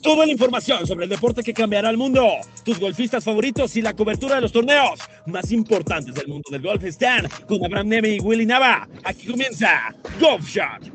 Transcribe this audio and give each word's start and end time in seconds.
Toda 0.00 0.26
la 0.26 0.32
información 0.32 0.86
sobre 0.86 1.04
el 1.04 1.10
deporte 1.10 1.42
que 1.42 1.52
cambiará 1.52 1.90
el 1.90 1.96
mundo, 1.96 2.26
tus 2.64 2.80
golfistas 2.80 3.22
favoritos 3.24 3.76
y 3.76 3.82
la 3.82 3.94
cobertura 3.94 4.36
de 4.36 4.40
los 4.40 4.50
torneos 4.50 4.98
más 5.26 5.52
importantes 5.52 6.14
del 6.14 6.26
mundo 6.26 6.48
del 6.50 6.62
golf 6.62 6.82
están 6.82 7.28
con 7.46 7.64
Abraham 7.64 7.88
Neme 7.88 8.08
y 8.08 8.20
Willy 8.20 8.46
Nava. 8.46 8.88
Aquí 9.04 9.26
comienza 9.28 9.94
Golf 10.18 10.48
Shot. 10.48 10.92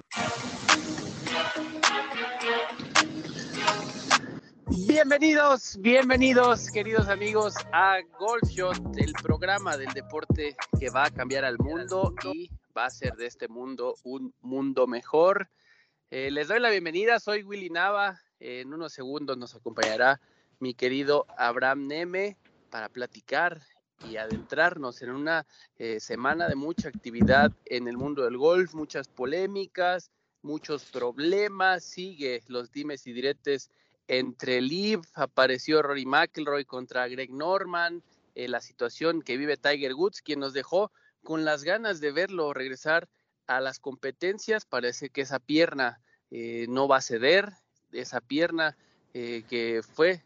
Bienvenidos, 4.87 5.77
bienvenidos 5.79 6.69
queridos 6.71 7.07
amigos 7.07 7.53
a 7.71 7.99
Golf 8.19 8.49
Shot, 8.49 8.97
el 8.97 9.13
programa 9.13 9.77
del 9.77 9.93
deporte 9.93 10.57
que 10.79 10.89
va 10.89 11.05
a 11.05 11.11
cambiar 11.11 11.45
al 11.45 11.57
mundo 11.59 12.13
y 12.33 12.49
va 12.75 12.83
a 12.83 12.87
hacer 12.87 13.13
de 13.15 13.27
este 13.27 13.47
mundo 13.47 13.95
un 14.03 14.33
mundo 14.41 14.85
mejor. 14.85 15.49
Eh, 16.09 16.29
les 16.31 16.49
doy 16.49 16.59
la 16.59 16.69
bienvenida, 16.69 17.19
soy 17.19 17.43
Willy 17.43 17.69
Nava, 17.69 18.19
en 18.39 18.73
unos 18.73 18.93
segundos 18.93 19.37
nos 19.37 19.55
acompañará 19.55 20.21
mi 20.59 20.73
querido 20.73 21.25
Abraham 21.37 21.87
Neme 21.87 22.37
para 22.69 22.89
platicar 22.89 23.61
y 24.03 24.17
adentrarnos 24.17 25.01
en 25.01 25.11
una 25.11 25.45
eh, 25.77 25.99
semana 25.99 26.47
de 26.47 26.55
mucha 26.55 26.89
actividad 26.89 27.51
en 27.65 27.87
el 27.87 27.97
mundo 27.97 28.23
del 28.23 28.37
golf, 28.37 28.73
muchas 28.73 29.07
polémicas, 29.07 30.11
muchos 30.41 30.85
problemas, 30.85 31.83
sigue 31.83 32.43
los 32.47 32.71
dimes 32.71 33.07
y 33.07 33.13
diretes 33.13 33.71
entre 34.07 34.61
Liv, 34.61 35.01
apareció 35.15 35.81
Rory 35.81 36.05
McIlroy 36.05 36.65
contra 36.65 37.07
Greg 37.07 37.31
Norman, 37.31 38.03
eh, 38.35 38.47
la 38.47 38.61
situación 38.61 39.21
que 39.21 39.37
vive 39.37 39.57
Tiger 39.57 39.93
Woods, 39.95 40.21
quien 40.21 40.39
nos 40.39 40.53
dejó 40.53 40.91
con 41.23 41.43
las 41.43 41.63
ganas 41.63 41.99
de 41.99 42.11
verlo 42.11 42.53
regresar 42.53 43.09
a 43.47 43.59
las 43.59 43.79
competencias, 43.79 44.65
parece 44.65 45.09
que 45.09 45.21
esa 45.21 45.39
pierna 45.39 45.99
eh, 46.29 46.67
no 46.69 46.87
va 46.87 46.97
a 46.97 47.01
ceder, 47.01 47.51
esa 47.91 48.21
pierna 48.21 48.75
eh, 49.13 49.43
que 49.49 49.81
fue, 49.81 50.21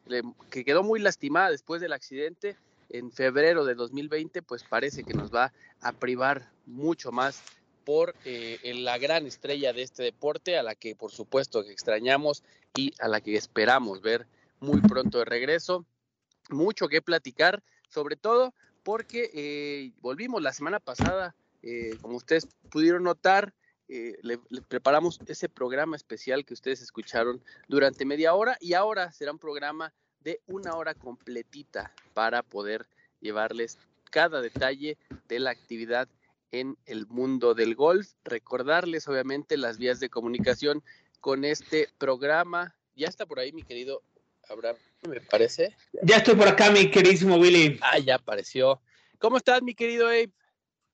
que 0.49 0.65
quedó 0.65 0.83
muy 0.83 0.99
lastimada 0.99 1.49
después 1.49 1.79
del 1.81 1.93
accidente 1.93 2.57
en 2.89 3.11
febrero 3.11 3.63
de 3.63 3.75
2020, 3.75 4.41
pues 4.41 4.63
parece 4.63 5.03
que 5.03 5.13
nos 5.13 5.33
va 5.33 5.53
a 5.79 5.93
privar 5.93 6.49
mucho 6.65 7.11
más 7.11 7.41
por 7.85 8.15
eh, 8.25 8.59
la 8.75 8.97
gran 8.97 9.25
estrella 9.25 9.71
de 9.71 9.83
este 9.83 10.03
deporte, 10.03 10.57
a 10.57 10.63
la 10.63 10.75
que 10.75 10.95
por 10.95 11.11
supuesto 11.11 11.61
extrañamos 11.61 12.43
y 12.75 12.93
a 12.99 13.07
la 13.07 13.21
que 13.21 13.37
esperamos 13.37 14.01
ver 14.01 14.27
muy 14.59 14.81
pronto 14.81 15.19
de 15.19 15.25
regreso. 15.25 15.85
Mucho 16.49 16.89
que 16.89 17.01
platicar, 17.01 17.63
sobre 17.87 18.17
todo 18.17 18.53
porque 18.83 19.29
eh, 19.33 19.93
volvimos 20.01 20.41
la 20.41 20.51
semana 20.51 20.79
pasada, 20.79 21.33
como 22.01 22.17
ustedes 22.17 22.47
pudieron 22.69 23.03
notar, 23.03 23.53
eh, 23.93 24.17
le, 24.21 24.37
preparamos 24.69 25.19
ese 25.27 25.49
programa 25.49 25.97
especial 25.97 26.45
que 26.45 26.53
ustedes 26.53 26.81
escucharon 26.81 27.43
durante 27.67 28.05
media 28.05 28.33
hora 28.33 28.57
y 28.61 28.73
ahora 28.73 29.11
será 29.11 29.33
un 29.33 29.37
programa 29.37 29.93
de 30.21 30.39
una 30.47 30.75
hora 30.77 30.93
completita 30.93 31.93
para 32.13 32.41
poder 32.41 32.87
llevarles 33.19 33.77
cada 34.09 34.39
detalle 34.39 34.97
de 35.27 35.39
la 35.39 35.49
actividad 35.49 36.07
en 36.53 36.77
el 36.85 37.05
mundo 37.07 37.53
del 37.53 37.75
golf. 37.75 38.13
Recordarles 38.23 39.09
obviamente 39.09 39.57
las 39.57 39.77
vías 39.77 39.99
de 39.99 40.09
comunicación 40.09 40.81
con 41.19 41.43
este 41.43 41.89
programa. 41.97 42.73
Ya 42.95 43.09
está 43.09 43.25
por 43.25 43.39
ahí 43.39 43.51
mi 43.51 43.63
querido 43.63 44.03
Abraham, 44.47 44.77
me 45.05 45.19
parece. 45.19 45.75
Ya 46.01 46.17
estoy 46.17 46.35
por 46.35 46.47
acá, 46.47 46.71
mi 46.71 46.89
queridísimo 46.89 47.35
Willy. 47.35 47.77
Ah, 47.81 47.99
ya 47.99 48.15
apareció. 48.15 48.81
¿Cómo 49.19 49.35
estás, 49.35 49.61
mi 49.61 49.75
querido 49.75 50.07
Abe? 50.07 50.31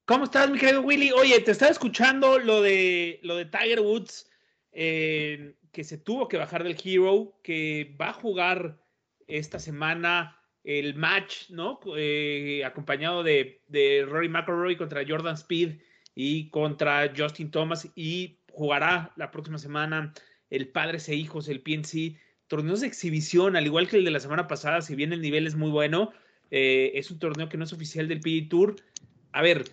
¿Cómo 0.08 0.24
estás, 0.24 0.50
mi 0.50 0.58
querido 0.58 0.84
Willy? 0.84 1.12
Oye, 1.12 1.38
te 1.42 1.52
estaba 1.52 1.70
escuchando 1.70 2.40
lo 2.40 2.62
de, 2.62 3.20
lo 3.24 3.36
de 3.36 3.44
Tiger 3.44 3.82
Woods, 3.82 4.32
eh, 4.72 5.56
que 5.74 5.84
se 5.84 5.98
tuvo 5.98 6.30
que 6.30 6.38
bajar 6.38 6.64
del 6.64 6.78
Hero, 6.82 7.38
que 7.44 7.94
va 8.00 8.12
a 8.12 8.14
jugar 8.14 8.80
esta 9.28 9.60
semana 9.60 10.40
el 10.64 10.96
match, 10.96 11.50
¿no? 11.50 11.82
Eh, 11.98 12.64
acompañado 12.64 13.22
de, 13.22 13.62
Rory 14.08 14.30
McIlroy 14.30 14.78
contra 14.78 15.04
Jordan 15.06 15.34
Speed 15.34 15.82
y 16.16 16.52
contra 16.52 17.12
Justin 17.14 17.52
Thomas 17.52 17.90
y 17.94 18.40
jugará 18.54 19.12
la 19.18 19.30
próxima 19.30 19.58
semana 19.58 20.14
el 20.50 20.70
Padres 20.70 21.10
e 21.10 21.16
Hijos, 21.16 21.50
el 21.50 21.60
PNC, 21.60 22.18
torneos 22.48 22.80
de 22.80 22.88
exhibición, 22.88 23.58
al 23.58 23.66
igual 23.66 23.90
que 23.90 23.98
el 23.98 24.06
de 24.06 24.12
la 24.12 24.22
semana 24.22 24.48
pasada, 24.48 24.82
si 24.82 24.96
bien 24.96 25.12
el 25.12 25.22
nivel 25.22 25.48
es 25.48 25.56
muy 25.56 25.70
bueno, 25.70 26.14
eh, 26.50 26.94
es 26.94 27.12
un 27.12 27.20
torneo 27.20 27.50
que 27.50 27.58
no 27.58 27.66
es 27.66 27.74
oficial 27.74 28.08
del 28.08 28.22
PG 28.22 28.48
Tour. 28.48 28.78
A 29.34 29.42
ver, 29.42 29.66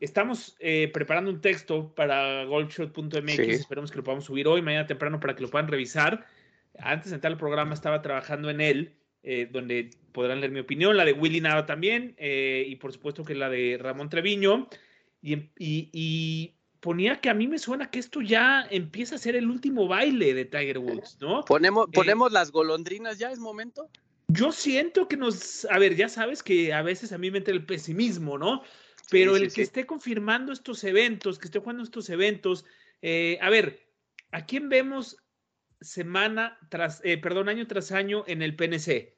Estamos 0.00 0.56
eh, 0.60 0.90
preparando 0.92 1.30
un 1.30 1.40
texto 1.40 1.92
para 1.94 2.44
golfshot.mx, 2.44 3.38
esperemos 3.38 3.90
que 3.90 3.96
lo 3.96 4.04
podamos 4.04 4.24
subir 4.24 4.46
hoy, 4.46 4.62
mañana 4.62 4.86
temprano, 4.86 5.18
para 5.18 5.34
que 5.34 5.42
lo 5.42 5.50
puedan 5.50 5.66
revisar. 5.66 6.24
Antes 6.78 7.10
de 7.10 7.16
entrar 7.16 7.32
al 7.32 7.38
programa 7.38 7.74
estaba 7.74 8.00
trabajando 8.00 8.48
en 8.48 8.60
él, 8.60 8.94
eh, 9.24 9.48
donde 9.50 9.90
podrán 10.12 10.40
leer 10.40 10.52
mi 10.52 10.60
opinión, 10.60 10.96
la 10.96 11.04
de 11.04 11.12
Willy 11.12 11.40
Nava 11.40 11.66
también, 11.66 12.14
eh, 12.18 12.64
y 12.68 12.76
por 12.76 12.92
supuesto 12.92 13.24
que 13.24 13.34
la 13.34 13.48
de 13.48 13.76
Ramón 13.80 14.08
Treviño. 14.08 14.68
Y, 15.20 16.54
ponía 16.80 17.20
que 17.20 17.28
a 17.28 17.34
mí 17.34 17.48
me 17.48 17.58
suena 17.58 17.90
que 17.90 17.98
esto 17.98 18.22
ya 18.22 18.64
empieza 18.70 19.16
a 19.16 19.18
ser 19.18 19.34
el 19.34 19.50
último 19.50 19.88
baile 19.88 20.32
de 20.32 20.44
Tiger 20.44 20.78
Woods, 20.78 21.18
¿no? 21.20 21.44
Ponemos, 21.44 21.88
ponemos 21.92 22.30
las 22.30 22.52
golondrinas 22.52 23.18
ya, 23.18 23.32
es 23.32 23.40
momento. 23.40 23.90
Yo 24.28 24.52
siento 24.52 25.08
que 25.08 25.16
nos, 25.16 25.64
a 25.64 25.78
ver, 25.80 25.96
ya 25.96 26.08
sabes 26.08 26.44
que 26.44 26.72
a 26.72 26.82
veces 26.82 27.12
a 27.12 27.18
mí 27.18 27.32
me 27.32 27.38
entra 27.38 27.52
el 27.52 27.66
pesimismo, 27.66 28.38
¿no? 28.38 28.62
Pero 29.10 29.36
el 29.36 29.52
que 29.52 29.62
esté 29.62 29.86
confirmando 29.86 30.52
estos 30.52 30.84
eventos, 30.84 31.38
que 31.38 31.46
esté 31.46 31.58
jugando 31.60 31.82
estos 31.82 32.10
eventos, 32.10 32.64
eh, 33.00 33.38
a 33.40 33.48
ver, 33.48 33.86
¿a 34.32 34.44
quién 34.44 34.68
vemos 34.68 35.16
semana 35.80 36.58
tras, 36.68 37.00
eh, 37.04 37.16
perdón, 37.18 37.48
año 37.48 37.66
tras 37.66 37.92
año 37.92 38.24
en 38.26 38.42
el 38.42 38.54
PNC? 38.54 39.16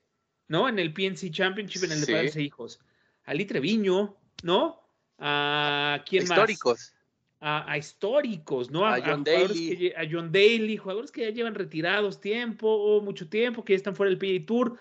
¿No? 0.48 0.68
En 0.68 0.78
el 0.78 0.92
PNC 0.92 1.30
Championship, 1.30 1.84
en 1.84 1.92
el 1.92 2.00
de 2.00 2.12
Padres 2.12 2.36
e 2.36 2.42
Hijos. 2.42 2.80
A 3.24 3.34
Treviño, 3.34 4.16
¿no? 4.42 4.80
¿A 5.18 6.02
quién 6.08 6.24
más? 6.24 6.38
Históricos. 6.38 6.94
A, 7.40 7.78
históricos, 7.78 8.70
¿no? 8.70 8.86
A, 8.86 9.00
John 9.00 9.24
Daly. 9.24 9.92
a 9.96 10.02
John 10.10 10.30
Daly, 10.30 10.76
jugadores 10.76 11.10
que 11.10 11.22
ya 11.22 11.30
llevan 11.30 11.54
retirados 11.54 12.20
tiempo, 12.20 12.68
o 12.68 13.00
mucho 13.00 13.28
tiempo, 13.28 13.64
que 13.64 13.72
ya 13.72 13.78
están 13.78 13.96
fuera 13.96 14.10
del 14.10 14.18
PGA 14.18 14.46
Tour. 14.46 14.78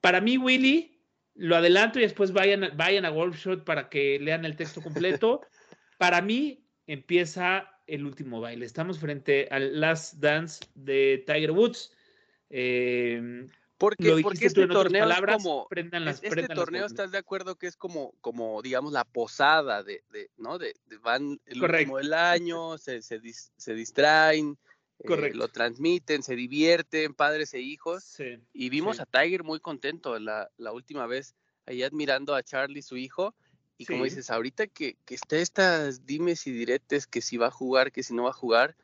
Para 0.00 0.20
mí, 0.20 0.38
Willy, 0.38 0.95
lo 1.36 1.56
adelanto 1.56 1.98
y 1.98 2.02
después 2.02 2.32
vayan, 2.32 2.70
vayan 2.76 3.04
a 3.04 3.10
Golfshot 3.10 3.64
para 3.64 3.88
que 3.88 4.18
lean 4.18 4.44
el 4.44 4.56
texto 4.56 4.82
completo. 4.82 5.42
para 5.98 6.20
mí 6.22 6.64
empieza 6.86 7.70
el 7.86 8.04
último 8.04 8.40
baile. 8.40 8.66
Estamos 8.66 8.98
frente 8.98 9.48
al 9.50 9.80
Last 9.80 10.14
Dance 10.14 10.64
de 10.74 11.22
Tiger 11.26 11.52
Woods. 11.52 11.92
Eh, 12.50 13.46
porque, 13.78 14.20
porque 14.22 14.46
este 14.46 14.66
torneo 14.66 15.08
es 15.08 15.20
como 15.20 15.68
este 15.70 16.48
torneo 16.48 16.86
estás 16.86 17.10
de 17.10 17.18
acuerdo 17.18 17.56
que 17.56 17.66
es 17.66 17.76
como 17.76 18.14
como 18.22 18.62
digamos 18.62 18.92
la 18.92 19.04
posada 19.04 19.82
de, 19.82 20.02
de 20.10 20.30
no 20.38 20.56
de, 20.58 20.74
van 21.02 21.38
el 21.44 21.62
último 21.62 21.98
del 21.98 22.14
año 22.14 22.78
se, 22.78 23.02
se, 23.02 23.20
se 23.56 23.74
distraen 23.74 24.56
eh, 25.00 25.34
lo 25.34 25.48
transmiten, 25.48 26.22
se 26.22 26.36
divierten, 26.36 27.14
padres 27.14 27.54
e 27.54 27.60
hijos. 27.60 28.16
y 28.52 28.70
vimos 28.70 29.00
a 29.00 29.06
Tiger 29.06 29.44
muy 29.44 29.60
contento 29.60 30.18
la, 30.18 30.50
la, 30.56 30.72
última 30.72 31.06
vez, 31.06 31.34
ahí 31.66 31.82
admirando 31.82 32.34
a 32.34 32.42
Charlie, 32.42 32.82
su 32.82 32.96
hijo. 32.96 33.34
Y 33.78 33.84
como 33.84 34.04
dices, 34.04 34.30
ahorita 34.30 34.66
que, 34.68 34.96
que 35.04 35.14
está 35.14 35.36
estas 35.36 36.06
dimes 36.06 36.46
y 36.46 36.52
diretes, 36.52 37.06
que 37.06 37.20
si 37.20 37.36
va 37.36 37.48
a 37.48 37.50
jugar, 37.50 37.92
que 37.92 38.02
si 38.02 38.14
no 38.14 38.24
va 38.24 38.30
a 38.30 38.32
jugar, 38.32 38.74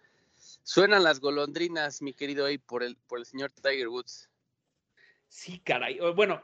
suenan 0.63 1.03
las 1.03 1.21
golondrinas, 1.21 2.03
mi 2.03 2.13
querido 2.13 2.45
ahí, 2.45 2.59
por 2.59 2.83
el, 2.83 2.97
por 2.97 3.19
el 3.19 3.25
señor 3.25 3.51
Tiger 3.53 3.89
Woods. 3.89 4.29
Sí, 5.29 5.61
caray. 5.61 5.99
Bueno, 6.15 6.43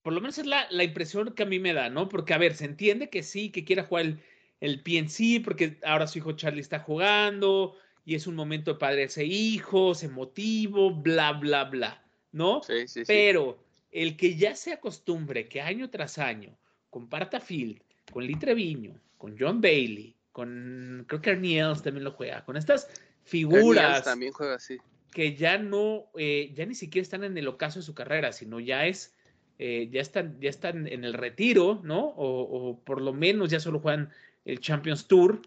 por 0.00 0.14
lo 0.14 0.22
menos 0.22 0.38
es 0.38 0.46
la, 0.46 0.66
la, 0.70 0.82
impresión 0.82 1.34
que 1.34 1.42
a 1.42 1.46
mí 1.46 1.58
me 1.58 1.74
da, 1.74 1.90
¿no? 1.90 2.08
Porque, 2.08 2.32
a 2.32 2.38
ver, 2.38 2.54
se 2.54 2.64
entiende 2.64 3.10
que 3.10 3.22
sí, 3.22 3.50
que 3.50 3.66
quiera 3.66 3.84
jugar 3.84 4.06
el, 4.06 4.22
el 4.60 4.82
PNC, 4.82 5.44
porque 5.44 5.78
ahora 5.84 6.06
su 6.06 6.18
hijo 6.18 6.32
Charlie 6.32 6.62
está 6.62 6.80
jugando, 6.80 7.76
y 8.08 8.14
es 8.14 8.26
un 8.26 8.36
momento 8.36 8.72
de 8.72 8.78
padres 8.78 9.18
e 9.18 9.26
hijos, 9.26 10.02
emotivo, 10.02 10.90
bla, 10.90 11.34
bla, 11.34 11.64
bla, 11.64 12.02
¿no? 12.32 12.62
Sí, 12.62 12.88
sí, 12.88 13.02
Pero 13.06 13.62
el 13.90 14.16
que 14.16 14.34
ya 14.34 14.56
se 14.56 14.72
acostumbre 14.72 15.46
que 15.46 15.60
año 15.60 15.90
tras 15.90 16.16
año 16.16 16.56
comparta 16.88 17.38
field 17.38 17.82
con 18.10 18.26
Lee 18.26 18.36
Treviño, 18.36 18.98
con 19.18 19.36
John 19.38 19.60
Bailey, 19.60 20.16
con 20.32 21.04
creo 21.06 21.20
que 21.20 21.30
Arnie 21.32 21.62
también 21.84 22.02
lo 22.02 22.12
juega, 22.12 22.46
con 22.46 22.56
estas 22.56 22.88
figuras. 23.24 24.02
también 24.04 24.32
juega 24.32 24.54
así. 24.54 24.78
que 25.12 25.36
ya 25.36 25.58
no, 25.58 26.06
eh, 26.16 26.50
ya 26.54 26.64
ni 26.64 26.74
siquiera 26.74 27.02
están 27.02 27.24
en 27.24 27.36
el 27.36 27.46
ocaso 27.46 27.80
de 27.80 27.84
su 27.84 27.94
carrera, 27.94 28.32
sino 28.32 28.58
ya 28.58 28.86
es, 28.86 29.14
eh, 29.58 29.90
ya 29.92 30.00
están, 30.00 30.40
ya 30.40 30.48
están 30.48 30.86
en 30.86 31.04
el 31.04 31.12
retiro, 31.12 31.82
¿no? 31.84 32.14
O, 32.16 32.80
por 32.86 33.02
lo 33.02 33.12
menos 33.12 33.50
ya 33.50 33.60
solo 33.60 33.80
juegan 33.80 34.08
el 34.46 34.60
Champions 34.60 35.06
Tour. 35.06 35.42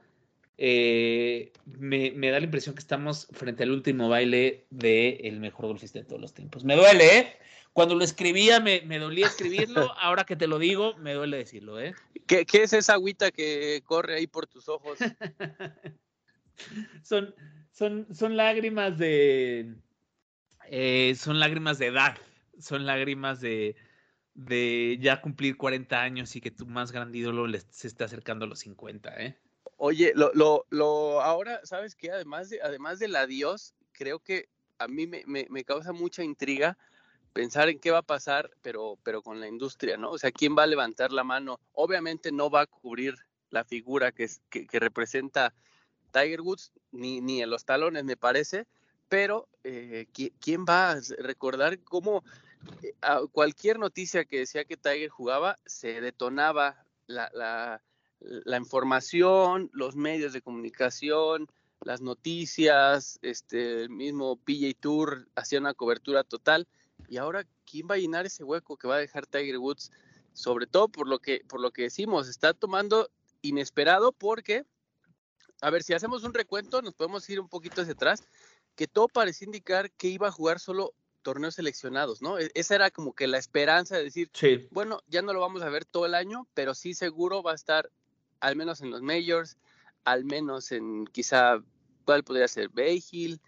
Eh, 0.58 1.54
me, 1.66 2.30
da 2.30 2.40
la 2.40 2.46
impresión 2.46 2.76
que 2.76 2.82
estamos 2.82 3.28
frente 3.32 3.64
al 3.64 3.72
último 3.72 4.10
baile 4.10 4.66
del 4.70 5.26
el 5.26 5.40
mejor 5.40 5.68
golfista 5.68 6.00
de 6.00 6.06
todos 6.06 6.22
los 6.22 6.34
tiempos. 6.34 6.64
Me 6.64 6.76
duele, 6.76 7.18
¿eh? 7.18 7.38
Cuando 7.74 7.96
lo 7.96 8.04
escribía 8.04 8.60
me, 8.60 8.82
me, 8.82 9.00
dolía 9.00 9.28
escribirlo, 9.28 9.92
ahora 10.00 10.26
que 10.26 10.36
te 10.36 10.48
lo 10.48 10.60
digo, 10.60 10.96
me 10.98 11.14
duele 11.14 11.38
decirlo, 11.38 11.80
¿eh? 11.80 11.96
¿Qué, 12.28 12.46
¿Qué, 12.46 12.64
es 12.64 12.74
esa 12.74 12.94
agüita 12.94 13.32
que 13.32 13.82
corre 13.86 14.16
ahí 14.16 14.28
por 14.28 14.46
tus 14.46 14.68
ojos? 14.68 15.00
son, 17.04 17.34
son, 17.72 18.08
son 18.14 18.38
lágrimas 18.38 18.98
de. 18.98 19.74
Eh, 20.68 21.16
son 21.18 21.40
lágrimas 21.40 21.80
de 21.80 21.88
edad. 21.88 22.18
Son 22.60 22.86
lágrimas 22.86 23.42
de, 23.42 23.76
de 24.36 25.00
ya 25.02 25.22
cumplir 25.22 25.58
40 25.58 26.02
años 26.02 26.36
y 26.36 26.42
que 26.42 26.52
tu 26.52 26.68
más 26.68 26.92
grande 26.92 27.18
ídolo 27.18 27.48
se 27.70 27.88
está 27.88 28.06
acercando 28.06 28.46
a 28.46 28.48
los 28.48 28.60
50, 28.60 29.24
¿eh? 29.24 29.38
Oye, 29.84 30.12
lo, 30.14 30.32
lo, 30.36 30.68
lo 30.70 31.22
ahora, 31.22 31.60
¿sabes 31.64 31.96
qué? 31.96 32.12
Además, 32.12 32.52
de, 32.52 32.62
además 32.62 33.00
del 33.00 33.16
adiós, 33.16 33.74
creo 33.94 34.20
que 34.20 34.48
a 34.78 34.88
mí 34.88 35.08
me, 35.08 35.24
me, 35.26 35.48
me, 35.50 35.64
causa 35.64 35.92
mucha 35.92 36.24
intriga 36.24 36.78
pensar 37.34 37.68
en 37.68 37.80
qué 37.80 37.90
va 37.90 37.98
a 37.98 38.04
pasar, 38.04 38.52
pero, 38.62 39.00
pero 39.02 39.24
con 39.24 39.40
la 39.40 39.48
industria, 39.48 39.98
¿no? 39.98 40.12
O 40.12 40.20
sea, 40.20 40.32
¿quién 40.32 40.56
va 40.56 40.64
a 40.64 40.68
levantar 40.68 41.12
la 41.12 41.24
mano? 41.24 41.60
Obviamente 41.74 42.32
no 42.32 42.52
va 42.52 42.62
a 42.62 42.68
cubrir 42.68 43.16
la 43.50 43.64
figura 43.64 44.12
que, 44.12 44.30
que, 44.52 44.68
que 44.68 44.80
representa 44.80 45.52
Tiger 46.12 46.42
Woods 46.42 46.72
ni, 46.92 47.20
ni 47.20 47.42
en 47.42 47.50
los 47.50 47.66
talones, 47.66 48.04
me 48.04 48.18
parece, 48.18 48.68
pero 49.10 49.50
eh, 49.64 50.06
¿quién 50.40 50.64
va 50.64 50.92
a 50.92 51.02
recordar 51.18 51.80
cómo 51.80 52.24
eh, 52.84 52.94
cualquier 53.32 53.80
noticia 53.80 54.26
que 54.26 54.38
decía 54.38 54.64
que 54.64 54.78
Tiger 54.78 55.10
jugaba 55.10 55.58
se 55.66 56.02
detonaba 56.02 56.86
la, 57.08 57.32
la, 57.34 57.82
la, 58.22 58.58
información, 58.58 59.70
los 59.74 59.96
medios 59.96 60.34
de 60.34 60.42
comunicación, 60.42 61.48
las 61.82 62.02
noticias, 62.02 63.20
este, 63.22 63.84
el 63.84 63.90
mismo 63.90 64.38
PJ 64.38 64.74
Tour 64.80 65.28
hacía 65.36 65.60
una 65.60 65.74
cobertura 65.74 66.24
total. 66.24 66.68
Y 67.08 67.18
ahora 67.18 67.46
quién 67.66 67.88
va 67.90 67.96
a 67.96 68.00
llenar 68.00 68.26
ese 68.26 68.44
hueco 68.44 68.78
que 68.78 68.88
va 68.88 68.96
a 68.96 69.00
dejar 69.00 69.26
Tiger 69.26 69.58
Woods, 69.58 69.92
sobre 70.34 70.68
todo 70.68 70.88
por 70.88 71.08
lo 71.08 71.20
que 71.20 71.42
por 71.48 71.60
lo 71.60 71.72
que 71.72 71.84
decimos, 71.84 72.30
está 72.30 72.54
tomando 72.54 73.10
inesperado 73.42 74.12
porque 74.12 74.66
a 75.62 75.70
ver, 75.70 75.84
si 75.84 75.94
hacemos 75.94 76.24
un 76.24 76.34
recuento, 76.34 76.82
nos 76.82 76.96
podemos 76.96 77.30
ir 77.30 77.40
un 77.40 77.48
poquito 77.48 77.82
hacia 77.82 77.94
atrás, 77.94 78.24
que 78.76 78.88
todo 78.88 79.08
parecía 79.08 79.46
indicar 79.46 79.92
que 79.92 80.08
iba 80.08 80.28
a 80.28 80.32
jugar 80.32 80.60
solo 80.60 80.94
torneos 81.22 81.56
seleccionados, 81.56 82.22
¿no? 82.22 82.40
E-, 82.40 82.50
esa 82.56 82.76
era 82.76 82.90
como 82.90 83.14
que 83.14 83.28
la 83.28 83.38
esperanza 83.38 83.96
de 83.96 84.06
decir, 84.06 84.32
bueno, 84.72 85.02
ya 85.08 85.22
no 85.22 85.34
lo 85.34 85.40
vamos 85.40 85.62
a 85.62 85.70
ver 85.70 85.86
todo 85.86 86.08
el 86.08 86.16
año, 86.16 86.48
pero 86.56 86.74
sí 86.74 86.96
seguro 86.96 87.44
va 87.44 87.52
a 87.52 87.56
estar 87.56 87.92
al 88.42 88.56
menos 88.56 88.82
en 88.82 88.92
los 88.92 89.02
majors, 89.02 89.58
al 90.04 90.26
menos 90.26 90.72
en 90.72 91.06
quizá, 91.08 91.64
¿cuál 92.06 92.24
podría 92.24 92.48
ser? 92.48 92.70
Bay 92.70 93.02
Hill, 93.12 93.40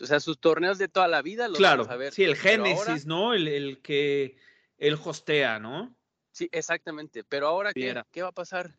o 0.00 0.06
sea, 0.06 0.20
sus 0.20 0.38
torneos 0.38 0.78
de 0.78 0.88
toda 0.88 1.08
la 1.08 1.22
vida 1.22 1.48
los 1.48 1.58
claro, 1.58 1.82
vamos 1.82 1.92
a 1.92 1.96
ver. 1.96 2.12
Sí, 2.12 2.24
el 2.24 2.36
Génesis, 2.36 3.06
¿no? 3.06 3.34
El, 3.34 3.48
el, 3.48 3.82
que 3.82 4.36
él 4.78 4.98
hostea, 5.02 5.58
¿no? 5.58 5.94
Sí, 6.30 6.48
exactamente, 6.52 7.24
pero 7.24 7.48
ahora, 7.48 7.72
¿qué, 7.72 8.00
¿qué 8.10 8.22
va 8.22 8.28
a 8.28 8.32
pasar? 8.32 8.74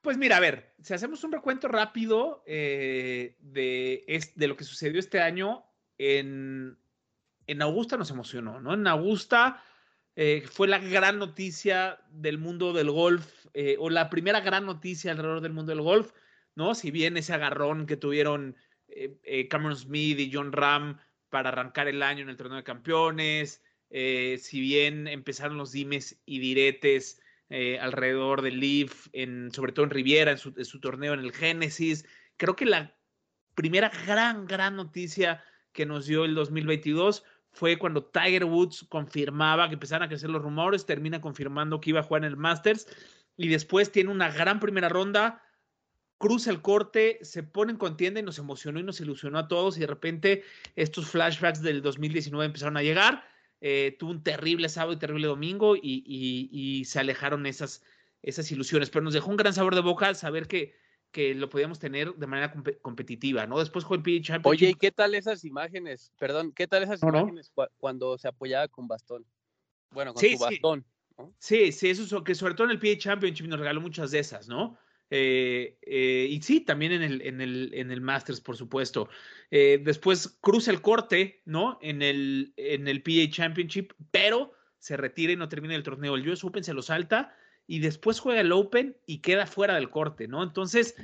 Pues 0.00 0.16
mira, 0.16 0.36
a 0.36 0.40
ver, 0.40 0.74
si 0.82 0.94
hacemos 0.94 1.24
un 1.24 1.32
recuento 1.32 1.68
rápido 1.68 2.42
eh, 2.46 3.36
de, 3.40 4.30
de, 4.34 4.46
lo 4.46 4.56
que 4.56 4.64
sucedió 4.64 5.00
este 5.00 5.20
año, 5.20 5.66
en, 5.98 6.78
en 7.46 7.62
Augusta 7.62 7.96
nos 7.96 8.10
emocionó, 8.10 8.60
¿no? 8.60 8.74
En 8.74 8.86
Augusta 8.86 9.62
eh, 10.18 10.42
fue 10.50 10.68
la 10.68 10.78
gran 10.78 11.18
noticia 11.18 11.98
del 12.10 12.38
mundo 12.38 12.72
del 12.72 12.90
golf, 12.90 13.46
eh, 13.54 13.76
o 13.78 13.88
la 13.88 14.10
primera 14.10 14.40
gran 14.40 14.66
noticia 14.66 15.12
alrededor 15.12 15.40
del 15.40 15.52
mundo 15.52 15.70
del 15.70 15.80
golf, 15.80 16.12
¿no? 16.54 16.74
Si 16.74 16.90
bien 16.90 17.16
ese 17.16 17.32
agarrón 17.32 17.86
que 17.86 17.96
tuvieron 17.96 18.56
Cameron 19.48 19.76
Smith 19.76 20.18
y 20.18 20.30
John 20.32 20.50
Ram 20.50 20.98
para 21.28 21.50
arrancar 21.50 21.88
el 21.88 22.02
año 22.02 22.22
en 22.22 22.30
el 22.30 22.36
torneo 22.36 22.56
de 22.56 22.64
campeones, 22.64 23.62
si 23.90 24.60
bien 24.60 25.06
empezaron 25.06 25.56
los 25.56 25.72
dimes 25.72 26.20
y 26.24 26.40
diretes 26.40 27.20
eh, 27.50 27.78
alrededor 27.80 28.42
del 28.42 28.60
Leaf, 28.60 29.08
en, 29.12 29.50
sobre 29.52 29.72
todo 29.72 29.84
en 29.86 29.90
Riviera, 29.90 30.32
en 30.32 30.38
su, 30.38 30.80
torneo 30.80 31.14
en 31.14 31.20
el 31.20 31.32
Génesis. 31.32 32.04
Creo 32.36 32.56
que 32.56 32.66
la 32.66 32.94
primera 33.54 33.90
gran, 34.06 34.46
gran 34.46 34.76
noticia 34.76 35.42
que 35.72 35.86
nos 35.86 36.06
dio 36.06 36.26
el 36.26 36.34
2022 36.34 37.24
fue 37.58 37.76
cuando 37.76 38.04
Tiger 38.04 38.44
Woods 38.44 38.86
confirmaba 38.88 39.66
que 39.66 39.74
empezaron 39.74 40.04
a 40.04 40.08
crecer 40.08 40.30
los 40.30 40.40
rumores, 40.40 40.86
termina 40.86 41.20
confirmando 41.20 41.80
que 41.80 41.90
iba 41.90 41.98
a 41.98 42.04
jugar 42.04 42.22
en 42.22 42.30
el 42.30 42.36
Masters 42.36 42.86
y 43.36 43.48
después 43.48 43.90
tiene 43.90 44.12
una 44.12 44.30
gran 44.30 44.60
primera 44.60 44.88
ronda, 44.88 45.42
cruza 46.18 46.52
el 46.52 46.62
corte, 46.62 47.18
se 47.22 47.42
pone 47.42 47.72
en 47.72 47.78
contienda 47.78 48.20
y 48.20 48.22
nos 48.22 48.38
emocionó 48.38 48.78
y 48.78 48.84
nos 48.84 49.00
ilusionó 49.00 49.40
a 49.40 49.48
todos 49.48 49.76
y 49.76 49.80
de 49.80 49.88
repente 49.88 50.44
estos 50.76 51.08
flashbacks 51.10 51.60
del 51.60 51.82
2019 51.82 52.46
empezaron 52.46 52.76
a 52.76 52.82
llegar. 52.84 53.24
Eh, 53.60 53.96
tuvo 53.98 54.12
un 54.12 54.22
terrible 54.22 54.68
sábado 54.68 54.92
y 54.92 54.98
terrible 54.98 55.26
domingo 55.26 55.74
y, 55.74 56.84
se 56.86 57.00
alejaron 57.00 57.44
esas, 57.44 57.82
esas 58.22 58.52
ilusiones, 58.52 58.88
pero 58.88 59.04
nos 59.04 59.14
dejó 59.14 59.30
un 59.30 59.36
gran 59.36 59.52
sabor 59.52 59.74
de 59.74 59.80
boca 59.80 60.14
saber 60.14 60.46
que, 60.46 60.76
que 61.10 61.34
lo 61.34 61.48
podíamos 61.48 61.78
tener 61.78 62.14
de 62.14 62.26
manera 62.26 62.52
competitiva, 62.82 63.46
¿no? 63.46 63.58
Después 63.58 63.84
fue 63.84 63.96
el 63.96 64.02
PGA 64.02 64.22
Championship. 64.22 64.46
Oye, 64.46 64.70
¿y 64.70 64.74
qué 64.74 64.92
tal 64.92 65.14
esas 65.14 65.44
imágenes? 65.44 66.12
Perdón, 66.18 66.52
¿qué 66.52 66.66
tal 66.66 66.82
esas 66.82 67.02
imágenes 67.02 67.52
cuando 67.78 68.18
se 68.18 68.28
apoyaba 68.28 68.68
con 68.68 68.88
bastón? 68.88 69.24
Bueno, 69.90 70.12
con 70.12 70.22
su 70.22 70.38
bastón. 70.38 70.84
Sí, 71.38 71.72
sí, 71.72 71.90
eso 71.90 72.22
que 72.22 72.34
sobre 72.34 72.54
todo 72.54 72.66
en 72.66 72.72
el 72.72 72.78
PGA 72.78 72.98
Championship 72.98 73.46
nos 73.46 73.58
regaló 73.58 73.80
muchas 73.80 74.10
de 74.10 74.20
esas, 74.20 74.48
¿no? 74.48 74.78
Eh, 75.10 75.78
eh, 75.82 76.28
y 76.30 76.40
sí, 76.42 76.60
también 76.60 76.92
en 76.92 77.02
el, 77.02 77.22
en 77.22 77.40
el, 77.40 77.70
en 77.74 77.90
el 77.90 78.00
Masters, 78.00 78.40
por 78.40 78.56
supuesto. 78.56 79.08
Eh, 79.50 79.80
después 79.82 80.38
cruza 80.40 80.70
el 80.70 80.82
corte, 80.82 81.42
¿no? 81.46 81.78
En 81.80 82.02
el, 82.02 82.52
en 82.56 82.86
el 82.88 83.02
PA 83.02 83.30
Championship, 83.30 83.92
pero 84.10 84.52
se 84.78 84.96
retira 84.96 85.32
y 85.32 85.36
no 85.36 85.48
termina 85.48 85.74
el 85.74 85.82
torneo. 85.82 86.14
El 86.14 86.28
US 86.28 86.44
Open 86.44 86.62
se 86.62 86.74
lo 86.74 86.82
salta 86.82 87.34
y 87.68 87.78
después 87.78 88.18
juega 88.18 88.40
el 88.40 88.50
Open 88.50 88.96
y 89.06 89.18
queda 89.18 89.46
fuera 89.46 89.76
del 89.76 89.90
corte, 89.90 90.26
¿no? 90.26 90.42
Entonces, 90.42 90.96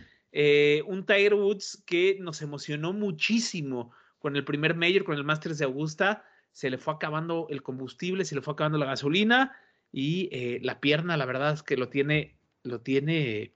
un 0.87 1.07
Tiger 1.07 1.35
Woods 1.35 1.85
que 1.87 2.17
nos 2.21 2.43
emocionó 2.43 2.93
muchísimo 2.93 3.93
con 4.19 4.35
el 4.35 4.45
primer 4.45 4.75
Major, 4.75 5.05
con 5.05 5.17
el 5.17 5.23
Masters 5.23 5.59
de 5.59 5.67
Augusta, 5.67 6.25
se 6.51 6.71
le 6.71 6.79
fue 6.79 6.95
acabando 6.95 7.47
el 7.51 7.63
combustible, 7.63 8.25
se 8.25 8.35
le 8.35 8.41
fue 8.41 8.55
acabando 8.55 8.79
la 8.79 8.87
gasolina 8.87 9.57
y 9.93 10.59
la 10.63 10.81
pierna, 10.81 11.17
la 11.17 11.27
verdad 11.27 11.53
es 11.53 11.63
que 11.63 11.77
lo 11.77 11.89
tiene, 11.89 12.37
lo 12.65 12.81
tiene 12.81 13.55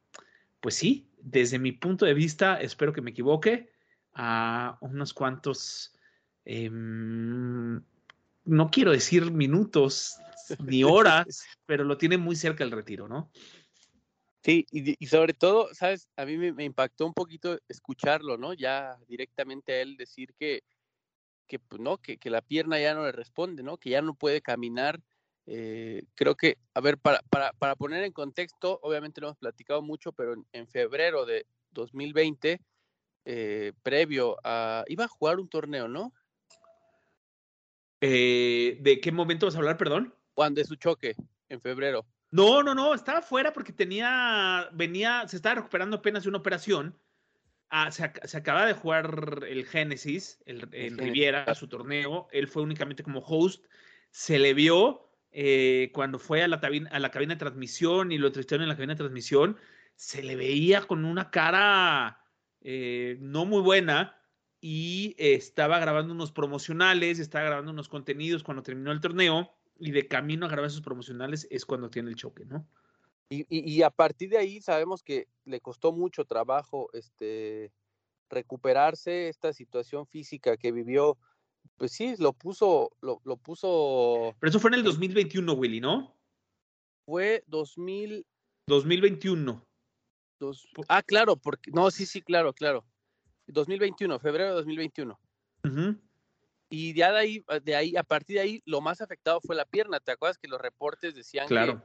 pues 0.61 0.75
sí, 0.75 1.09
desde 1.21 1.59
mi 1.59 1.73
punto 1.73 2.05
de 2.05 2.15
vista, 2.15 2.61
espero 2.61 2.93
que 2.93 3.01
me 3.01 3.11
equivoque, 3.11 3.71
a 4.15 4.79
unos 4.81 5.15
cuantos, 5.15 5.95
em, 6.45 7.81
no 8.45 8.71
quiero 8.71 8.91
decir 8.91 9.31
minutos 9.31 10.19
ni 10.61 10.85
horas, 10.85 11.27
pero 11.67 11.85
lo 11.85 11.99
tiene 11.99 12.17
muy 12.17 12.37
cerca 12.37 12.65
el 12.65 12.71
retiro, 12.71 13.09
¿no? 13.09 13.31
Sí, 14.43 14.67
y, 14.71 15.07
sobre 15.07 15.35
todo, 15.35 15.75
sabes, 15.75 16.09
a 16.17 16.25
mí 16.25 16.37
me, 16.37 16.65
impactó 16.65 17.07
un 17.07 17.13
poquito 17.13 17.59
escucharlo, 17.69 18.39
¿no? 18.39 18.55
Ya 18.55 18.97
directamente 19.07 19.73
a 19.73 19.83
él 19.83 19.97
decir 19.97 20.33
que, 20.39 20.63
que, 21.47 21.59
pues, 21.59 21.83
¿no? 21.83 21.99
que, 21.99 22.19
que 22.19 22.31
la 22.31 22.41
pierna 22.41 22.79
ya 22.79 22.95
no 22.95 23.05
le 23.05 23.13
responde, 23.13 23.63
¿no? 23.63 23.77
Que 23.77 23.91
ya 23.91 24.01
no 24.01 24.15
puede 24.15 24.41
caminar 24.41 25.01
eh, 25.51 26.05
creo 26.15 26.37
que, 26.37 26.59
a 26.75 26.81
ver, 26.83 26.99
para, 26.99 27.23
para, 27.31 27.53
para, 27.55 27.75
poner 27.75 28.05
en 28.05 28.13
contexto, 28.13 28.79
obviamente 28.83 29.23
lo 29.23 29.29
hemos 29.29 29.39
platicado 29.39 29.81
mucho, 29.81 30.13
pero 30.13 30.35
en, 30.53 30.69
febrero 30.69 31.25
de 31.25 31.47
2020, 31.71 32.61
eh, 33.25 33.73
previo 33.83 34.37
a... 34.45 34.85
Iba 34.89 35.05
a 35.05 35.09
jugar 35.09 35.41
un 35.41 35.49
torneo, 35.49 35.89
¿no? 35.89 36.13
Eh, 38.03 38.77
¿De 38.83 39.01
qué 39.01 39.11
momento 39.11 39.47
vas 39.47 39.55
a 39.55 39.59
hablar, 39.59 39.79
perdón? 39.79 40.15
Cuando 40.39 40.61
de 40.61 40.69
su 40.69 40.77
choque, 40.77 41.17
en 41.49 41.61
febrero. 41.61 42.07
No, 42.31 42.63
no, 42.63 42.73
no, 42.73 42.95
estaba 42.95 43.23
fuera 43.23 43.53
porque 43.53 43.73
tenía, 43.73 44.69
venía, 44.73 45.27
se 45.27 45.35
estaba 45.35 45.57
recuperando 45.57 45.97
apenas 45.97 46.23
de 46.23 46.29
una 46.29 46.39
operación. 46.39 46.97
Ah, 47.71 47.91
se, 47.91 48.13
se, 48.23 48.37
acaba 48.37 48.65
de 48.65 48.75
jugar 48.75 49.41
el 49.49 49.67
Génesis 49.67 50.39
el, 50.47 50.69
en 50.71 50.97
Riviera, 50.97 51.53
su 51.57 51.67
torneo. 51.67 52.29
Él 52.31 52.47
fue 52.47 52.63
únicamente 52.63 53.03
como 53.03 53.19
host. 53.19 53.67
Se 54.13 54.39
le 54.39 54.55
vio, 54.55 55.11
eh, 55.33 55.91
cuando 55.93 56.21
fue 56.21 56.45
a 56.45 56.47
la, 56.47 56.61
a 56.93 56.99
la 57.01 57.11
cabina 57.11 57.35
de 57.35 57.41
transmisión 57.41 58.13
y 58.13 58.19
lo 58.19 58.29
entrevistaron 58.29 58.63
en 58.63 58.69
la 58.69 58.77
cabina 58.77 58.95
de 58.95 58.99
transmisión, 58.99 59.57
se 59.97 60.23
le 60.23 60.37
veía 60.37 60.83
con 60.83 61.05
una 61.05 61.33
cara 61.33 62.25
eh, 62.61 63.17
no 63.19 63.45
muy 63.45 63.61
buena 63.61 64.17
y 64.61 65.17
estaba 65.19 65.81
grabando 65.81 66.15
unos 66.15 66.31
promocionales, 66.31 67.19
estaba 67.19 67.47
grabando 67.47 67.73
unos 67.73 67.89
contenidos 67.89 68.45
cuando 68.45 68.63
terminó 68.63 68.93
el 68.93 69.01
torneo 69.01 69.58
y 69.79 69.93
de 69.93 70.09
camino 70.09 70.47
a 70.47 70.49
grabar 70.49 70.71
esos 70.71 70.83
promocionales 70.83 71.47
es 71.51 71.65
cuando 71.65 71.91
tiene 71.91 72.11
el 72.11 72.17
choque, 72.17 72.45
¿no? 72.45 72.67
Y, 73.31 73.45
y, 73.51 73.83
a 73.83 73.91
partir 73.91 74.31
de 74.31 74.39
ahí 74.39 74.61
sabemos 74.63 75.03
que 75.03 75.29
le 75.45 75.61
costó 75.61 75.93
mucho 75.93 76.25
trabajo 76.25 76.89
este, 76.95 77.71
recuperarse, 78.31 79.29
esta 79.29 79.53
situación 79.53 80.07
física 80.07 80.57
que 80.57 80.73
vivió, 80.73 81.19
pues 81.77 81.93
sí, 81.93 82.15
lo 82.19 82.33
puso, 82.33 82.91
lo, 83.03 83.21
lo 83.25 83.37
puso. 83.37 84.35
Pero 84.41 84.49
eso 84.49 84.59
fue 84.59 84.71
en 84.71 84.77
el 84.77 84.83
2021, 84.83 85.53
Willy, 85.53 85.81
¿no? 85.81 86.17
Fue 87.05 87.45
2000. 87.47 88.25
2021. 88.67 89.63
ah, 90.89 91.03
claro, 91.03 91.37
porque, 91.37 91.71
no, 91.71 91.91
sí, 91.91 92.07
sí, 92.07 92.23
claro, 92.23 92.55
claro. 92.55 92.87
2021, 93.47 94.19
febrero 94.19 94.51
de 94.51 94.55
2021. 94.57 95.19
Y 96.71 96.95
ya 96.95 97.13
de 97.13 97.19
ahí, 97.19 97.45
de 97.63 97.77
ahí, 97.77 97.97
a 97.97 98.03
partir 98.03 98.37
de 98.37 98.43
ahí, 98.43 98.63
lo 98.67 98.81
más 98.81 99.01
afectado 99.01 99.41
fue 99.41 99.57
la 99.57 99.65
pierna. 99.65 100.01
¿Te 100.01 100.13
acuerdas 100.13 100.39
que 100.39 100.49
los 100.49 100.61
reportes 100.61 101.15
decían 101.15 101.47
claro. 101.47 101.83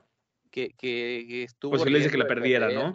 que, 0.52 0.70
que, 0.78 1.26
que, 1.28 1.44
estuvo. 1.44 1.78
Pues 1.78 1.90
le 1.90 2.00
dice 2.00 2.12
que 2.12 2.18
la 2.18 2.28
perdiera, 2.28 2.70
¿no? 2.70 2.94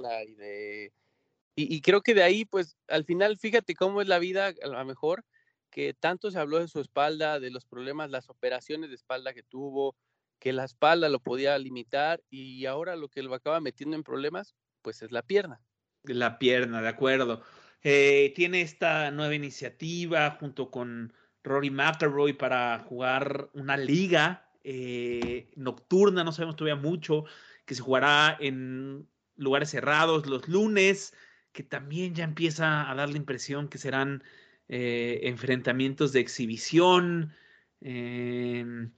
Y, 1.56 1.74
y, 1.74 1.80
creo 1.80 2.02
que 2.02 2.14
de 2.14 2.22
ahí, 2.22 2.44
pues, 2.44 2.76
al 2.86 3.04
final, 3.04 3.36
fíjate 3.36 3.74
cómo 3.74 4.00
es 4.00 4.06
la 4.06 4.20
vida, 4.20 4.54
a 4.62 4.66
lo 4.68 4.84
mejor, 4.84 5.24
que 5.70 5.92
tanto 5.92 6.30
se 6.30 6.38
habló 6.38 6.60
de 6.60 6.68
su 6.68 6.80
espalda, 6.80 7.40
de 7.40 7.50
los 7.50 7.66
problemas, 7.66 8.10
las 8.10 8.30
operaciones 8.30 8.90
de 8.90 8.94
espalda 8.94 9.34
que 9.34 9.42
tuvo, 9.42 9.96
que 10.38 10.52
la 10.52 10.64
espalda 10.64 11.08
lo 11.08 11.18
podía 11.18 11.58
limitar, 11.58 12.22
y 12.30 12.64
ahora 12.66 12.94
lo 12.94 13.08
que 13.08 13.24
lo 13.24 13.34
acaba 13.34 13.60
metiendo 13.60 13.96
en 13.96 14.04
problemas, 14.04 14.54
pues 14.82 15.02
es 15.02 15.10
la 15.10 15.22
pierna. 15.22 15.60
La 16.04 16.38
pierna, 16.38 16.80
de 16.80 16.88
acuerdo. 16.88 17.42
Eh, 17.82 18.32
tiene 18.36 18.60
esta 18.60 19.10
nueva 19.10 19.34
iniciativa 19.34 20.36
junto 20.38 20.70
con 20.70 21.12
Rory 21.44 21.70
McIlroy 21.70 22.32
para 22.32 22.78
jugar 22.80 23.50
una 23.54 23.76
liga 23.76 24.48
eh, 24.64 25.50
nocturna, 25.56 26.24
no 26.24 26.32
sabemos 26.32 26.56
todavía 26.56 26.80
mucho, 26.80 27.24
que 27.64 27.74
se 27.74 27.82
jugará 27.82 28.36
en 28.40 29.08
lugares 29.36 29.70
cerrados 29.70 30.26
los 30.26 30.48
lunes, 30.48 31.14
que 31.52 31.62
también 31.62 32.14
ya 32.14 32.24
empieza 32.24 32.90
a 32.90 32.94
dar 32.94 33.08
la 33.10 33.16
impresión 33.16 33.68
que 33.68 33.78
serán 33.78 34.22
eh, 34.68 35.20
enfrentamientos 35.24 36.12
de 36.12 36.20
exhibición. 36.20 37.32
Em, 37.80 38.92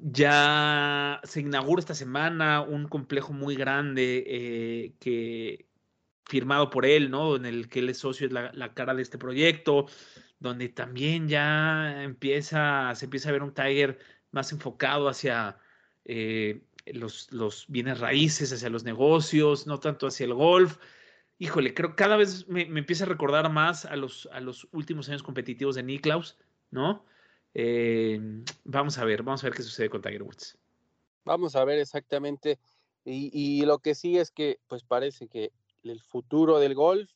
ya 0.00 1.20
se 1.24 1.40
inaugura 1.40 1.80
esta 1.80 1.94
semana 1.94 2.60
un 2.62 2.86
complejo 2.88 3.32
muy 3.32 3.56
grande 3.56 4.94
que 5.00 5.68
firmado 6.28 6.70
por 6.70 6.86
él, 6.86 7.10
¿no? 7.10 7.36
En 7.36 7.46
el 7.46 7.68
que 7.68 7.80
él 7.80 7.88
es 7.88 7.98
socio, 7.98 8.26
es 8.26 8.32
la, 8.32 8.74
cara 8.74 8.94
de 8.94 9.02
este 9.02 9.18
proyecto, 9.18 9.86
donde 10.40 10.68
también 10.68 11.28
ya 11.28 12.02
empieza, 12.02 12.94
se 12.94 13.06
empieza 13.06 13.28
a 13.28 13.32
ver 13.32 13.42
un 13.42 13.54
Tiger 13.54 13.98
más 14.30 14.52
enfocado 14.52 15.08
hacia 15.08 15.58
eh, 16.04 16.62
los, 16.86 17.32
los, 17.32 17.66
bienes 17.68 18.00
raíces, 18.00 18.52
hacia 18.52 18.70
los 18.70 18.84
negocios, 18.84 19.66
no 19.66 19.80
tanto 19.80 20.06
hacia 20.06 20.24
el 20.26 20.34
golf. 20.34 20.78
Híjole, 21.38 21.74
creo 21.74 21.90
que 21.90 21.96
cada 21.96 22.16
vez 22.16 22.48
me, 22.48 22.62
empieza 22.62 23.04
a 23.04 23.08
recordar 23.08 23.50
más 23.50 23.84
a 23.84 23.96
los, 23.96 24.28
a 24.32 24.40
los 24.40 24.68
últimos 24.72 25.08
años 25.08 25.22
competitivos 25.22 25.74
de 25.74 25.82
Niklaus, 25.82 26.36
¿no? 26.70 27.04
Eh, 27.54 28.20
vamos 28.64 28.98
a 28.98 29.04
ver, 29.04 29.22
vamos 29.22 29.42
a 29.42 29.46
ver 29.46 29.54
qué 29.54 29.62
sucede 29.62 29.90
con 29.90 30.02
Tiger 30.02 30.22
Woods. 30.22 30.58
Vamos 31.24 31.56
a 31.56 31.64
ver 31.64 31.78
exactamente. 31.78 32.58
Y, 33.04 33.30
y, 33.32 33.64
lo 33.64 33.78
que 33.78 33.94
sí 33.94 34.18
es 34.18 34.30
que, 34.30 34.58
pues 34.66 34.82
parece 34.82 35.28
que 35.28 35.50
el 35.82 36.00
futuro 36.00 36.58
del 36.58 36.74
golf 36.74 37.10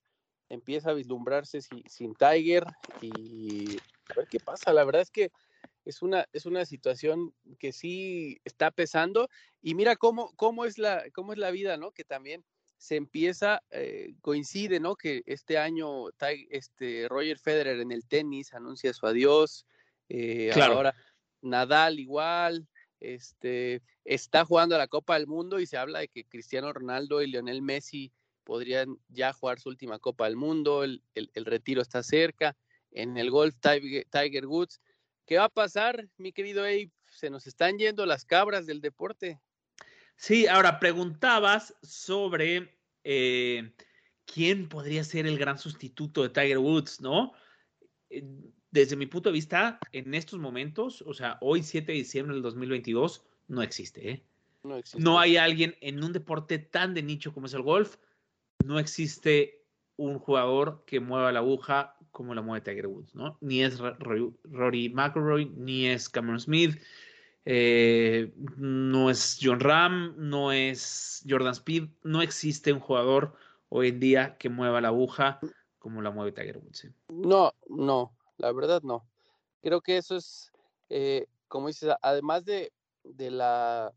empieza 0.53 0.91
a 0.91 0.95
vislumbrarse 0.95 1.63
sin, 1.63 2.15
Tiger 2.15 2.67
y 3.01 3.79
a 4.11 4.15
ver 4.17 4.29
qué 4.31 4.39
pasa. 4.39 4.73
La 4.73 4.85
verdad 4.85 5.01
es 5.01 5.11
que 5.11 5.33
es 5.87 6.03
una, 6.03 6.27
es 6.33 6.45
una 6.45 6.67
situación 6.67 7.35
que 7.59 7.73
sí 7.73 8.39
está 8.45 8.71
pesando 8.71 9.29
y 9.63 9.75
mira 9.75 9.97
cómo, 9.97 10.31
cómo, 10.37 10.67
es, 10.67 10.77
la, 10.79 11.05
cómo 11.15 11.33
es 11.33 11.39
la 11.39 11.51
vida, 11.51 11.79
¿no? 11.79 11.93
Que 11.93 12.05
también 12.05 12.45
se 12.77 12.97
empieza, 12.97 13.63
eh, 13.71 14.15
coincide, 14.21 14.79
¿no? 14.79 14.95
Que 14.95 15.23
este 15.25 15.57
año 15.57 16.11
este, 16.51 17.09
Roger 17.09 17.39
Federer 17.39 17.81
en 17.81 17.91
el 17.91 18.07
tenis 18.07 18.53
anuncia 18.53 18.93
su 18.93 19.07
adiós. 19.07 19.67
Eh, 20.11 20.53
ahora 20.61 20.95
Nadal 21.41 21.99
igual, 21.99 22.69
este, 23.01 23.83
está 24.05 24.45
jugando 24.45 24.75
a 24.75 24.79
la 24.79 24.87
Copa 24.87 25.15
del 25.15 25.27
Mundo 25.27 25.61
y 25.61 25.67
se 25.67 25.79
habla 25.79 26.01
de 26.01 26.09
que 26.09 26.25
Cristiano 26.25 26.73
Ronaldo 26.73 27.23
y 27.23 27.27
Lionel 27.27 27.63
Messi 27.63 28.13
podrían 28.45 28.99
ya 29.09 29.33
jugar 29.33 29.61
su 29.61 29.69
última 29.69 29.99
Copa 29.99 30.27
del 30.27 30.37
Mundo, 30.37 30.85
el, 30.85 31.03
retiro 31.35 31.83
está 31.83 32.03
cerca, 32.03 32.57
en 32.91 33.17
el 33.17 33.31
golf 33.31 33.55
Tiger, 33.61 34.47
Woods. 34.47 34.81
¿Qué 35.27 35.39
va 35.39 35.45
a 35.45 35.49
pasar, 35.49 36.09
mi 36.17 36.33
querido 36.33 36.63
Abe? 36.63 36.91
Se 37.11 37.31
nos 37.31 37.47
están 37.47 37.79
yendo 37.79 38.07
las 38.07 38.25
cabras 38.25 38.67
del 38.67 38.81
deporte. 38.81 39.41
Sí, 40.17 40.47
ahora 40.47 40.79
preguntabas 40.79 41.75
sobre 41.83 42.79
eh, 43.05 43.73
quién 44.25 44.69
podría 44.69 45.05
ser 45.05 45.27
el 45.27 45.39
gran 45.39 45.59
sustituto 45.59 46.23
de 46.23 46.29
Tiger 46.29 46.59
Woods, 46.59 47.01
¿no? 47.01 47.33
Eh, 48.11 48.25
desde 48.71 48.97
mi 48.97 49.07
punto 49.07 49.29
de 49.29 49.35
vista, 49.35 49.79
en 49.93 50.15
estos 50.15 50.39
momentos, 50.39 51.03
o 51.03 51.13
sea, 51.13 51.37
hoy 51.43 51.63
7 51.63 51.93
de 51.93 51.99
diciembre 51.99 52.35
del 52.35 52.43
2022, 52.43 53.23
no 53.49 53.63
existe, 53.63 54.11
¿eh? 54.11 54.25
No 54.63 54.77
existe. 54.77 55.03
No 55.03 55.19
hay 55.19 55.37
alguien 55.37 55.77
en 55.81 56.03
un 56.03 56.13
deporte 56.13 56.59
tan 56.59 56.95
de 56.95 57.03
nicho 57.03 57.35
como 57.35 57.47
es 57.47 57.55
el 57.55 57.63
golf 57.63 57.97
no 58.65 58.79
existe 58.79 59.63
un 59.97 60.19
jugador 60.19 60.85
que 60.87 61.01
mueva 61.01 61.33
la 61.33 61.41
aguja 61.41 61.97
como 62.11 62.35
la 62.35 62.43
mueve 62.43 62.63
Tiger 62.63 62.87
Woods, 62.87 63.15
¿no? 63.15 63.39
Ni 63.41 63.63
es 63.63 63.79
Rory 63.79 64.89
McIlroy, 64.91 65.47
ni 65.57 65.87
es 65.87 66.09
Cameron 66.09 66.41
Smith, 66.41 66.81
eh, 67.45 68.33
no 68.57 69.11
es 69.11 69.39
John 69.41 69.61
Ram, 69.61 70.15
no 70.17 70.53
es 70.53 71.25
Jordan 71.29 71.53
Speed, 71.53 71.89
no 72.05 72.23
existe 72.23 72.73
un 72.73 72.81
jugador 72.81 73.35
hoy 73.69 73.89
en 73.89 74.01
día 74.01 74.37
que 74.39 74.49
mueva 74.49 74.81
la 74.81 74.89
aguja 74.89 75.41
como 75.79 76.03
la 76.03 76.11
mueve 76.11 76.33
Tiger 76.33 76.59
Woods. 76.59 76.89
No, 77.09 77.53
no, 77.69 78.13
la 78.37 78.53
verdad 78.53 78.83
no. 78.83 79.09
Creo 79.63 79.81
que 79.81 79.97
eso 79.97 80.17
es, 80.17 80.53
eh, 80.91 81.27
como 81.49 81.69
dices, 81.69 81.95
además 82.03 82.45
de, 82.45 82.73
de 83.03 83.31
la 83.31 83.93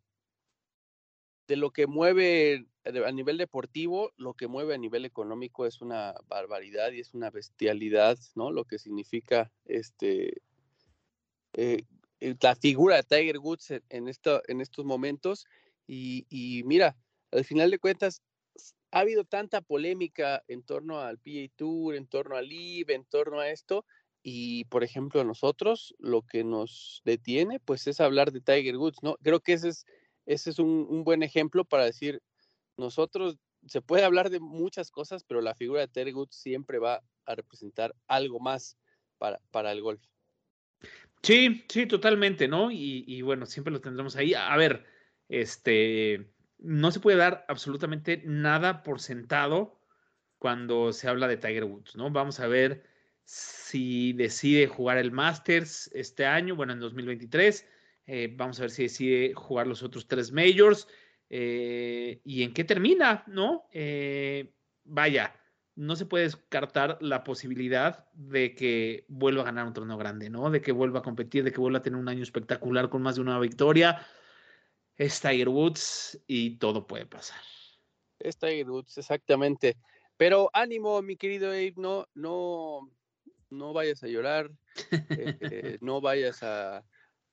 de 1.47 1.55
lo 1.55 1.71
que 1.71 1.87
mueve 1.87 2.65
a 2.83 3.11
nivel 3.11 3.37
deportivo, 3.37 4.11
lo 4.17 4.33
que 4.33 4.47
mueve 4.47 4.75
a 4.75 4.77
nivel 4.77 5.05
económico 5.05 5.65
es 5.65 5.81
una 5.81 6.13
barbaridad 6.27 6.91
y 6.91 6.99
es 6.99 7.13
una 7.13 7.29
bestialidad, 7.29 8.17
¿no? 8.35 8.51
Lo 8.51 8.65
que 8.65 8.79
significa 8.79 9.51
este 9.65 10.41
eh, 11.53 11.83
eh, 12.19 12.35
la 12.41 12.55
figura 12.55 12.97
de 12.97 13.03
Tiger 13.03 13.39
Woods 13.39 13.73
en, 13.89 14.07
esto, 14.07 14.41
en 14.47 14.61
estos 14.61 14.85
momentos. 14.85 15.45
Y, 15.87 16.63
mira, 16.65 16.97
al 17.31 17.45
final 17.45 17.71
de 17.71 17.79
cuentas, 17.79 18.21
ha 18.91 18.99
habido 18.99 19.25
tanta 19.25 19.61
polémica 19.61 20.43
en 20.47 20.63
torno 20.63 20.99
al 20.99 21.17
PA 21.19 21.51
Tour, 21.55 21.95
en 21.95 22.07
torno 22.07 22.35
al 22.37 22.47
LIV, 22.47 22.91
en 22.91 23.05
torno 23.05 23.39
a 23.39 23.49
esto. 23.49 23.85
Y, 24.23 24.65
por 24.65 24.83
ejemplo, 24.83 25.23
nosotros 25.23 25.93
lo 25.99 26.23
que 26.23 26.43
nos 26.43 27.01
detiene, 27.05 27.59
pues 27.59 27.85
es 27.87 27.99
hablar 28.01 28.31
de 28.31 28.41
Tiger 28.41 28.77
Woods, 28.77 29.03
¿no? 29.03 29.17
Creo 29.21 29.39
que 29.41 29.53
ese 29.53 29.69
es, 29.69 29.85
ese 30.25 30.49
es 30.49 30.59
un, 30.59 30.87
un 30.89 31.03
buen 31.03 31.23
ejemplo 31.23 31.65
para 31.65 31.85
decir, 31.85 32.21
nosotros 32.77 33.37
se 33.67 33.81
puede 33.81 34.03
hablar 34.03 34.29
de 34.29 34.39
muchas 34.39 34.91
cosas, 34.91 35.23
pero 35.23 35.41
la 35.41 35.55
figura 35.55 35.81
de 35.81 35.87
Terry 35.87 36.13
Woods 36.13 36.35
siempre 36.35 36.79
va 36.79 37.01
a 37.25 37.35
representar 37.35 37.95
algo 38.07 38.39
más 38.39 38.77
para, 39.17 39.39
para 39.51 39.71
el 39.71 39.81
golf. 39.81 40.01
Sí, 41.23 41.65
sí, 41.69 41.87
totalmente, 41.87 42.47
¿no? 42.47 42.69
Y, 42.71 43.21
bueno, 43.23 43.45
siempre 43.45 43.73
lo 43.73 43.81
tendremos 43.81 44.15
ahí. 44.15 44.35
A 44.35 44.55
ver, 44.57 44.85
este, 45.27 46.31
no 46.59 46.91
se 46.91 46.99
puede 46.99 47.17
dar 47.17 47.45
absolutamente 47.47 48.21
nada 48.25 48.83
por 48.83 48.99
sentado 48.99 49.81
cuando 50.37 50.93
se 50.93 51.07
habla 51.07 51.27
de 51.27 51.37
Tiger 51.37 51.63
Woods, 51.63 51.95
¿no? 51.95 52.11
Vamos 52.11 52.39
a 52.39 52.47
ver 52.47 52.83
si 53.23 54.13
decide 54.13 54.67
jugar 54.67 54.99
el 54.99 55.11
Masters 55.11 55.89
este 55.95 56.27
año, 56.27 56.55
bueno, 56.55 56.73
en 56.73 56.79
2023. 56.79 57.67
Eh, 58.07 58.33
vamos 58.35 58.59
a 58.59 58.63
ver 58.63 58.71
si 58.71 58.83
decide 58.83 59.33
jugar 59.33 59.67
los 59.67 59.83
otros 59.83 60.07
tres 60.07 60.31
majors. 60.31 60.87
Eh, 61.29 62.21
y 62.23 62.43
en 62.43 62.53
qué 62.53 62.63
termina, 62.63 63.23
¿no? 63.27 63.67
Eh, 63.71 64.53
vaya, 64.83 65.33
no 65.75 65.95
se 65.95 66.05
puede 66.05 66.25
descartar 66.25 66.97
la 67.01 67.23
posibilidad 67.23 68.09
de 68.13 68.53
que 68.53 69.05
vuelva 69.07 69.41
a 69.41 69.45
ganar 69.45 69.65
un 69.65 69.73
torneo 69.73 69.97
grande, 69.97 70.29
¿no? 70.29 70.49
De 70.51 70.61
que 70.61 70.71
vuelva 70.71 70.99
a 70.99 71.03
competir, 71.03 71.43
de 71.43 71.51
que 71.51 71.59
vuelva 71.59 71.79
a 71.79 71.81
tener 71.81 71.99
un 71.99 72.07
año 72.07 72.23
espectacular 72.23 72.89
con 72.89 73.01
más 73.01 73.15
de 73.15 73.21
una 73.21 73.39
victoria. 73.39 74.05
Es 74.95 75.19
Tiger 75.19 75.49
Woods 75.49 76.23
y 76.27 76.57
todo 76.57 76.87
puede 76.87 77.05
pasar. 77.05 77.41
Es 78.19 78.37
Tiger 78.37 78.69
Woods, 78.69 78.97
exactamente. 78.97 79.77
Pero 80.15 80.49
ánimo, 80.53 81.01
mi 81.01 81.17
querido 81.17 81.49
Abe, 81.49 81.73
no, 81.75 82.07
no, 82.13 82.89
no 83.49 83.73
vayas 83.73 84.01
a 84.03 84.07
llorar, 84.07 84.49
no 85.81 85.99
vayas 85.99 86.41
a, 86.41 86.85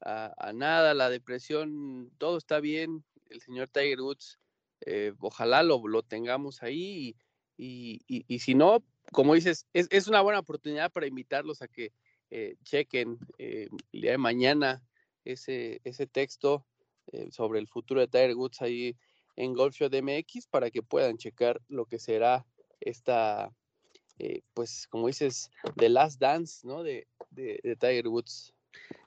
a, 0.04 0.52
nada, 0.54 0.94
la 0.94 1.11
depresión, 1.11 2.11
todo 2.18 2.38
está 2.38 2.61
bien, 2.61 3.04
el 3.30 3.40
señor 3.40 3.68
Tiger 3.68 4.00
Woods, 4.00 4.38
eh, 4.80 5.12
ojalá 5.21 5.62
lo, 5.62 5.87
lo, 5.87 6.02
tengamos 6.02 6.62
ahí 6.62 7.16
y, 7.56 8.00
y, 8.06 8.38
si 8.40 8.54
no, 8.54 8.82
como 9.12 9.35
dices, 9.35 9.66
es, 9.73 9.87
es, 9.90 10.09
una 10.09 10.21
buena 10.21 10.40
oportunidad 10.40 10.90
para 10.90 11.06
invitarlos 11.06 11.62
a 11.62 11.68
que 11.68 11.92
eh, 12.30 12.56
chequen 12.64 13.18
eh, 13.38 13.68
el 13.92 14.00
día 14.00 14.12
de 14.12 14.18
mañana 14.18 14.82
ese, 15.25 15.80
ese 15.85 16.06
texto 16.06 16.66
sobre 17.30 17.59
el 17.59 17.68
futuro 17.68 18.00
de 18.00 18.09
Tiger 18.09 18.37
Woods 18.37 18.62
ahí 18.62 18.97
en 19.37 19.54
Golf 19.54 19.76
Show 19.76 19.88
DMX 19.88 20.47
para 20.47 20.71
que 20.71 20.82
puedan 20.82 21.16
checar 21.16 21.61
lo 21.68 21.87
que 21.87 21.99
será 21.99 22.47
esta, 22.80 23.54
eh, 24.18 24.42
pues 24.54 24.87
como 24.88 25.06
dices, 25.06 25.50
The 25.76 25.88
Last 25.88 26.21
Dance, 26.21 26.66
¿no? 26.66 26.82
De, 26.82 27.06
de, 27.30 27.76
Tiger 27.78 28.09
Woods. 28.09 28.52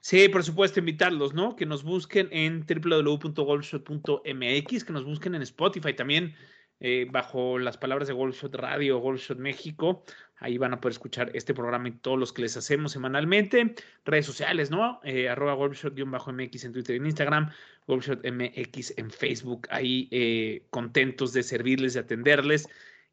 Sí, 0.01 0.29
por 0.29 0.43
supuesto, 0.43 0.79
invitarlos, 0.79 1.33
¿no? 1.33 1.55
Que 1.55 1.65
nos 1.65 1.83
busquen 1.83 2.29
en 2.31 2.63
www.golfshot.mx, 2.65 4.83
que 4.83 4.93
nos 4.93 5.03
busquen 5.03 5.35
en 5.35 5.41
Spotify 5.41 5.93
también, 5.93 6.35
eh, 6.79 7.07
bajo 7.09 7.57
las 7.57 7.77
palabras 7.77 8.07
de 8.07 8.13
Golfshot 8.13 8.53
Radio, 8.53 8.99
Golfshot 8.99 9.39
México. 9.39 10.03
Ahí 10.37 10.57
van 10.57 10.73
a 10.73 10.81
poder 10.81 10.91
escuchar 10.91 11.31
este 11.33 11.53
programa 11.53 11.87
y 11.87 11.91
todos 11.91 12.19
los 12.19 12.33
que 12.33 12.41
les 12.41 12.57
hacemos 12.57 12.91
semanalmente. 12.91 13.73
Redes 14.03 14.25
sociales, 14.25 14.69
¿no? 14.69 14.99
Eh, 15.03 15.29
arroba 15.29 15.55
Golfshot-MX 15.55 16.65
en 16.65 16.73
Twitter 16.73 16.95
y 16.95 16.99
en 16.99 17.05
Instagram, 17.05 17.51
GolfShotMX 17.87 18.97
en 18.97 19.11
Facebook. 19.11 19.67
Ahí 19.71 20.09
eh, 20.11 20.65
contentos 20.69 21.31
de 21.31 21.43
servirles, 21.43 21.93
de 21.93 22.01
atenderles. 22.01 22.67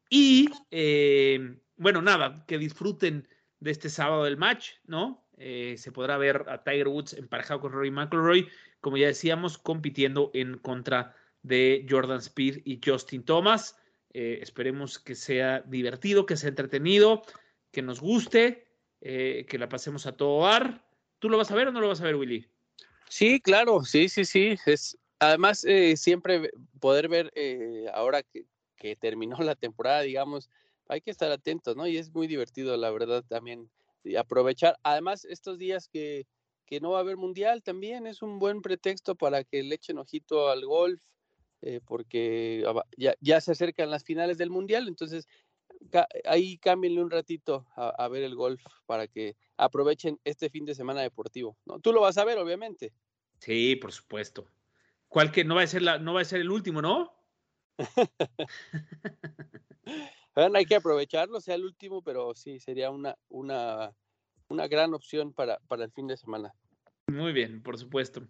Y 0.09 0.49
eh, 0.69 1.55
bueno, 1.77 2.01
nada, 2.01 2.43
que 2.45 2.57
disfruten 2.57 3.27
de 3.63 3.71
este 3.71 3.89
sábado 3.89 4.25
del 4.25 4.35
match, 4.35 4.71
¿no? 4.85 5.23
Eh, 5.37 5.75
se 5.77 5.93
podrá 5.93 6.17
ver 6.17 6.45
a 6.49 6.63
Tiger 6.63 6.89
Woods 6.89 7.13
emparejado 7.13 7.61
con 7.61 7.71
Rory 7.71 7.91
McIlroy, 7.91 8.49
como 8.81 8.97
ya 8.97 9.07
decíamos, 9.07 9.57
compitiendo 9.57 10.31
en 10.33 10.57
contra 10.57 11.15
de 11.43 11.85
Jordan 11.89 12.19
Speed 12.19 12.61
y 12.65 12.81
Justin 12.85 13.23
Thomas. 13.23 13.77
Eh, 14.11 14.39
esperemos 14.41 14.99
que 14.99 15.15
sea 15.15 15.61
divertido, 15.61 16.25
que 16.25 16.35
sea 16.35 16.49
entretenido, 16.49 17.23
que 17.71 17.81
nos 17.81 18.01
guste, 18.01 18.67
eh, 18.99 19.45
que 19.47 19.57
la 19.57 19.69
pasemos 19.69 20.05
a 20.07 20.17
todo 20.17 20.43
dar. 20.43 20.85
¿Tú 21.19 21.29
lo 21.29 21.37
vas 21.37 21.49
a 21.49 21.55
ver 21.55 21.69
o 21.69 21.71
no 21.71 21.79
lo 21.79 21.87
vas 21.87 22.01
a 22.01 22.05
ver, 22.05 22.17
Willy? 22.17 22.45
Sí, 23.07 23.39
claro, 23.39 23.85
sí, 23.85 24.09
sí, 24.09 24.25
sí. 24.25 24.57
Es, 24.65 24.97
además, 25.19 25.65
siempre 25.95 26.51
poder 26.81 27.07
ver 27.07 27.31
ahora 27.93 28.23
que 28.75 28.95
terminó 28.97 29.37
la 29.37 29.55
temporada, 29.55 30.01
digamos, 30.01 30.49
hay 30.93 31.01
que 31.01 31.11
estar 31.11 31.31
atentos, 31.31 31.75
¿no? 31.75 31.87
Y 31.87 31.97
es 31.97 32.13
muy 32.13 32.27
divertido, 32.27 32.77
la 32.77 32.91
verdad, 32.91 33.23
también 33.27 33.69
aprovechar. 34.17 34.77
Además, 34.83 35.25
estos 35.25 35.57
días 35.57 35.87
que, 35.87 36.25
que 36.65 36.79
no 36.79 36.91
va 36.91 36.99
a 36.99 37.01
haber 37.01 37.17
mundial 37.17 37.63
también 37.63 38.07
es 38.07 38.21
un 38.21 38.39
buen 38.39 38.61
pretexto 38.61 39.15
para 39.15 39.43
que 39.43 39.63
le 39.63 39.75
echen 39.75 39.97
ojito 39.97 40.49
al 40.49 40.65
golf, 40.65 41.01
eh, 41.61 41.79
porque 41.85 42.63
ya, 42.97 43.15
ya, 43.21 43.41
se 43.41 43.51
acercan 43.51 43.89
las 43.89 44.03
finales 44.03 44.37
del 44.37 44.49
mundial, 44.49 44.87
entonces 44.87 45.27
ahí 46.25 46.57
cámbienle 46.57 47.01
un 47.01 47.11
ratito 47.11 47.65
a, 47.75 48.07
ver 48.07 48.23
el 48.23 48.35
golf 48.35 48.63
para 48.85 49.07
que 49.07 49.35
aprovechen 49.57 50.19
este 50.23 50.49
fin 50.49 50.65
de 50.65 50.75
semana 50.75 51.01
deportivo. 51.01 51.57
¿no? 51.65 51.79
Tú 51.79 51.91
lo 51.91 52.01
vas 52.01 52.17
a 52.17 52.25
ver, 52.25 52.37
obviamente. 52.37 52.93
Sí, 53.39 53.75
por 53.75 53.91
supuesto. 53.91 54.47
¿Cuál 55.07 55.31
que 55.31 55.43
no 55.43 55.55
va 55.55 55.63
a 55.63 55.67
ser 55.67 55.81
la, 55.81 55.99
no 55.99 56.13
va 56.13 56.21
a 56.21 56.25
ser 56.25 56.39
el 56.39 56.49
último, 56.49 56.81
no? 56.81 57.13
hay 60.35 60.65
que 60.65 60.75
aprovecharlo, 60.75 61.39
sea 61.41 61.55
el 61.55 61.65
último, 61.65 62.01
pero 62.01 62.33
sí, 62.33 62.59
sería 62.59 62.89
una, 62.89 63.15
una, 63.29 63.91
una 64.47 64.67
gran 64.67 64.93
opción 64.93 65.33
para, 65.33 65.59
para 65.67 65.85
el 65.85 65.91
fin 65.91 66.07
de 66.07 66.17
semana. 66.17 66.53
Muy 67.07 67.33
bien, 67.33 67.61
por 67.61 67.77
supuesto. 67.77 68.27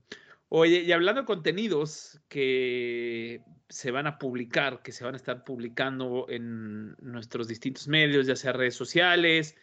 Oye, 0.50 0.82
y 0.82 0.92
hablando 0.92 1.22
de 1.22 1.26
contenidos 1.26 2.22
que 2.28 3.42
se 3.70 3.90
van 3.90 4.06
a 4.06 4.20
publicar, 4.20 4.84
que 4.84 4.92
se 4.92 5.04
van 5.04 5.16
a 5.16 5.18
estar 5.18 5.44
publicando 5.44 6.28
en 6.30 6.96
nuestros 7.02 7.48
distintos 7.48 7.88
medios, 7.88 8.28
ya 8.28 8.36
sea 8.36 8.54
redes 8.54 8.76
sociales, 8.76 9.56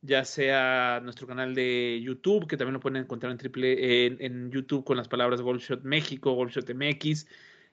ya 0.00 0.24
sea 0.24 1.00
nuestro 1.00 1.28
canal 1.28 1.54
de 1.54 2.00
YouTube, 2.02 2.48
que 2.48 2.56
también 2.56 2.74
lo 2.74 2.80
pueden 2.80 3.02
encontrar 3.04 3.30
en, 3.30 3.38
triple, 3.38 4.06
en, 4.06 4.50
YouTube 4.50 4.84
con 4.84 4.96
las 4.96 5.06
palabras 5.06 5.40
Goldshot 5.40 5.84
México, 5.84 6.32
Goldshot 6.32 6.74
MX. 6.74 7.26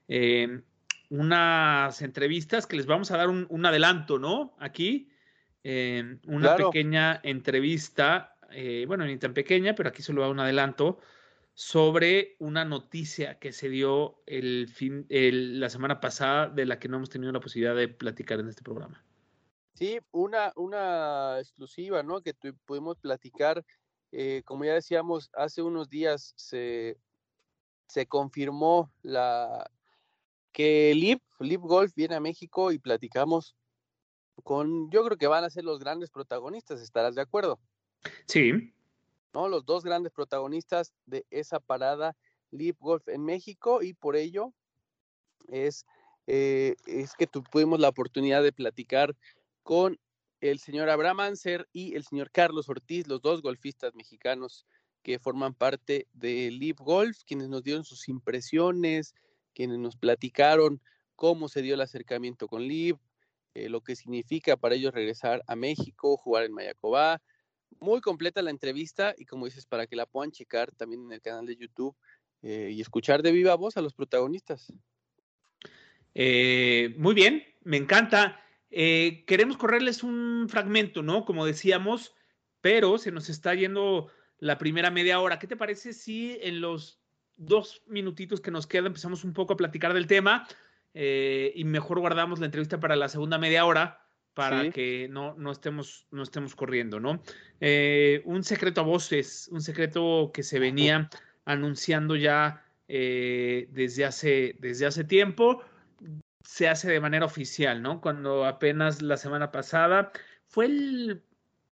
Eh, 0.08 0.62
unas 1.10 2.02
entrevistas 2.02 2.68
que 2.68 2.78
les 2.78 2.86
vamos 2.86 3.12
a 3.12 3.18
dar 3.18 3.30
un, 3.30 3.66
adelanto, 3.66 4.20
¿no? 4.20 4.56
Aquí, 4.60 5.12
eh, 5.64 6.20
una 6.28 6.56
pequeña 6.56 7.20
entrevista, 7.24 8.38
eh, 8.52 8.86
bueno, 8.88 9.06
ni 9.06 9.18
tan 9.18 9.34
pequeña, 9.34 9.76
pero 9.76 9.90
aquí 9.90 10.02
solo 10.02 10.22
va 10.22 10.30
un 10.30 10.40
adelanto 10.40 11.00
sobre 11.54 12.38
una 12.40 12.64
noticia 12.64 13.40
que 13.40 13.52
se 13.52 13.68
dio 13.70 14.22
el 14.26 14.70
fin, 14.70 15.06
la 15.10 15.70
semana 15.70 16.00
pasada 16.00 16.48
de 16.48 16.66
la 16.66 16.80
que 16.80 16.88
no 16.88 16.98
hemos 16.98 17.10
tenido 17.10 17.34
la 17.34 17.42
posibilidad 17.42 17.76
de 17.76 17.90
platicar 17.90 18.40
en 18.40 18.48
este 18.48 18.64
programa. 18.64 19.04
Sí, 19.74 20.00
una, 20.12 20.54
una 20.56 21.38
exclusiva, 21.40 22.04
¿no? 22.04 22.22
Que 22.22 22.34
pudimos 22.66 22.98
platicar. 22.98 23.66
Eh, 24.12 24.42
como 24.46 24.66
ya 24.66 24.74
decíamos, 24.74 25.30
hace 25.34 25.62
unos 25.62 25.90
días 25.90 26.34
se, 26.38 26.98
se 27.88 28.06
confirmó 28.06 28.92
la, 29.04 29.70
que 30.52 30.94
Lip, 30.96 31.22
Lip 31.40 31.62
Golf 31.62 31.94
viene 31.96 32.16
a 32.16 32.20
México 32.20 32.72
y 32.72 32.80
platicamos 32.80 33.56
con, 34.44 34.90
yo 34.90 35.04
creo 35.04 35.18
que 35.18 35.28
van 35.28 35.44
a 35.44 35.50
ser 35.50 35.64
los 35.64 35.80
grandes 35.80 36.10
protagonistas, 36.10 36.82
¿estarás 36.82 37.16
de 37.16 37.22
acuerdo? 37.22 37.60
Sí. 38.26 38.74
¿No? 39.34 39.48
Los 39.48 39.66
dos 39.66 39.84
grandes 39.84 40.12
protagonistas 40.12 40.94
de 41.06 41.26
esa 41.30 41.60
parada 41.60 42.16
Lip 42.52 42.78
Golf 42.80 43.08
en 43.08 43.24
México 43.24 43.84
y 43.84 43.94
por 43.94 44.16
ello 44.16 44.54
es, 45.48 45.86
eh, 46.28 46.76
es 46.86 47.14
que 47.14 47.28
tuvimos 47.28 47.80
la 47.80 47.90
oportunidad 47.90 48.42
de 48.42 48.52
platicar 48.52 49.16
con 49.64 50.00
el 50.42 50.60
señor 50.60 50.90
Abraham 50.90 51.20
Anser 51.20 51.68
y 51.74 51.96
el 51.96 52.06
señor 52.06 52.32
Carlos 52.32 52.70
Ortiz, 52.70 53.08
los 53.08 53.22
dos 53.22 53.42
golfistas 53.42 53.94
mexicanos 53.94 54.66
que 55.04 55.20
forman 55.20 55.54
parte 55.54 56.08
de 56.14 56.50
Lip 56.52 56.80
Golf, 56.80 57.20
quienes 57.26 57.50
nos 57.50 57.64
dieron 57.64 57.84
sus 57.84 58.08
impresiones, 58.10 59.16
quienes 59.60 59.78
nos 59.78 59.98
platicaron 59.98 60.82
cómo 61.18 61.50
se 61.50 61.62
dio 61.62 61.74
el 61.74 61.82
acercamiento 61.82 62.48
con 62.48 62.66
Liv, 62.66 62.96
eh, 63.54 63.68
lo 63.68 63.82
que 63.82 63.98
significa 63.98 64.56
para 64.56 64.76
ellos 64.76 64.94
regresar 64.94 65.44
a 65.48 65.58
México, 65.58 66.16
jugar 66.16 66.46
en 66.46 66.54
Mayacobá. 66.54 67.22
Muy 67.82 68.00
completa 68.00 68.42
la 68.42 68.52
entrevista 68.52 69.14
y 69.18 69.26
como 69.26 69.44
dices, 69.44 69.66
para 69.66 69.86
que 69.86 69.98
la 69.98 70.06
puedan 70.06 70.32
checar 70.32 70.72
también 70.72 71.04
en 71.04 71.12
el 71.12 71.20
canal 71.20 71.46
de 71.46 71.58
YouTube 71.58 71.94
eh, 72.42 72.70
y 72.72 72.80
escuchar 72.80 73.22
de 73.22 73.34
viva 73.34 73.54
voz 73.56 73.76
a 73.76 73.82
los 73.82 73.94
protagonistas. 73.94 74.72
Eh, 76.16 76.96
muy 76.98 77.14
bien, 77.14 77.44
me 77.66 77.76
encanta. 77.76 78.42
queremos 78.70 79.58
correrles 79.58 80.04
un 80.04 80.48
fragmento, 80.48 81.04
¿no? 81.04 81.26
Como 81.26 81.46
decíamos, 81.46 82.16
pero 82.62 82.98
se 82.98 83.12
nos 83.12 83.28
está 83.28 83.56
yendo 83.56 84.10
la 84.38 84.58
primera 84.58 84.90
media 84.90 85.20
hora. 85.20 85.38
¿Qué 85.38 85.48
te 85.48 85.58
parece 85.58 85.92
si 85.92 86.40
en 86.42 86.62
los 86.62 87.02
dos 87.40 87.82
minutitos 87.88 88.42
que 88.42 88.52
nos 88.52 88.68
quedan 88.68 88.88
empezamos 88.88 89.24
un 89.24 89.34
poco 89.34 89.54
a 89.54 89.58
platicar 89.58 89.94
del 89.94 90.08
tema 90.08 90.48
eh, 90.94 91.52
y 91.56 91.64
mejor 91.64 92.00
guardamos 92.00 92.40
la 92.40 92.46
entrevista 92.46 92.80
para 92.80 92.96
la 92.96 93.08
segunda 93.08 93.38
media 93.38 93.66
hora 93.66 94.06
para 94.34 94.70
que 94.70 95.08
no, 95.10 95.34
no, 95.36 95.52
estemos, 95.52 96.08
no 96.12 96.24
estemos 96.24 96.56
corriendo, 96.56 97.02
¿no? 97.02 97.22
Eh, 97.60 98.22
un 98.24 98.44
secreto 98.44 98.80
a 98.80 98.84
voces, 98.86 99.50
un 99.52 99.62
secreto 99.62 100.32
que 100.34 100.44
se 100.44 100.60
venía 100.60 101.10
anunciando 101.44 102.16
ya 102.16 102.64
eh, 102.88 103.68
desde, 103.72 104.06
hace, 104.06 104.56
desde 104.60 104.86
hace 104.86 105.04
tiempo, 105.04 105.62
se 106.42 106.70
hace 106.70 106.90
de 106.90 107.02
manera 107.02 107.26
oficial, 107.26 107.82
¿no? 107.82 108.00
Cuando 108.00 108.46
apenas 108.46 109.02
la 109.02 109.18
semana 109.18 109.52
pasada, 109.52 110.12
fue 110.48 110.68
el 110.68 111.22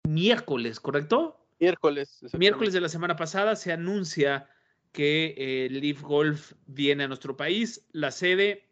miércoles, 0.08 0.78
¿correcto? 0.78 1.44
Miércoles. 1.58 2.20
Miércoles 2.38 2.72
de 2.72 2.80
la 2.80 2.88
semana 2.88 3.16
pasada 3.16 3.56
se 3.56 3.72
anuncia 3.72 4.48
que 4.92 5.34
eh, 5.36 5.96
Golf 6.00 6.52
viene 6.66 7.04
a 7.04 7.08
nuestro 7.08 7.36
país. 7.36 7.86
La 7.92 8.10
sede, 8.10 8.68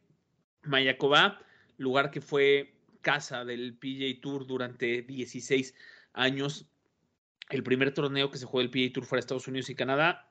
Mayacobá, 0.62 1.40
lugar 1.78 2.10
que 2.10 2.20
fue 2.20 2.74
casa 3.00 3.44
del 3.44 3.74
PJ 3.74 4.20
Tour 4.20 4.46
durante 4.46 5.02
16 5.02 5.74
años. 6.12 6.66
El 7.48 7.62
primer 7.62 7.92
torneo 7.92 8.30
que 8.30 8.38
se 8.38 8.44
jugó 8.44 8.60
del 8.60 8.70
PJ 8.70 8.92
Tour 8.92 9.06
fuera 9.06 9.20
Estados 9.20 9.48
Unidos 9.48 9.70
y 9.70 9.74
Canadá 9.74 10.30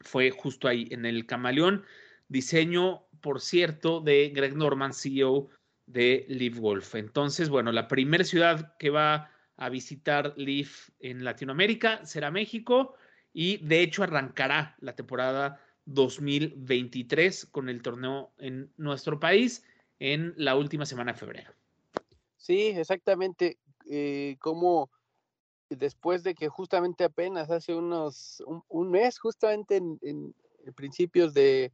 fue 0.00 0.30
justo 0.30 0.68
ahí, 0.68 0.86
en 0.90 1.06
el 1.06 1.26
Camaleón. 1.26 1.84
Diseño, 2.28 3.06
por 3.20 3.40
cierto, 3.40 4.00
de 4.00 4.30
Greg 4.34 4.54
Norman, 4.54 4.92
CEO 4.92 5.48
de 5.86 6.26
Leaf 6.28 6.58
Golf. 6.58 6.94
Entonces, 6.94 7.48
bueno, 7.48 7.72
la 7.72 7.88
primera 7.88 8.24
ciudad 8.24 8.76
que 8.78 8.90
va 8.90 9.30
a 9.56 9.70
visitar 9.70 10.34
Leaf 10.36 10.90
en 11.00 11.24
Latinoamérica 11.24 12.04
será 12.04 12.30
México 12.30 12.94
y 13.38 13.58
de 13.58 13.82
hecho 13.82 14.02
arrancará 14.02 14.74
la 14.80 14.96
temporada 14.96 15.60
2023 15.84 17.44
con 17.44 17.68
el 17.68 17.82
torneo 17.82 18.32
en 18.38 18.72
nuestro 18.78 19.20
país 19.20 19.62
en 19.98 20.32
la 20.38 20.56
última 20.56 20.86
semana 20.86 21.12
de 21.12 21.18
febrero. 21.18 21.52
Sí, 22.38 22.68
exactamente. 22.68 23.58
Eh, 23.90 24.38
como 24.40 24.88
después 25.68 26.22
de 26.22 26.34
que 26.34 26.48
justamente 26.48 27.04
apenas 27.04 27.50
hace 27.50 27.74
unos 27.74 28.42
un, 28.70 28.90
mes, 28.90 29.18
justamente 29.18 29.76
en, 29.76 30.34
principios 30.74 31.34
de, 31.34 31.72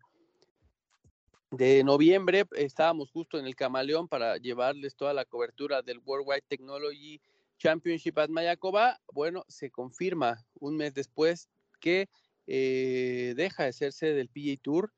de 1.52 1.84
noviembre, 1.84 2.44
estábamos 2.56 3.12
justo 3.12 3.38
en 3.38 3.46
el 3.46 3.54
Camaleón 3.54 4.08
para 4.08 4.36
llevarles 4.36 4.96
toda 4.96 5.14
la 5.14 5.24
cobertura 5.24 5.80
del 5.80 6.00
Worldwide 6.04 6.42
Technology 6.48 7.20
Championship 7.62 8.18
at 8.18 8.28
Mayacoba, 8.28 9.00
bueno, 9.12 9.44
se 9.46 9.70
confirma 9.70 10.44
un 10.54 10.76
mes 10.76 10.94
después 10.94 11.48
que 11.80 12.08
eh, 12.48 13.34
deja 13.36 13.62
de 13.62 13.68
hacerse 13.68 14.12
del 14.12 14.28
PGA 14.28 14.60
Tour 14.60 14.92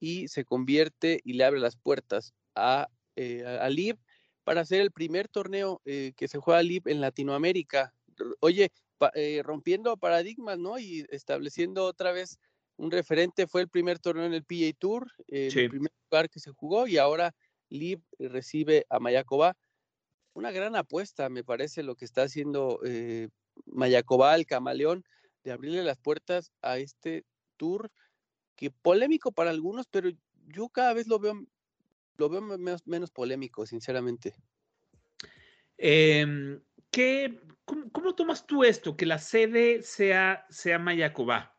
y 0.00 0.26
se 0.28 0.46
convierte 0.46 1.20
y 1.24 1.34
le 1.34 1.44
abre 1.44 1.60
las 1.60 1.76
puertas 1.76 2.32
a, 2.54 2.88
eh, 3.16 3.44
a, 3.44 3.68
para 4.44 4.64
ser 4.64 4.80
el 4.80 4.92
primer 4.92 5.28
torneo 5.28 5.82
eh, 5.84 6.14
que 6.16 6.26
se 6.26 6.38
juega 6.38 6.62
LIB 6.62 6.88
en 6.88 7.02
Latinoamérica. 7.02 7.92
Oye, 8.40 8.72
eh, 9.14 9.42
rompiendo 9.44 9.94
paradigmas, 9.98 10.58
¿no? 10.58 10.78
Y 10.78 11.04
estableciendo 11.10 11.84
otra 11.84 12.12
vez 12.12 12.38
un 12.78 12.90
referente, 12.90 13.46
fue 13.46 13.60
el 13.60 13.68
primer 13.68 13.98
torneo 13.98 14.24
en 14.24 14.32
el 14.32 14.44
PGA 14.44 14.72
Tour, 14.78 15.12
el 15.28 15.68
primer 15.68 15.92
lugar 16.10 16.30
que 16.30 16.40
se 16.40 16.50
jugó 16.50 16.86
y 16.86 16.96
ahora 16.96 17.34
LIB 17.68 18.00
recibe 18.18 18.86
a 18.88 19.00
Mayacoba. 19.00 19.54
Una 20.36 20.50
gran 20.50 20.76
apuesta, 20.76 21.30
me 21.30 21.42
parece, 21.42 21.82
lo 21.82 21.96
que 21.96 22.04
está 22.04 22.24
haciendo 22.24 22.80
eh, 22.84 23.30
el 23.74 24.46
camaleón, 24.46 25.02
de 25.42 25.50
abrirle 25.50 25.82
las 25.82 25.96
puertas 25.96 26.52
a 26.60 26.76
este 26.76 27.24
tour 27.56 27.90
que 28.54 28.70
polémico 28.70 29.32
para 29.32 29.48
algunos, 29.48 29.86
pero 29.86 30.10
yo 30.48 30.68
cada 30.68 30.92
vez 30.92 31.06
lo 31.06 31.18
veo 31.18 31.42
lo 32.18 32.28
veo 32.28 32.42
menos, 32.84 33.10
polémico, 33.10 33.64
sinceramente. 33.64 34.34
Em, 35.78 36.60
¿qué, 36.90 37.40
cómo, 37.64 38.14
tomas 38.14 38.46
tú 38.46 38.62
esto, 38.62 38.94
que 38.94 39.06
la 39.06 39.18
sede 39.18 39.82
sea, 39.82 40.44
sea 40.50 40.78
Mayacobá? 40.78 41.58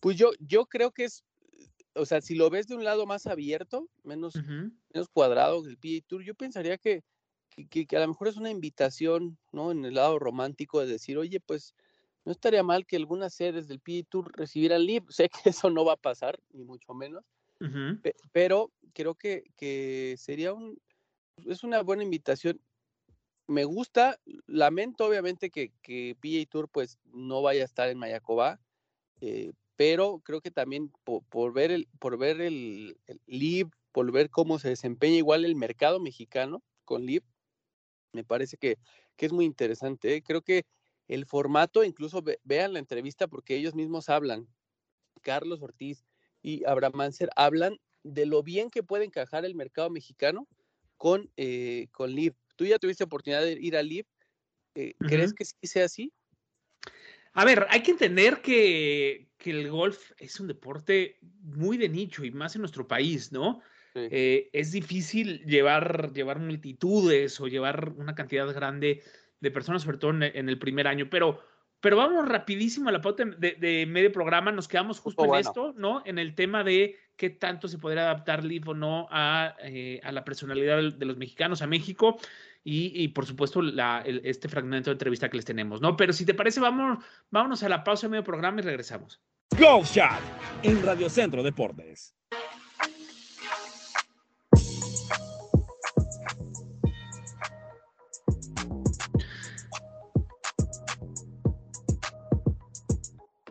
Pues 0.00 0.16
yo, 0.16 0.32
yo 0.40 0.66
creo 0.66 0.90
que 0.90 1.04
es, 1.04 1.24
o 1.94 2.06
sea, 2.06 2.20
si 2.20 2.34
lo 2.34 2.50
ves 2.50 2.66
de 2.66 2.74
un 2.74 2.84
lado 2.84 3.06
más 3.06 3.26
abierto, 3.26 3.88
menos, 4.02 4.34
menos 4.34 5.08
cuadrado 5.12 5.66
el 5.66 5.78
PA 5.78 6.06
Tour, 6.06 6.22
yo 6.22 6.34
pensaría 6.34 6.78
que, 6.78 7.02
que, 7.70 7.86
que, 7.86 7.96
a 7.96 8.00
lo 8.00 8.08
mejor 8.08 8.28
es 8.28 8.36
una 8.36 8.50
invitación, 8.50 9.38
¿no? 9.52 9.70
En 9.70 9.84
el 9.84 9.94
lado 9.94 10.18
romántico 10.18 10.80
de 10.80 10.86
decir, 10.86 11.18
oye, 11.18 11.40
pues 11.40 11.74
no 12.24 12.32
estaría 12.32 12.62
mal 12.62 12.86
que 12.86 12.96
algunas 12.96 13.34
sedes 13.34 13.68
del 13.68 13.80
PA 13.80 14.06
Tour 14.08 14.30
recibieran 14.36 14.82
LIB. 14.82 15.04
Sé 15.12 15.28
que 15.28 15.50
eso 15.50 15.70
no 15.70 15.84
va 15.84 15.94
a 15.94 15.96
pasar, 15.96 16.38
ni 16.50 16.64
mucho 16.64 16.94
menos, 16.94 17.24
pero 18.32 18.70
creo 18.92 19.14
que, 19.14 20.14
sería 20.18 20.52
un, 20.52 20.78
es 21.46 21.64
una 21.64 21.82
buena 21.82 22.02
invitación. 22.02 22.60
Me 23.46 23.64
gusta, 23.64 24.20
lamento 24.46 25.06
obviamente 25.06 25.48
que, 25.48 25.72
que 25.80 26.16
PA 26.20 26.50
Tour 26.50 26.68
pues 26.68 26.98
no 27.06 27.40
vaya 27.40 27.62
a 27.62 27.64
estar 27.64 27.88
en 27.88 27.98
Mayacoba, 27.98 28.60
eh, 29.22 29.52
pero 29.78 30.20
creo 30.24 30.40
que 30.40 30.50
también 30.50 30.90
por, 31.04 31.52
ver 31.52 31.70
el, 31.70 31.86
por 32.00 32.18
ver 32.18 32.40
el, 32.40 32.98
LIB, 33.26 33.70
por 33.92 34.10
ver 34.10 34.28
cómo 34.28 34.58
se 34.58 34.70
desempeña 34.70 35.18
igual 35.18 35.44
el 35.44 35.54
mercado 35.54 36.00
mexicano 36.00 36.64
con 36.84 37.06
LIB, 37.06 37.22
me 38.12 38.24
parece 38.24 38.56
que, 38.56 38.76
es 39.16 39.32
muy 39.32 39.44
interesante. 39.44 40.16
¿eh? 40.16 40.22
Creo 40.22 40.42
que 40.42 40.64
el 41.06 41.26
formato, 41.26 41.84
incluso 41.84 42.24
vean 42.42 42.72
la 42.72 42.80
entrevista 42.80 43.28
porque 43.28 43.54
ellos 43.54 43.76
mismos 43.76 44.08
hablan. 44.08 44.48
Carlos 45.22 45.62
Ortiz, 45.62 46.04
y 46.42 46.64
Abraham 46.64 46.94
Manser 46.96 47.30
hablan 47.36 47.78
de 48.02 48.26
lo 48.26 48.42
bien 48.42 48.70
que 48.70 48.82
puede 48.82 49.04
encajar 49.04 49.44
el 49.44 49.54
mercado 49.54 49.90
mexicano 49.90 50.48
con, 50.96 51.30
eh, 51.36 51.86
con 51.92 52.10
LIV. 52.10 52.34
Tú 52.56 52.66
ya 52.66 52.80
tuviste 52.80 53.04
oportunidad 53.04 53.42
de 53.42 53.52
ir 53.52 53.76
a 53.76 53.82
LIV. 53.84 54.06
Eh, 54.74 54.94
¿Crees 54.98 55.32
que 55.32 55.44
sí 55.44 55.54
sea 55.62 55.84
así? 55.84 56.12
A 57.32 57.44
ver, 57.44 57.64
hay 57.70 57.82
que 57.84 57.92
entender 57.92 58.42
que, 58.42 59.27
el 59.44 59.70
golf 59.70 60.12
es 60.18 60.38
un 60.40 60.48
deporte 60.48 61.18
muy 61.42 61.76
de 61.76 61.88
nicho 61.88 62.24
y 62.24 62.30
más 62.30 62.54
en 62.54 62.62
nuestro 62.62 62.86
país, 62.86 63.32
¿no? 63.32 63.60
Eh, 63.94 64.48
es 64.52 64.70
difícil 64.70 65.44
llevar, 65.44 66.12
llevar 66.12 66.38
multitudes 66.38 67.40
o 67.40 67.48
llevar 67.48 67.92
una 67.96 68.14
cantidad 68.14 68.52
grande 68.54 69.02
de 69.40 69.50
personas, 69.50 69.82
sobre 69.82 69.98
todo 69.98 70.10
en 70.12 70.48
el 70.48 70.58
primer 70.58 70.86
año, 70.86 71.08
pero 71.10 71.40
pero 71.80 71.96
vamos 71.96 72.26
rapidísimo 72.28 72.88
a 72.88 72.92
la 72.92 73.00
pauta 73.00 73.24
de, 73.24 73.86
medio 73.86 74.10
programa, 74.10 74.50
nos 74.50 74.66
quedamos 74.66 74.98
justo 74.98 75.24
en 75.24 75.34
esto, 75.34 75.74
¿no? 75.76 76.02
En 76.04 76.18
el 76.18 76.34
tema 76.34 76.64
de 76.64 76.96
qué 77.16 77.30
tanto 77.30 77.68
se 77.68 77.78
podría 77.78 78.02
adaptar 78.02 78.44
Leaf 78.44 78.66
o 78.68 78.74
no 78.74 79.06
a, 79.10 79.54
eh, 79.62 80.00
la 80.10 80.24
personalidad 80.24 80.92
de 80.92 81.06
los 81.06 81.16
mexicanos, 81.16 81.62
a 81.62 81.68
México, 81.68 82.18
y, 82.70 83.08
por 83.08 83.24
supuesto 83.24 83.62
este 84.24 84.48
fragmento 84.48 84.90
de 84.90 84.92
entrevista 84.92 85.30
que 85.30 85.38
les 85.38 85.46
tenemos, 85.46 85.80
¿no? 85.80 85.96
Pero 85.96 86.12
si 86.12 86.26
te 86.26 86.34
parece, 86.34 86.60
vamos, 86.60 87.02
vámonos 87.30 87.62
a 87.62 87.68
la 87.68 87.82
pausa 87.82 88.06
de 88.06 88.10
medio 88.10 88.24
programa 88.24 88.60
y 88.60 88.64
regresamos. 88.64 89.22
Golf 89.58 89.90
Chat 89.90 90.20
en 90.62 90.82
Radio 90.82 91.08
Centro 91.08 91.42
Deportes. 91.42 92.14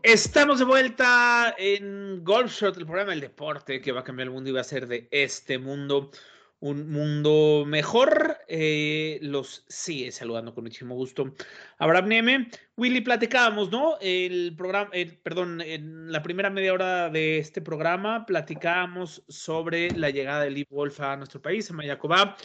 Estamos 0.03 0.59
de 0.59 0.65
vuelta 0.65 1.55
en 1.57 2.23
Golf 2.23 2.51
Shot, 2.53 2.77
el 2.77 2.85
programa 2.85 3.11
del 3.11 3.21
deporte 3.21 3.81
que 3.81 3.91
va 3.91 4.01
a 4.01 4.03
cambiar 4.03 4.27
el 4.27 4.33
mundo 4.33 4.51
y 4.51 4.53
va 4.53 4.61
a 4.61 4.63
ser 4.63 4.87
de 4.87 5.07
este 5.11 5.57
mundo 5.57 6.11
un 6.59 6.89
mundo 6.89 7.65
mejor. 7.65 8.37
Eh, 8.47 9.19
los 9.21 9.65
sigue 9.67 10.11
saludando 10.11 10.53
con 10.53 10.63
muchísimo 10.63 10.95
gusto. 10.95 11.33
Abraham 11.77 12.07
Neme, 12.07 12.49
Willy, 12.75 13.01
platicábamos, 13.01 13.71
¿no? 13.71 13.97
El 14.01 14.55
programa, 14.55 14.91
perdón, 15.23 15.61
en 15.61 16.11
la 16.11 16.23
primera 16.23 16.49
media 16.49 16.73
hora 16.73 17.09
de 17.09 17.37
este 17.39 17.61
programa 17.61 18.25
platicábamos 18.25 19.23
sobre 19.27 19.91
la 19.91 20.09
llegada 20.09 20.43
de 20.43 20.51
Lee 20.51 20.67
Wolf 20.69 20.99
a 21.01 21.17
nuestro 21.17 21.41
país, 21.41 21.69
a 21.69 21.73
Mayacobá, 21.73 22.37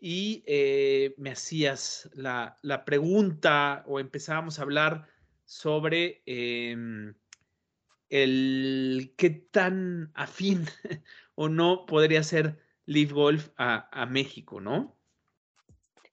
y 0.00 0.44
eh, 0.46 1.14
me 1.16 1.30
hacías 1.30 2.10
la, 2.14 2.58
la 2.62 2.84
pregunta 2.84 3.84
o 3.86 4.00
empezábamos 4.00 4.58
a 4.58 4.62
hablar 4.62 5.08
sobre 5.44 6.22
em, 6.26 7.14
el 8.08 9.14
qué 9.16 9.30
tan 9.30 10.10
afín 10.14 10.66
o 11.34 11.48
no 11.48 11.86
podría 11.86 12.22
ser 12.22 12.63
Leaf 12.86 13.12
Golf 13.12 13.48
a, 13.56 14.06
México, 14.06 14.60
¿no? 14.60 14.96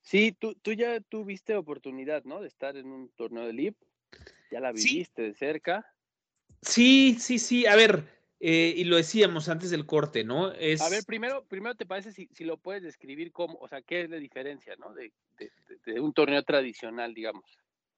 Sí, 0.00 0.32
tú, 0.32 0.54
tú 0.54 0.72
ya 0.72 1.00
tuviste 1.00 1.54
oportunidad, 1.56 2.24
¿no? 2.24 2.40
De 2.40 2.48
estar 2.48 2.76
en 2.76 2.86
un 2.86 3.08
torneo 3.10 3.46
de 3.46 3.52
Leaf. 3.52 3.74
Ya 4.50 4.60
la 4.60 4.72
viviste 4.72 5.22
de 5.22 5.34
cerca. 5.34 5.86
Sí, 6.60 7.16
sí, 7.18 7.38
sí. 7.38 7.66
A 7.66 7.76
ver, 7.76 8.04
eh, 8.40 8.74
y 8.76 8.84
lo 8.84 8.96
decíamos 8.96 9.48
antes 9.48 9.70
del 9.70 9.86
corte, 9.86 10.24
¿no? 10.24 10.52
Es... 10.52 10.80
A 10.82 10.88
ver, 10.88 11.04
primero, 11.04 11.44
primero 11.46 11.74
te 11.74 11.86
parece 11.86 12.12
si, 12.12 12.28
si, 12.32 12.44
lo 12.44 12.56
puedes 12.56 12.82
describir 12.82 13.32
cómo, 13.32 13.58
o 13.60 13.68
sea, 13.68 13.82
qué 13.82 14.02
es 14.02 14.10
la 14.10 14.16
diferencia, 14.16 14.74
¿no? 14.76 14.92
de, 14.92 15.12
de 15.86 16.00
un 16.00 16.12
torneo 16.12 16.42
tradicional, 16.42 17.14
digamos. 17.14 17.44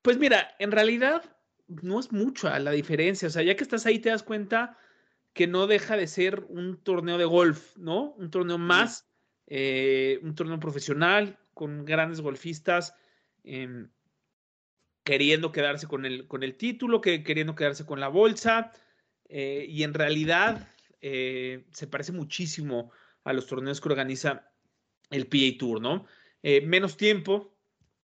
Pues 0.03 0.19
mira, 0.19 0.55
en 0.59 0.71
realidad 0.71 1.35
no 1.67 1.99
es 1.99 2.13
mucho 2.13 2.49
la 2.59 2.71
diferencia. 2.71 3.29
O 3.29 3.31
sea, 3.31 3.43
ya 3.43 3.57
que 3.57 3.65
estás 3.65 3.87
ahí 3.87 3.99
te 3.99 4.11
das 4.11 4.23
cuenta 4.23 4.79
que 5.35 5.49
no 5.49 5.67
deja 5.67 5.97
de 5.97 6.07
ser 6.07 6.47
un 6.49 6.83
torneo 6.83 7.19
de 7.19 7.25
golf, 7.25 7.77
¿no? 7.77 8.13
Un 8.13 8.31
torneo 8.31 8.57
más, 8.57 9.11
eh, 9.47 10.21
un 10.23 10.35
torneo 10.37 10.61
profesional 10.61 11.39
con 11.53 11.85
grandes 11.85 12.21
golfistas 12.21 12.95
em, 13.43 13.91
queriendo 15.03 15.53
quedarse 15.53 15.89
con 15.89 16.07
el, 16.07 16.29
con 16.29 16.45
el 16.45 16.57
título, 16.57 17.01
que, 17.01 17.25
queriendo 17.25 17.57
quedarse 17.57 17.85
con 17.85 17.99
la 18.01 18.09
bolsa. 18.09 18.73
Eh, 19.29 19.67
y 19.69 19.83
en 19.83 19.93
realidad 19.93 20.69
eh, 21.01 21.67
se 21.73 21.89
parece 21.89 22.13
muchísimo 22.13 22.93
a 23.25 23.33
los 23.33 23.49
torneos 23.49 23.81
que 23.81 23.89
organiza 23.89 24.53
el 25.11 25.27
PA 25.27 25.59
Tour, 25.59 25.81
¿no? 25.81 26.07
menos 26.43 26.99
tiempo, 26.99 27.54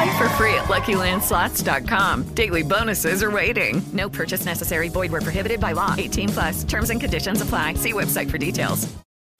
Play 0.00 0.16
for 0.16 0.30
free 0.30 0.54
at 0.54 0.64
LuckyLandSlots.com. 0.64 2.32
Daily 2.32 2.62
bonuses 2.62 3.22
are 3.22 3.30
waiting. 3.30 3.82
No 3.92 4.08
purchase 4.08 4.46
necessary. 4.46 4.88
Void 4.88 5.12
where 5.12 5.20
prohibited 5.20 5.60
by 5.60 5.72
law. 5.72 5.94
18 5.98 6.28
plus. 6.30 6.64
Terms 6.64 6.88
and 6.88 6.98
conditions 6.98 7.42
apply. 7.42 7.74
See 7.74 7.92
website 7.92 8.30
for 8.30 8.38
details. 8.38 8.90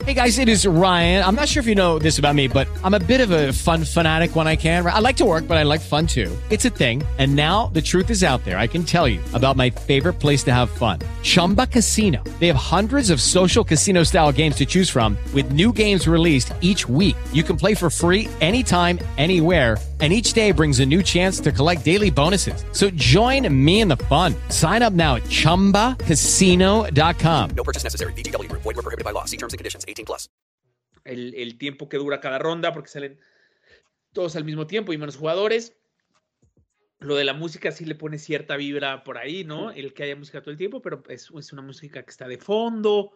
Hey 0.04 0.12
guys, 0.12 0.38
it 0.38 0.48
is 0.50 0.66
Ryan. 0.66 1.24
I'm 1.24 1.34
not 1.34 1.48
sure 1.48 1.60
if 1.60 1.66
you 1.66 1.74
know 1.74 1.98
this 1.98 2.18
about 2.18 2.34
me, 2.34 2.46
but 2.46 2.68
I'm 2.84 2.92
a 2.92 2.98
bit 2.98 3.20
of 3.20 3.30
a 3.30 3.52
fun 3.52 3.84
fanatic 3.84 4.36
when 4.36 4.46
I 4.46 4.56
can. 4.56 4.86
I 4.86 4.98
like 4.98 5.16
to 5.18 5.24
work, 5.24 5.48
but 5.48 5.56
I 5.56 5.62
like 5.62 5.80
fun 5.80 6.06
too. 6.06 6.30
It's 6.50 6.66
a 6.66 6.70
thing. 6.70 7.02
And 7.18 7.34
now 7.34 7.68
the 7.68 7.80
truth 7.80 8.10
is 8.10 8.22
out 8.22 8.44
there. 8.44 8.58
I 8.58 8.66
can 8.66 8.84
tell 8.84 9.08
you 9.08 9.20
about 9.32 9.56
my 9.56 9.70
favorite 9.70 10.14
place 10.14 10.42
to 10.44 10.52
have 10.52 10.68
fun. 10.68 10.98
Chumba 11.22 11.66
Casino. 11.66 12.22
They 12.38 12.48
have 12.48 12.56
hundreds 12.56 13.08
of 13.08 13.20
social 13.20 13.64
casino 13.64 14.02
style 14.02 14.32
games 14.32 14.56
to 14.56 14.66
choose 14.66 14.90
from 14.90 15.16
with 15.32 15.52
new 15.52 15.72
games 15.72 16.06
released 16.06 16.52
each 16.60 16.86
week. 16.86 17.16
You 17.32 17.44
can 17.44 17.56
play 17.56 17.74
for 17.74 17.88
free 17.88 18.28
anytime, 18.42 18.98
anywhere 19.16 19.78
and 20.00 20.14
each 20.14 20.32
day 20.32 20.52
brings 20.52 20.80
a 20.80 20.86
new 20.86 21.02
chance 21.02 21.38
to 21.40 21.52
collect 21.52 21.84
daily 21.84 22.08
bonuses. 22.10 22.64
So 22.72 22.88
join 22.90 23.46
me 23.52 23.82
in 23.82 23.88
the 23.88 23.98
fun. 24.08 24.34
Sign 24.48 24.80
up 24.82 24.94
now 24.94 25.16
at 25.16 25.24
ChumbaCasino.com. 25.24 27.50
No 27.54 27.62
purchase 27.62 27.84
necessary. 27.84 28.14
BGW. 28.14 28.50
Void 28.52 28.64
were 28.64 28.72
prohibited 28.82 29.04
by 29.04 29.10
law. 29.10 29.26
See 29.26 29.36
terms 29.36 29.52
and 29.52 29.58
conditions. 29.58 29.84
18 29.86 30.06
plus. 30.06 30.30
El, 31.04 31.34
el 31.34 31.58
tiempo 31.58 31.90
que 31.90 31.98
dura 31.98 32.20
cada 32.20 32.38
ronda 32.38 32.72
porque 32.72 32.88
salen 32.88 33.20
todos 34.14 34.36
al 34.36 34.44
mismo 34.44 34.66
tiempo 34.66 34.94
y 34.94 34.98
menos 34.98 35.16
jugadores. 35.16 35.74
lo 37.00 37.16
de 37.16 37.24
la 37.24 37.32
música 37.32 37.72
sí 37.72 37.84
le 37.86 37.94
pone 37.94 38.18
cierta 38.18 38.56
vibra 38.56 39.04
por 39.04 39.16
ahí, 39.16 39.42
¿no? 39.44 39.70
El 39.70 39.94
que 39.94 40.02
haya 40.02 40.16
música 40.16 40.42
todo 40.42 40.50
el 40.50 40.58
tiempo, 40.58 40.82
pero 40.82 41.02
es, 41.08 41.30
es 41.36 41.52
una 41.52 41.62
música 41.62 42.02
que 42.02 42.10
está 42.10 42.28
de 42.28 42.36
fondo. 42.38 43.12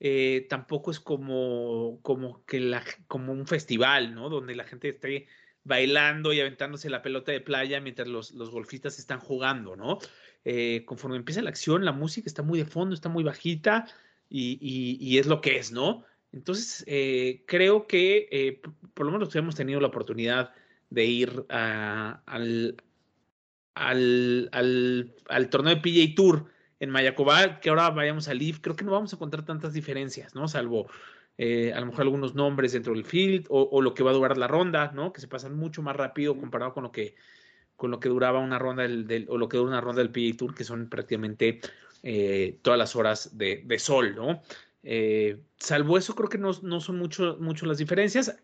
eh, 0.00 0.46
tampoco 0.48 0.90
es 0.90 1.00
como, 1.00 2.00
como 2.02 2.44
que 2.44 2.60
la, 2.60 2.82
como 3.06 3.32
un 3.32 3.46
festival, 3.46 4.14
¿no? 4.14 4.28
Donde 4.28 4.54
la 4.54 4.64
gente 4.64 4.90
esté 4.90 5.26
bailando 5.66 6.32
y 6.32 6.40
aventándose 6.40 6.88
la 6.88 7.02
pelota 7.02 7.32
de 7.32 7.40
playa 7.40 7.80
mientras 7.80 8.08
los, 8.08 8.32
los 8.32 8.50
golfistas 8.50 8.98
están 8.98 9.18
jugando, 9.18 9.76
¿no? 9.76 9.98
Eh, 10.44 10.84
conforme 10.86 11.16
empieza 11.16 11.42
la 11.42 11.50
acción, 11.50 11.84
la 11.84 11.92
música 11.92 12.28
está 12.28 12.42
muy 12.42 12.60
de 12.60 12.64
fondo, 12.64 12.94
está 12.94 13.08
muy 13.08 13.24
bajita 13.24 13.86
y, 14.30 14.58
y, 14.60 15.18
es 15.18 15.26
lo 15.26 15.40
que 15.40 15.58
es, 15.58 15.72
¿no? 15.72 16.04
Entonces, 16.32 16.84
eh, 16.86 17.42
creo 17.46 17.86
que 17.88 18.28
eh, 18.30 18.60
por 18.94 19.06
lo 19.06 19.12
menos 19.12 19.34
hemos 19.34 19.56
tenido 19.56 19.80
la 19.80 19.88
oportunidad 19.88 20.52
de 20.90 21.04
ir 21.04 21.46
a, 21.48 22.22
al, 22.26 22.76
al, 23.74 24.48
al, 24.52 25.14
al, 25.28 25.50
torneo 25.50 25.74
de 25.74 25.80
PJ 25.80 26.14
Tour 26.14 26.46
en 26.78 26.90
Mayacobá, 26.90 27.58
que 27.58 27.70
ahora 27.70 27.90
vayamos 27.90 28.28
al 28.28 28.38
Leaf, 28.38 28.60
creo 28.60 28.76
que 28.76 28.84
no 28.84 28.92
vamos 28.92 29.12
a 29.12 29.16
encontrar 29.16 29.44
tantas 29.44 29.72
diferencias, 29.72 30.34
¿no? 30.36 30.46
Salvo 30.46 30.88
eh, 31.38 31.72
a 31.74 31.80
lo 31.80 31.86
mejor 31.86 32.02
algunos 32.02 32.34
nombres 32.34 32.72
dentro 32.72 32.94
del 32.94 33.04
field 33.04 33.46
o, 33.50 33.68
o, 33.70 33.82
lo 33.82 33.92
que 33.92 34.02
va 34.02 34.10
a 34.10 34.14
durar 34.14 34.38
la 34.38 34.48
ronda, 34.48 34.92
¿no? 34.94 35.12
Que 35.12 35.20
se 35.20 35.28
pasan 35.28 35.54
mucho 35.54 35.82
más 35.82 35.94
rápido 35.94 36.36
comparado 36.38 36.72
con 36.72 36.84
lo 36.84 36.92
que, 36.92 37.14
con 37.76 37.90
lo 37.90 38.00
que 38.00 38.08
duraba 38.08 38.38
una 38.38 38.58
ronda 38.58 38.84
del, 38.84 39.06
del 39.06 39.26
o 39.28 39.36
lo 39.36 39.48
que 39.48 39.58
dura 39.58 39.68
una 39.68 39.80
ronda 39.82 40.00
del 40.00 40.10
PJ 40.10 40.38
Tour, 40.38 40.54
que 40.54 40.64
son 40.64 40.88
prácticamente 40.88 41.60
eh, 42.02 42.58
todas 42.62 42.78
las 42.78 42.96
horas 42.96 43.36
de, 43.36 43.62
de 43.66 43.78
sol, 43.78 44.14
¿no? 44.16 44.40
Eh, 44.82 45.40
salvo 45.58 45.98
eso, 45.98 46.14
creo 46.14 46.30
que 46.30 46.38
no, 46.38 46.52
no 46.62 46.80
son 46.80 46.96
mucho, 46.96 47.36
mucho 47.38 47.66
las 47.66 47.78
diferencias. 47.78 48.34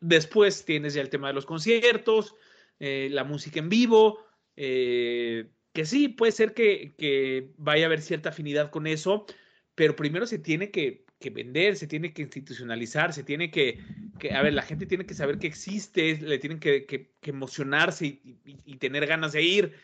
Después 0.00 0.64
tienes 0.64 0.94
ya 0.94 1.02
el 1.02 1.10
tema 1.10 1.28
de 1.28 1.34
los 1.34 1.44
conciertos, 1.44 2.36
la 2.78 3.24
música 3.24 3.58
en 3.58 3.68
vivo, 3.68 4.20
que 4.54 5.84
sí, 5.84 6.08
puede 6.08 6.30
ser 6.30 6.54
que, 6.54 6.94
que, 6.96 7.50
vaya 7.56 7.84
a 7.84 7.86
haber 7.86 8.00
cierta 8.00 8.28
afinidad 8.28 8.70
con 8.70 8.86
eso, 8.86 9.26
pero 9.74 9.96
primero 9.96 10.24
se 10.26 10.38
tiene 10.38 10.70
que, 10.70 11.04
que 11.18 11.30
vender, 11.30 11.76
se 11.76 11.86
tiene 11.86 12.12
que 12.12 12.22
institucionalizar, 12.22 13.12
se 13.12 13.24
tiene 13.24 13.50
que, 13.50 13.80
que, 14.18 14.32
a 14.32 14.42
ver, 14.42 14.54
la 14.54 14.62
gente 14.62 14.86
tiene 14.86 15.06
que 15.06 15.14
saber 15.14 15.38
que 15.38 15.46
existe, 15.46 16.16
le 16.20 16.38
tienen 16.38 16.60
que, 16.60 16.86
que 16.86 17.30
emocionarse 17.30 18.06
y, 18.06 18.76
tener 18.76 19.06
ganas 19.06 19.32
de 19.32 19.42
ir. 19.42 19.74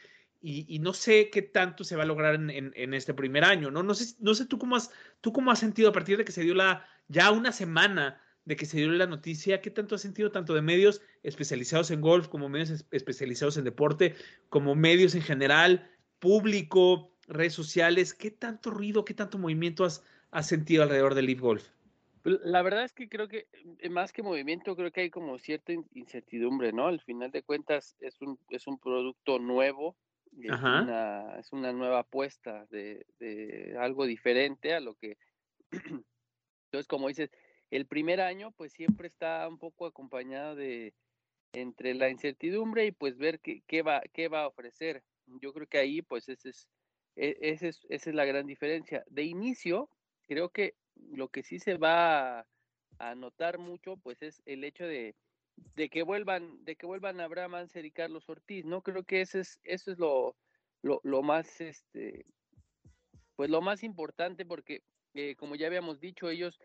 Y, 0.40 0.78
no 0.80 0.92
sé 0.92 1.30
qué 1.30 1.40
tanto 1.40 1.84
se 1.84 1.96
va 1.96 2.02
a 2.02 2.06
lograr 2.06 2.34
en, 2.34 2.50
en, 2.50 2.72
en, 2.76 2.92
este 2.92 3.14
primer 3.14 3.44
año, 3.44 3.70
¿no? 3.70 3.82
No 3.82 3.94
sé, 3.94 4.14
no 4.20 4.34
sé 4.34 4.44
tú 4.44 4.58
cómo 4.58 4.76
has, 4.76 4.90
tú 5.22 5.32
cómo 5.32 5.50
has 5.50 5.58
sentido 5.58 5.88
a 5.88 5.92
partir 5.92 6.18
de 6.18 6.24
que 6.24 6.32
se 6.32 6.42
dio 6.42 6.54
la, 6.54 6.86
ya 7.08 7.30
una 7.30 7.50
semana 7.50 8.20
de 8.44 8.56
que 8.56 8.66
se 8.66 8.76
dio 8.76 8.90
la 8.90 9.06
noticia, 9.06 9.62
¿qué 9.62 9.70
tanto 9.70 9.94
has 9.94 10.02
sentido 10.02 10.30
tanto 10.30 10.54
de 10.54 10.60
medios 10.60 11.00
especializados 11.22 11.90
en 11.90 12.02
golf 12.02 12.28
como 12.28 12.50
medios 12.50 12.84
especializados 12.90 13.56
en 13.56 13.64
deporte, 13.64 14.16
como 14.50 14.74
medios 14.74 15.14
en 15.14 15.22
general, 15.22 15.90
público, 16.18 17.16
redes 17.26 17.54
sociales? 17.54 18.12
¿Qué 18.12 18.30
tanto 18.30 18.70
ruido, 18.70 19.04
qué 19.06 19.14
tanto 19.14 19.38
movimiento 19.38 19.86
has, 19.86 20.02
has 20.34 20.48
sentido 20.48 20.82
alrededor 20.82 21.14
del 21.14 21.26
Leaf 21.26 21.40
Golf? 21.40 21.68
La 22.24 22.62
verdad 22.62 22.84
es 22.84 22.92
que 22.92 23.08
creo 23.08 23.28
que 23.28 23.46
más 23.88 24.12
que 24.12 24.22
movimiento, 24.22 24.74
creo 24.74 24.90
que 24.90 25.02
hay 25.02 25.10
como 25.10 25.38
cierta 25.38 25.72
incertidumbre, 25.92 26.72
¿no? 26.72 26.88
Al 26.88 27.00
final 27.00 27.30
de 27.30 27.42
cuentas 27.42 27.96
es 28.00 28.20
un, 28.20 28.38
es 28.48 28.66
un 28.66 28.78
producto 28.78 29.38
nuevo, 29.38 29.96
es 30.40 30.50
una, 30.50 31.38
es 31.38 31.52
una, 31.52 31.72
nueva 31.72 32.00
apuesta 32.00 32.66
de, 32.70 33.06
de, 33.20 33.76
algo 33.78 34.06
diferente 34.06 34.74
a 34.74 34.80
lo 34.80 34.94
que... 34.94 35.18
Entonces, 36.66 36.88
como 36.88 37.08
dices, 37.08 37.30
el 37.70 37.86
primer 37.86 38.20
año 38.20 38.50
pues 38.52 38.72
siempre 38.72 39.06
está 39.06 39.46
un 39.46 39.58
poco 39.58 39.86
acompañado 39.86 40.56
de 40.56 40.94
entre 41.52 41.94
la 41.94 42.08
incertidumbre 42.08 42.86
y 42.86 42.90
pues 42.90 43.16
ver 43.18 43.38
qué, 43.38 43.62
qué, 43.68 43.82
va, 43.82 44.02
qué 44.12 44.26
va 44.26 44.42
a 44.42 44.48
ofrecer. 44.48 45.04
Yo 45.26 45.52
creo 45.52 45.68
que 45.68 45.78
ahí 45.78 46.02
pues 46.02 46.28
ese 46.28 46.48
es, 46.48 46.68
ese 47.14 47.68
es, 47.68 47.86
esa 47.88 48.10
es 48.10 48.16
la 48.16 48.24
gran 48.24 48.46
diferencia. 48.46 49.04
De 49.08 49.22
inicio, 49.22 49.88
creo 50.26 50.50
que 50.50 50.74
lo 51.12 51.28
que 51.28 51.42
sí 51.42 51.58
se 51.58 51.76
va 51.76 52.46
a, 52.98 53.14
notar 53.16 53.58
mucho 53.58 53.96
pues 53.96 54.22
es 54.22 54.42
el 54.46 54.64
hecho 54.64 54.84
de, 54.84 55.14
de 55.74 55.88
que 55.88 56.02
vuelvan, 56.02 56.64
de 56.64 56.76
que 56.76 56.86
vuelvan 56.86 57.20
Abraham 57.20 57.56
Anser 57.56 57.84
y 57.84 57.90
Carlos 57.90 58.28
Ortiz, 58.28 58.64
¿no? 58.64 58.82
Creo 58.82 59.04
que 59.04 59.20
ese 59.20 59.40
es, 59.40 59.60
eso 59.64 59.92
es 59.92 59.98
lo, 59.98 60.36
lo, 60.82 61.00
lo 61.02 61.22
más, 61.22 61.60
este, 61.60 62.24
pues 63.36 63.50
lo 63.50 63.60
más 63.60 63.82
importante 63.82 64.46
porque, 64.46 64.82
eh, 65.14 65.34
como 65.36 65.56
ya 65.56 65.66
habíamos 65.66 66.00
dicho, 66.00 66.28
ellos 66.28 66.58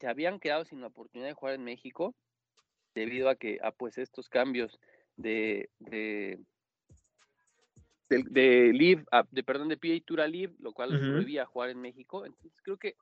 se 0.00 0.06
habían 0.06 0.40
quedado 0.40 0.64
sin 0.64 0.80
la 0.80 0.88
oportunidad 0.88 1.28
de 1.28 1.34
jugar 1.34 1.54
en 1.54 1.64
México 1.64 2.14
debido 2.94 3.28
a 3.28 3.36
que, 3.36 3.58
a 3.62 3.72
pues 3.72 3.98
estos 3.98 4.28
cambios 4.28 4.78
de, 5.16 5.70
de, 5.78 6.38
de, 8.08 8.24
de 8.28 8.72
Live, 8.72 9.04
de, 9.30 9.42
perdón, 9.42 9.68
de 9.68 9.76
PA 9.76 10.04
Tour 10.04 10.20
a 10.20 10.26
Live, 10.26 10.54
lo 10.58 10.72
cual 10.72 10.94
uh 10.94 10.98
-huh. 10.98 11.12
prohibía 11.12 11.46
jugar 11.46 11.70
en 11.70 11.80
México. 11.80 12.26
Entonces 12.26 12.60
creo 12.62 12.76
que 12.76 12.96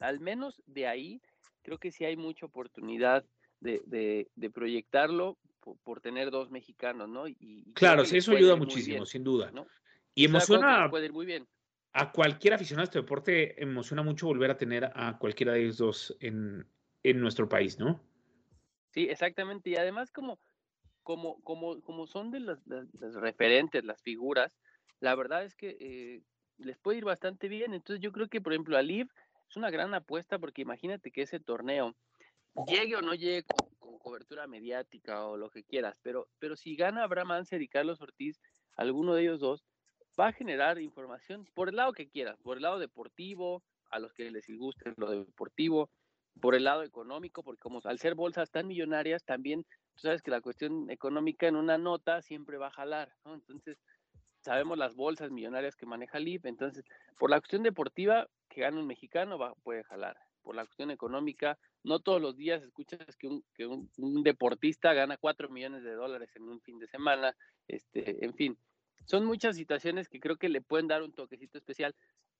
al 0.00 0.20
menos 0.20 0.62
de 0.66 0.86
ahí, 0.86 1.22
creo 1.62 1.78
que 1.78 1.92
sí 1.92 2.04
hay 2.04 2.16
mucha 2.16 2.46
oportunidad 2.46 3.24
de, 3.60 3.80
de, 3.86 4.28
de 4.34 4.50
proyectarlo 4.50 5.38
por, 5.60 5.78
por, 5.78 6.00
tener 6.00 6.30
dos 6.30 6.50
mexicanos, 6.50 7.08
¿no? 7.08 7.28
Y, 7.28 7.36
y 7.38 7.72
claro, 7.74 8.04
sí, 8.04 8.16
eso 8.16 8.32
ayuda 8.32 8.56
muchísimo, 8.56 8.96
bien, 8.96 9.06
sin 9.06 9.22
duda. 9.22 9.50
¿no? 9.52 9.66
Y 10.14 10.24
emociona. 10.24 10.90
Puede 10.90 11.06
ir 11.06 11.12
muy 11.12 11.26
bien. 11.26 11.46
A 11.92 12.10
cualquier 12.10 12.54
aficionado 12.54 12.82
a 12.82 12.84
este 12.84 12.98
deporte 13.00 13.62
emociona 13.62 14.02
mucho 14.02 14.26
volver 14.26 14.50
a 14.50 14.56
tener 14.56 14.90
a 14.94 15.18
cualquiera 15.18 15.52
de 15.52 15.62
ellos 15.62 15.78
dos 15.78 16.16
en, 16.20 16.66
en 17.02 17.20
nuestro 17.20 17.48
país, 17.48 17.78
¿no? 17.78 18.02
Sí, 18.90 19.08
exactamente. 19.08 19.70
Y 19.70 19.76
además, 19.76 20.10
como, 20.10 20.40
como, 21.02 21.40
como, 21.42 21.80
como 21.82 22.06
son 22.06 22.30
de 22.30 22.40
las, 22.40 22.58
referentes, 23.14 23.84
las 23.84 24.02
figuras, 24.02 24.56
la 25.00 25.14
verdad 25.14 25.44
es 25.44 25.54
que 25.54 25.76
eh, 25.80 26.22
les 26.58 26.78
puede 26.78 26.98
ir 26.98 27.04
bastante 27.04 27.48
bien. 27.48 27.74
Entonces, 27.74 28.02
yo 28.02 28.12
creo 28.12 28.28
que, 28.28 28.40
por 28.40 28.52
ejemplo, 28.52 28.76
a 28.76 28.82
Liv 28.82 29.08
es 29.48 29.56
una 29.56 29.70
gran 29.70 29.94
apuesta 29.94 30.38
porque 30.38 30.62
imagínate 30.62 31.10
que 31.10 31.22
ese 31.22 31.40
torneo 31.40 31.94
llegue 32.66 32.96
o 32.96 33.02
no 33.02 33.14
llegue 33.14 33.44
con, 33.44 33.68
con, 33.78 33.98
cobertura 33.98 34.46
mediática 34.46 35.26
o 35.26 35.36
lo 35.36 35.50
que 35.50 35.62
quieras, 35.62 35.96
pero, 36.02 36.28
pero 36.38 36.56
si 36.56 36.74
gana 36.74 37.04
Abraham 37.04 37.32
Anser 37.32 37.62
y 37.62 37.68
Carlos 37.68 38.00
Ortiz, 38.00 38.40
alguno 38.76 39.14
de 39.14 39.22
ellos 39.22 39.40
dos, 39.40 39.64
va 40.18 40.28
a 40.28 40.32
generar 40.32 40.80
información 40.80 41.46
por 41.54 41.68
el 41.68 41.76
lado 41.76 41.92
que 41.92 42.08
quieras, 42.08 42.36
por 42.42 42.56
el 42.56 42.62
lado 42.62 42.78
deportivo, 42.78 43.62
a 43.90 43.98
los 43.98 44.12
que 44.12 44.30
les 44.30 44.46
guste 44.48 44.92
lo 44.96 45.10
deportivo, 45.10 45.90
por 46.40 46.54
el 46.54 46.64
lado 46.64 46.82
económico, 46.82 47.42
porque 47.42 47.60
como 47.60 47.80
al 47.84 47.98
ser 47.98 48.14
bolsas 48.14 48.50
tan 48.50 48.66
millonarias, 48.66 49.24
también 49.24 49.66
tú 49.94 50.02
sabes 50.02 50.22
que 50.22 50.30
la 50.30 50.40
cuestión 50.40 50.90
económica 50.90 51.46
en 51.46 51.56
una 51.56 51.78
nota 51.78 52.22
siempre 52.22 52.58
va 52.58 52.68
a 52.68 52.72
jalar, 52.72 53.14
¿no? 53.24 53.34
Entonces, 53.34 53.78
sabemos 54.40 54.76
las 54.76 54.94
bolsas 54.94 55.30
millonarias 55.30 55.76
que 55.76 55.86
maneja 55.86 56.18
LIP, 56.18 56.46
entonces, 56.46 56.84
por 57.18 57.30
la 57.30 57.40
cuestión 57.40 57.62
deportiva, 57.62 58.28
que 58.48 58.60
gana 58.60 58.80
un 58.80 58.86
mexicano 58.86 59.38
va, 59.38 59.54
puede 59.62 59.84
jalar. 59.84 60.16
Por 60.42 60.56
la 60.56 60.64
cuestión 60.64 60.90
económica, 60.90 61.56
no 61.84 62.00
todos 62.00 62.20
los 62.20 62.36
días 62.36 62.62
escuchas 62.62 63.16
que 63.16 63.28
un, 63.28 63.44
que 63.54 63.66
un, 63.66 64.22
deportista 64.24 64.92
gana 64.92 65.16
cuatro 65.16 65.48
millones 65.48 65.84
de 65.84 65.92
dólares 65.92 66.30
en 66.34 66.48
un 66.48 66.60
fin 66.60 66.80
de 66.80 66.88
semana, 66.88 67.36
este, 67.68 68.24
en 68.24 68.34
fin, 68.34 68.58
son 69.04 69.24
muchas 69.24 69.56
situaciones 69.56 70.08
que 70.08 70.18
creo 70.18 70.36
que 70.36 70.48
le 70.48 70.60
pueden 70.60 70.88
dar 70.88 71.02
un 71.02 71.12
toquecito 71.12 71.58
especial 71.58 71.94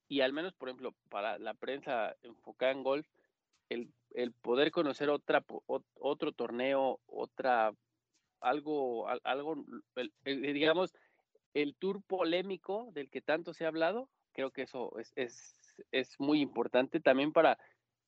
y 0.09 0.21
al 0.21 0.33
menos, 0.33 0.53
por 0.55 0.69
ejemplo, 0.69 0.95
para 1.09 1.39
la 1.39 1.55
prensa 1.55 2.17
enfocada 2.23 2.73
en 2.73 2.83
golf, 2.83 3.07
el, 3.73 3.93
el 4.15 4.33
poder 4.33 4.71
conocer 4.71 5.11
otra, 5.11 5.45
otro 5.95 6.33
torneo, 6.33 7.01
otra, 7.07 7.73
algo, 8.41 9.09
algo, 9.25 9.65
el, 9.97 10.13
el, 10.25 10.43
digamos, 10.55 10.93
el 11.55 11.75
tour 11.77 12.03
polémico 12.03 12.91
del 12.93 13.11
que 13.11 13.21
tanto 13.23 13.55
se 13.55 13.65
ha 13.65 13.69
hablado, 13.69 14.09
creo 14.33 14.51
que 14.51 14.63
eso 14.63 14.99
es, 14.99 15.13
es, 15.17 15.57
es 15.91 16.19
muy 16.19 16.41
importante 16.41 17.01
también 17.01 17.33
para, 17.33 17.59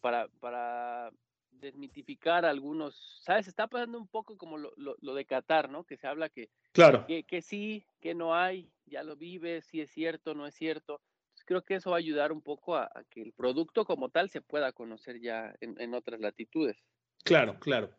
para, 0.01 0.29
para 0.41 1.11
desmitificar 1.51 2.45
algunos, 2.45 3.21
¿sabes? 3.23 3.49
Está 3.49 3.67
pasando 3.67 3.99
un 3.99 4.09
poco 4.09 4.37
como 4.37 4.59
lo, 4.59 4.73
lo, 4.77 4.97
lo 5.01 5.15
de 5.15 5.25
Qatar, 5.25 5.71
¿no? 5.71 5.85
Que 5.85 5.97
se 5.97 6.07
habla 6.07 6.29
que, 6.29 6.51
claro. 6.73 7.07
que, 7.07 7.25
que, 7.25 7.43
sí, 7.43 7.87
que 8.01 8.15
no 8.15 8.35
hay, 8.35 8.71
ya 8.87 9.03
lo 9.03 9.17
vives, 9.17 9.67
si 9.67 9.81
es 9.81 9.91
cierto, 9.91 10.35
no 10.35 10.47
es 10.47 10.55
cierto. 10.55 11.01
Creo 11.45 11.63
que 11.63 11.77
eso 11.77 11.91
va 11.91 11.97
a 11.97 11.99
ayudar 11.99 12.33
un 12.33 12.43
poco 12.43 12.77
a, 12.77 12.91
que 13.11 13.23
el 13.23 13.33
producto 13.33 13.85
como 13.85 14.09
tal 14.09 14.31
se 14.31 14.41
pueda 14.41 14.73
conocer 14.73 15.21
ya 15.21 15.55
en, 15.61 15.75
en 15.81 15.95
otras 15.95 16.21
latitudes. 16.21 16.77
Claro, 17.25 17.59
claro. 17.59 17.91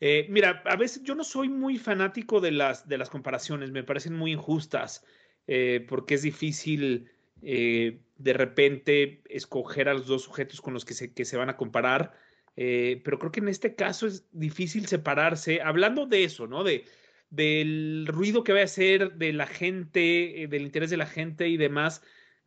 Eh, 0.00 0.26
mira, 0.28 0.62
a 0.66 0.76
veces 0.76 1.02
yo 1.02 1.14
no 1.14 1.24
soy 1.24 1.48
muy 1.48 1.78
fanático 1.78 2.40
de 2.40 2.50
las, 2.50 2.88
de 2.88 2.98
las 2.98 3.10
comparaciones, 3.10 3.70
me 3.70 3.84
parecen 3.84 4.14
muy 4.14 4.32
injustas, 4.32 5.04
eh, 5.46 5.84
porque 5.88 6.14
es 6.14 6.22
difícil 6.22 7.10
eh, 7.42 8.00
de 8.16 8.32
repente 8.32 9.22
escoger 9.28 9.88
a 9.88 9.94
los 9.94 10.06
dos 10.06 10.22
sujetos 10.22 10.60
con 10.60 10.72
los 10.74 10.84
que 10.84 10.94
se, 10.94 11.12
que 11.12 11.24
se 11.24 11.36
van 11.36 11.50
a 11.50 11.56
comparar. 11.56 12.12
Eh, 12.56 13.00
pero 13.04 13.18
creo 13.18 13.32
que 13.32 13.40
en 13.40 13.48
este 13.48 13.74
caso 13.74 14.06
es 14.06 14.26
difícil 14.32 14.86
separarse, 14.86 15.60
hablando 15.60 16.06
de 16.06 16.24
eso, 16.24 16.46
¿no? 16.46 16.64
De, 16.64 16.84
del 17.30 18.06
ruido 18.06 18.44
que 18.44 18.52
va 18.52 18.60
a 18.60 18.64
hacer, 18.64 19.14
de 19.14 19.32
la 19.32 19.46
gente, 19.46 20.42
eh, 20.42 20.46
del 20.46 20.62
interés 20.62 20.90
de 20.90 20.96
la 20.96 21.06
gente 21.06 21.48
y 21.48 21.56
demás. 21.56 22.02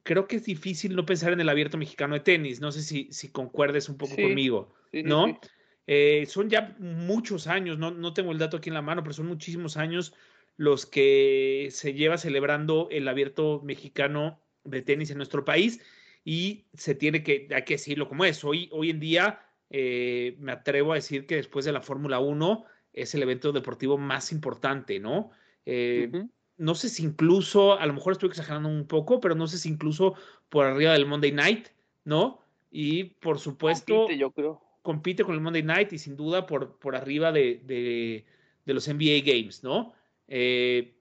Creo 0.07 0.25
que 0.25 0.37
es 0.37 0.45
difícil 0.45 0.95
no 0.95 1.05
pensar 1.05 1.33
en 1.33 1.41
el 1.41 1.49
abierto 1.49 1.77
mexicano 1.77 2.13
de 2.13 2.21
tenis. 2.21 2.61
No 2.61 2.71
sé 2.71 2.81
si, 2.81 3.09
si 3.11 3.27
concuerdes 3.27 3.89
un 3.89 3.97
poco 3.97 4.15
sí, 4.15 4.21
conmigo, 4.21 4.73
sí, 4.89 5.03
¿no? 5.03 5.25
Sí, 5.25 5.49
eh, 5.85 6.25
son 6.27 6.49
ya 6.49 6.77
muchos 6.79 7.45
años, 7.45 7.77
no, 7.77 7.91
no 7.91 8.13
tengo 8.13 8.31
el 8.31 8.37
dato 8.37 8.55
aquí 8.55 8.69
en 8.69 8.75
la 8.75 8.81
mano, 8.81 9.03
pero 9.03 9.11
son 9.11 9.27
muchísimos 9.27 9.75
años 9.75 10.13
los 10.55 10.85
que 10.85 11.67
se 11.71 11.93
lleva 11.93 12.17
celebrando 12.17 12.87
el 12.89 13.05
abierto 13.09 13.61
mexicano 13.65 14.39
de 14.63 14.81
tenis 14.81 15.11
en 15.11 15.17
nuestro 15.17 15.43
país 15.43 15.81
y 16.23 16.67
se 16.73 16.95
tiene 16.95 17.21
que, 17.21 17.49
hay 17.53 17.63
que 17.63 17.73
decirlo 17.73 18.07
como 18.07 18.23
es, 18.23 18.45
hoy, 18.45 18.69
hoy 18.71 18.91
en 18.91 19.01
día 19.01 19.41
eh, 19.69 20.37
me 20.39 20.53
atrevo 20.53 20.93
a 20.93 20.95
decir 20.95 21.25
que 21.25 21.35
después 21.35 21.65
de 21.65 21.73
la 21.73 21.81
Fórmula 21.81 22.19
1 22.19 22.63
es 22.93 23.13
el 23.13 23.23
evento 23.23 23.51
deportivo 23.51 23.97
más 23.97 24.31
importante, 24.31 25.01
¿no? 25.01 25.31
Eh, 25.65 26.09
no 26.57 26.75
sé 26.75 26.89
si 26.89 27.03
incluso, 27.03 27.79
a 27.79 27.85
lo 27.85 27.93
mejor 27.93 28.13
estoy 28.13 28.29
exagerando 28.29 28.69
un 28.69 28.87
poco, 28.87 29.19
pero 29.19 29.35
no 29.35 29.47
sé 29.47 29.57
si 29.57 29.69
incluso 29.69 30.15
por 30.49 30.65
arriba 30.65 30.93
del 30.93 31.05
Monday 31.05 31.31
Night, 31.31 31.67
¿no? 32.03 32.39
Y 32.71 33.05
por 33.05 33.39
supuesto, 33.39 33.95
compite, 33.95 34.17
yo 34.17 34.31
creo. 34.31 34.61
compite 34.81 35.23
con 35.23 35.35
el 35.35 35.41
Monday 35.41 35.63
Night 35.63 35.93
y 35.93 35.99
sin 35.99 36.15
duda 36.15 36.45
por, 36.45 36.77
por 36.79 36.95
arriba 36.95 37.31
de, 37.31 37.61
de, 37.63 38.25
de 38.65 38.73
los 38.73 38.87
NBA 38.87 39.21
Games, 39.23 39.63
¿no? 39.63 39.93
Eh, 40.27 40.95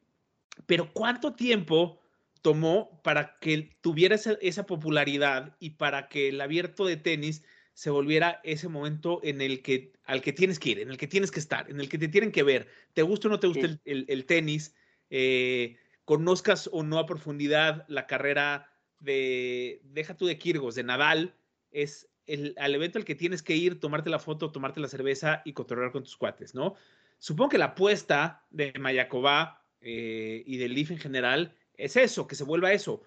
pero 0.66 0.92
¿cuánto 0.92 1.34
tiempo 1.34 2.00
tomó 2.42 3.00
para 3.02 3.38
que 3.40 3.76
tuviera 3.80 4.14
esa, 4.14 4.36
esa, 4.40 4.66
popularidad 4.66 5.56
y 5.58 5.70
para 5.70 6.08
que 6.08 6.28
el 6.28 6.40
abierto 6.40 6.84
de 6.84 6.96
tenis 6.96 7.44
se 7.74 7.90
volviera 7.90 8.40
ese 8.44 8.68
momento 8.68 9.20
en 9.24 9.40
el 9.40 9.62
que 9.62 9.92
al 10.04 10.22
que 10.22 10.32
tienes 10.32 10.58
que 10.58 10.70
ir, 10.70 10.78
en 10.78 10.90
el 10.90 10.96
que 10.96 11.08
tienes 11.08 11.30
que 11.30 11.40
estar, 11.40 11.68
en 11.68 11.80
el 11.80 11.88
que 11.88 11.98
te 11.98 12.08
tienen 12.08 12.30
que 12.30 12.44
ver, 12.44 12.68
te 12.94 13.02
gusta 13.02 13.26
o 13.26 13.30
no 13.32 13.40
te 13.40 13.48
gusta 13.48 13.66
sí. 13.66 13.80
el, 13.84 13.98
el, 13.98 14.04
el, 14.08 14.24
tenis, 14.26 14.74
eh, 15.10 15.76
conozcas 16.04 16.68
o 16.72 16.82
no 16.82 16.98
a 16.98 17.06
profundidad 17.06 17.84
la 17.88 18.06
carrera 18.06 18.72
de, 19.00 19.80
deja 19.84 20.16
tú 20.16 20.26
de 20.26 20.38
Kirgos, 20.38 20.74
de 20.74 20.84
Nadal, 20.84 21.34
es 21.70 22.08
el, 22.26 22.54
al 22.58 22.74
evento 22.74 22.98
al 22.98 23.04
que 23.04 23.14
tienes 23.14 23.42
que 23.42 23.56
ir, 23.56 23.80
tomarte 23.80 24.10
la 24.10 24.18
foto, 24.18 24.50
tomarte 24.50 24.80
la 24.80 24.88
cerveza 24.88 25.42
y 25.44 25.52
cotorrear 25.52 25.92
con 25.92 26.02
tus 26.02 26.16
cuates, 26.16 26.54
¿no? 26.54 26.74
Supongo 27.18 27.50
que 27.50 27.58
la 27.58 27.66
apuesta 27.66 28.44
de 28.50 28.72
Mayakova 28.78 29.64
eh, 29.80 30.42
y 30.46 30.56
del 30.58 30.74
Leaf 30.74 30.90
en 30.90 30.98
general 30.98 31.54
es 31.74 31.96
eso, 31.96 32.26
que 32.26 32.34
se 32.34 32.44
vuelva 32.44 32.72
eso. 32.72 33.02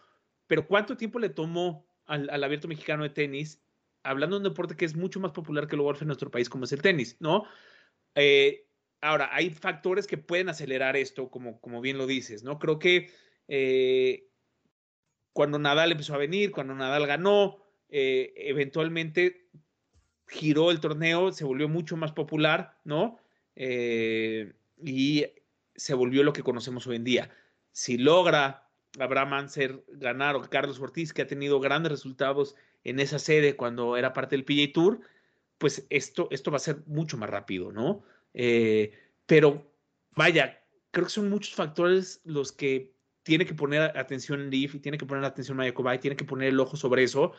Pero 0.48 0.68
¿cuánto 0.68 0.98
tiempo 0.98 1.20
le 1.20 1.30
tomó 1.30 1.86
al, 2.06 2.30
al, 2.30 2.44
abierto 2.44 2.68
mexicano 2.68 3.04
de 3.04 3.10
tenis? 3.10 3.62
Hablando 4.04 4.38
de 4.38 4.48
un 4.48 4.52
deporte 4.52 4.76
que 4.76 4.86
es 4.86 4.96
mucho 4.96 5.20
más 5.20 5.32
popular 5.32 5.68
que 5.68 5.76
el 5.76 5.82
golf 5.82 6.02
en 6.02 6.08
nuestro 6.08 6.32
país, 6.32 6.50
como 6.50 6.66
es 6.66 6.72
el 6.72 6.82
tenis, 6.82 7.18
¿no? 7.20 7.46
Eh, 8.16 8.69
ahora, 9.02 9.30
hay 9.32 9.50
factores 9.50 10.08
que 10.08 10.18
pueden 10.18 10.50
acelerar 10.50 10.98
esto, 10.98 11.30
como, 11.30 11.82
bien 11.82 11.98
lo 11.98 12.08
dices, 12.08 12.44
¿no? 12.44 12.60
Creo 12.60 12.80
que 12.80 13.12
eh, 13.48 14.30
cuando 15.34 15.60
Nadal 15.60 15.92
empezó 15.92 16.14
a 16.16 16.20
venir, 16.20 16.52
cuando 16.52 16.76
Nadal 16.76 17.08
ganó, 17.08 17.58
eh, 17.90 18.34
eventualmente 18.36 19.50
giró 20.28 20.72
el 20.72 20.80
torneo, 20.80 21.32
se 21.32 21.46
volvió 21.46 21.68
mucho 21.68 21.98
más 21.98 22.12
popular, 22.12 22.78
¿no? 22.84 23.20
Eh, 23.56 24.54
y 24.84 25.26
se 25.76 25.94
volvió 25.94 26.24
lo 26.24 26.34
que 26.34 26.44
conocemos 26.44 26.86
hoy 26.88 26.98
en 26.98 27.04
día. 27.04 27.32
Si 27.72 27.98
logra 27.98 28.70
Abraham 29.00 29.34
Anser 29.34 29.84
ganar 29.88 30.36
o 30.36 30.42
Carlos 30.42 30.80
Ortiz, 30.80 31.14
que 31.14 31.24
ha 31.24 31.28
tenido 31.28 31.60
grandes 31.60 31.92
resultados 31.92 32.56
en 32.84 33.00
esa 33.00 33.20
sede 33.20 33.56
cuando 33.56 33.98
era 33.98 34.14
parte 34.14 34.36
del 34.36 34.46
PGA 34.46 34.72
Tour, 34.74 35.02
pues 35.58 35.86
esto, 35.90 36.28
esto 36.32 36.52
va 36.52 36.58
a 36.58 36.62
ser 36.62 36.84
mucho 36.88 37.18
más 37.18 37.30
rápido, 37.30 37.72
¿no? 37.72 38.04
Eh, 38.34 38.92
pero 39.26 39.72
vaya, 40.16 40.64
creo 40.92 41.06
que 41.06 41.12
son 41.12 41.30
muchos 41.30 41.54
factores 41.54 42.22
los 42.24 42.52
que 42.52 42.94
tiene 43.24 43.46
que 43.46 43.54
poner 43.54 43.98
atención 43.98 44.50
Leaf 44.50 44.76
y 44.76 44.80
tiene 44.80 44.98
que 44.98 45.06
poner 45.06 45.24
atención 45.24 45.58
Mayakoba 45.58 45.96
y 45.96 46.00
tiene 46.00 46.18
que 46.18 46.26
poner 46.26 46.50
el 46.50 46.60
ojo 46.60 46.78
sobre 46.78 47.04
eso 47.04 47.34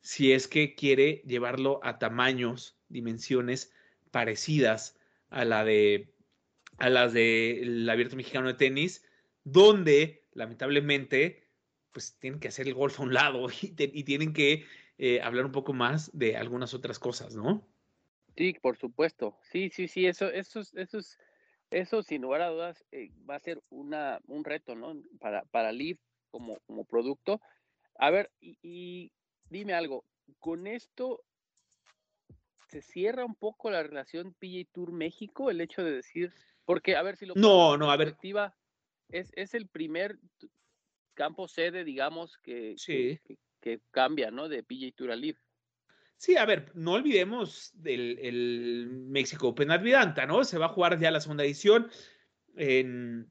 si 0.00 0.32
es 0.32 0.46
que 0.48 0.74
quiere 0.74 1.22
llevarlo 1.26 1.80
a 1.82 1.98
tamaños, 1.98 2.78
dimensiones 2.88 3.72
parecidas 4.10 4.96
a 5.30 5.44
la 5.44 5.64
de 5.64 6.14
a 6.78 6.90
las 6.90 7.12
del 7.12 7.88
abierto 7.88 8.16
mexicano 8.16 8.48
de 8.48 8.54
tenis, 8.54 9.04
donde 9.44 10.26
lamentablemente 10.32 11.48
pues 11.92 12.18
tienen 12.18 12.38
que 12.38 12.48
hacer 12.48 12.68
el 12.68 12.74
golf 12.74 13.00
a 13.00 13.02
un 13.02 13.14
lado 13.14 13.46
y 13.62 14.02
tienen 14.04 14.32
que 14.32 14.66
eh, 14.98 15.20
hablar 15.22 15.46
un 15.46 15.52
poco 15.52 15.72
más 15.72 16.10
de 16.16 16.36
algunas 16.36 16.74
otras 16.74 16.98
cosas, 16.98 17.34
¿no? 17.34 17.66
Sí, 18.36 18.54
por 18.60 18.76
supuesto. 18.76 19.38
Sí, 19.50 19.70
sí, 19.70 19.88
sí, 19.88 20.06
eso, 20.06 20.28
eso, 20.30 20.60
eso 20.60 20.98
es, 20.98 21.18
eso 21.70 22.02
sin 22.02 22.22
lugar 22.22 22.42
a 22.42 22.50
dudas 22.50 22.84
eh, 22.92 23.10
va 23.28 23.36
a 23.36 23.40
ser 23.40 23.62
una, 23.70 24.20
un 24.26 24.44
reto, 24.44 24.74
¿no? 24.74 24.94
Para, 25.18 25.42
para 25.44 25.72
Leaf 25.72 25.98
como, 26.30 26.58
como 26.66 26.84
producto. 26.84 27.40
A 27.98 28.10
ver, 28.10 28.30
y, 28.40 28.58
y 28.62 29.12
dime 29.48 29.74
algo, 29.74 30.04
con 30.38 30.66
esto 30.66 31.24
se 32.68 32.82
cierra 32.82 33.24
un 33.24 33.34
poco 33.34 33.70
la 33.70 33.82
relación 33.82 34.34
PJ 34.34 34.68
Tour 34.72 34.92
México, 34.92 35.50
el 35.50 35.60
hecho 35.60 35.82
de 35.82 35.92
decir, 35.92 36.32
porque 36.64 36.96
a 36.96 37.02
ver 37.02 37.16
si 37.16 37.26
lo 37.26 37.34
no, 37.36 37.76
no, 37.76 37.90
a 37.90 37.96
ver, 37.96 38.16
es, 39.08 39.32
es 39.34 39.54
el 39.54 39.68
primer 39.68 40.18
campo 41.14 41.48
sede, 41.48 41.84
digamos, 41.84 42.36
que, 42.38 42.74
sí. 42.76 43.18
que, 43.24 43.38
que, 43.60 43.80
cambia, 43.90 44.30
¿no? 44.30 44.48
De 44.48 44.62
PJ 44.62 44.92
Tour 44.94 45.12
a 45.12 45.16
Leaf. 45.16 45.38
Sí, 46.16 46.36
a 46.36 46.46
ver, 46.46 46.72
no 46.74 46.92
olvidemos 46.92 47.72
del 47.74 48.18
el 48.20 48.88
México 49.08 49.48
Open 49.48 49.70
Advidanta, 49.70 50.26
¿no? 50.26 50.44
Se 50.44 50.58
va 50.58 50.66
a 50.66 50.70
jugar 50.70 50.98
ya 50.98 51.10
la 51.10 51.20
segunda 51.20 51.44
edición 51.44 51.88
en, 52.56 53.30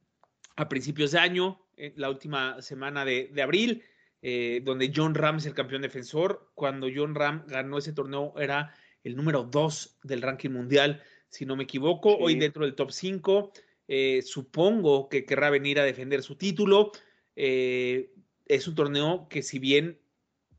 a 0.55 0.69
principios 0.69 1.11
de 1.11 1.19
año, 1.19 1.67
en 1.77 1.93
la 1.95 2.09
última 2.09 2.61
semana 2.61 3.03
de, 3.03 3.29
de 3.33 3.41
abril, 3.41 3.83
eh, 4.21 4.61
donde 4.63 4.91
John 4.95 5.15
Ram 5.15 5.37
es 5.37 5.45
el 5.45 5.53
campeón 5.53 5.81
defensor. 5.81 6.51
Cuando 6.55 6.87
John 6.93 7.15
Ram 7.15 7.45
ganó 7.47 7.77
ese 7.77 7.93
torneo 7.93 8.33
era 8.37 8.73
el 9.03 9.15
número 9.15 9.43
dos 9.43 9.99
del 10.03 10.21
ranking 10.21 10.49
mundial, 10.49 11.03
si 11.29 11.45
no 11.45 11.55
me 11.55 11.63
equivoco, 11.65 12.11
sí. 12.11 12.17
hoy 12.21 12.35
dentro 12.35 12.65
del 12.65 12.75
top 12.75 12.91
5. 12.91 13.51
Eh, 13.87 14.21
supongo 14.23 15.09
que 15.09 15.25
querrá 15.25 15.49
venir 15.49 15.79
a 15.79 15.83
defender 15.83 16.23
su 16.23 16.37
título. 16.37 16.91
Eh, 17.35 18.13
es 18.45 18.67
un 18.67 18.75
torneo 18.75 19.27
que 19.29 19.43
si 19.43 19.59
bien 19.59 19.99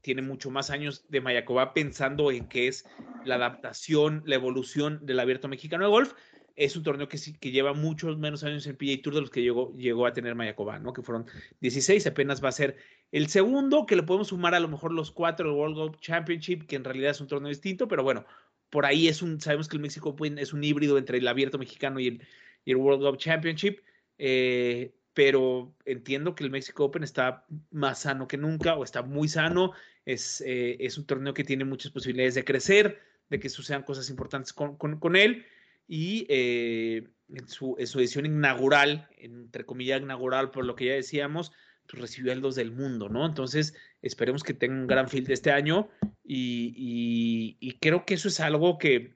tiene 0.07 0.23
mucho 0.23 0.53
más 0.53 0.71
años 0.71 1.05
de 1.09 1.21
Mayacoba 1.21 1.75
pensando 1.75 2.31
en 2.31 2.47
que 2.47 2.69
es 2.69 2.87
la 3.25 3.35
adaptación, 3.35 4.23
la 4.25 4.37
evolución 4.37 5.05
del 5.05 5.19
abierto 5.19 5.49
mexicano 5.49 5.83
de 5.83 5.91
golf, 5.91 6.13
es 6.55 6.77
un 6.77 6.85
torneo 6.85 7.09
que, 7.09 7.19
que 7.41 7.51
lleva 7.51 7.73
muchos 7.73 8.17
menos 8.17 8.45
años 8.45 8.69
en 8.69 8.77
PGA 8.77 9.03
Tour 9.03 9.17
de 9.17 9.21
los 9.23 9.31
que 9.31 9.43
llegó, 9.43 9.73
llegó 9.77 10.07
a 10.07 10.13
tener 10.13 10.37
Mayacoba, 10.37 10.79
¿no? 10.79 10.93
Que 10.93 11.03
fueron 11.03 11.27
16, 11.59 12.07
apenas 12.07 12.43
va 12.43 12.51
a 12.51 12.53
ser 12.53 12.77
el 13.11 13.27
segundo, 13.27 13.85
que 13.85 13.97
le 13.97 14.05
podemos 14.05 14.29
sumar 14.29 14.55
a 14.55 14.61
lo 14.61 14.69
mejor 14.69 14.93
los 14.93 15.11
cuatro 15.11 15.49
del 15.49 15.59
World 15.59 15.75
Golf 15.75 15.97
Championship, 15.99 16.69
que 16.69 16.77
en 16.77 16.85
realidad 16.85 17.11
es 17.11 17.21
un 17.21 17.27
torneo 17.27 17.49
distinto, 17.49 17.89
pero 17.89 18.05
bueno, 18.05 18.25
por 18.71 18.87
ahí 18.87 19.09
es 19.09 19.23
un, 19.23 19.41
sabemos 19.41 19.67
que 19.67 19.75
el 19.75 19.83
México 19.83 20.11
Open 20.11 20.39
es 20.39 20.53
un 20.53 20.63
híbrido 20.63 20.99
entre 20.99 21.19
el 21.19 21.27
abierto 21.27 21.59
mexicano 21.59 21.99
y 21.99 22.07
el, 22.07 22.23
el 22.65 22.77
World 22.77 23.03
Golf 23.03 23.19
Championship, 23.19 23.81
eh, 24.19 24.95
pero 25.15 25.75
entiendo 25.85 26.37
que 26.37 26.45
el 26.45 26.51
México 26.51 26.85
Open 26.85 27.03
está 27.03 27.45
más 27.73 28.03
sano 28.03 28.29
que 28.29 28.37
nunca 28.37 28.77
o 28.77 28.85
está 28.85 29.03
muy 29.03 29.27
sano, 29.29 29.73
es, 30.07 30.41
eh, 30.47 30.77
es 30.81 30.97
un 30.97 31.05
torneo 31.05 31.35
que 31.35 31.45
tiene 31.45 31.65
muchas 31.65 31.93
posibilidades 31.93 32.37
de 32.37 32.45
crecer, 32.45 33.01
de 33.29 33.41
que 33.41 33.51
sucedan 33.51 33.83
cosas 33.83 34.09
importantes 34.09 34.53
con, 34.53 34.77
con, 34.77 34.99
con 34.99 35.17
él 35.17 35.45
y 35.89 36.27
eh, 36.29 37.09
en, 37.29 37.49
su, 37.49 37.77
su, 37.85 37.99
edición 37.99 38.25
inaugural, 38.25 39.09
entre 39.19 39.67
comillas 39.67 40.01
inaugural, 40.01 40.51
por 40.51 40.65
lo 40.65 40.77
que 40.77 40.87
ya 40.87 40.95
decíamos, 40.95 41.53
pues 41.89 42.01
recibió 42.01 42.33
el 42.33 42.41
2 42.41 42.55
del 42.55 42.73
mundo, 42.73 43.09
¿no? 43.09 43.27
Entonces, 43.27 43.75
esperemos 44.01 44.43
que 44.43 44.55
tenga 44.55 44.75
un 44.75 44.87
gran 44.87 45.09
field 45.09 45.31
este 45.31 45.51
año 45.51 45.89
y, 46.25 46.73
y, 46.77 47.57
y 47.61 47.79
creo 47.79 48.05
que 48.05 48.15
eso 48.15 48.29
es 48.29 48.41
algo 48.41 48.79
que, 48.79 49.15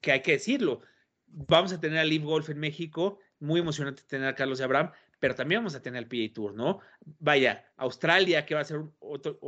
que, 0.00 0.12
hay 0.12 0.22
que 0.22 0.32
decirlo. 0.32 0.80
Vamos 1.26 1.72
a 1.72 1.80
tener 1.80 1.98
a 1.98 2.04
Live 2.04 2.24
Golf 2.24 2.48
en 2.48 2.58
México, 2.58 3.18
muy 3.40 3.60
emocionante 3.60 4.02
tener 4.08 4.28
a 4.28 4.34
Carlos 4.34 4.60
y 4.60 4.62
Abraham, 4.62 4.92
pero 5.18 5.34
también 5.34 5.60
vamos 5.60 5.74
a 5.74 5.82
tener 5.82 6.02
el 6.02 6.08
PA 6.08 6.34
Tour, 6.34 6.54
¿no? 6.54 6.80
Vaya, 7.18 7.64
Australia, 7.76 8.46
que 8.46 8.54
va 8.54 8.60
a 8.60 8.64
ser 8.64 8.82
otro, 9.00 9.38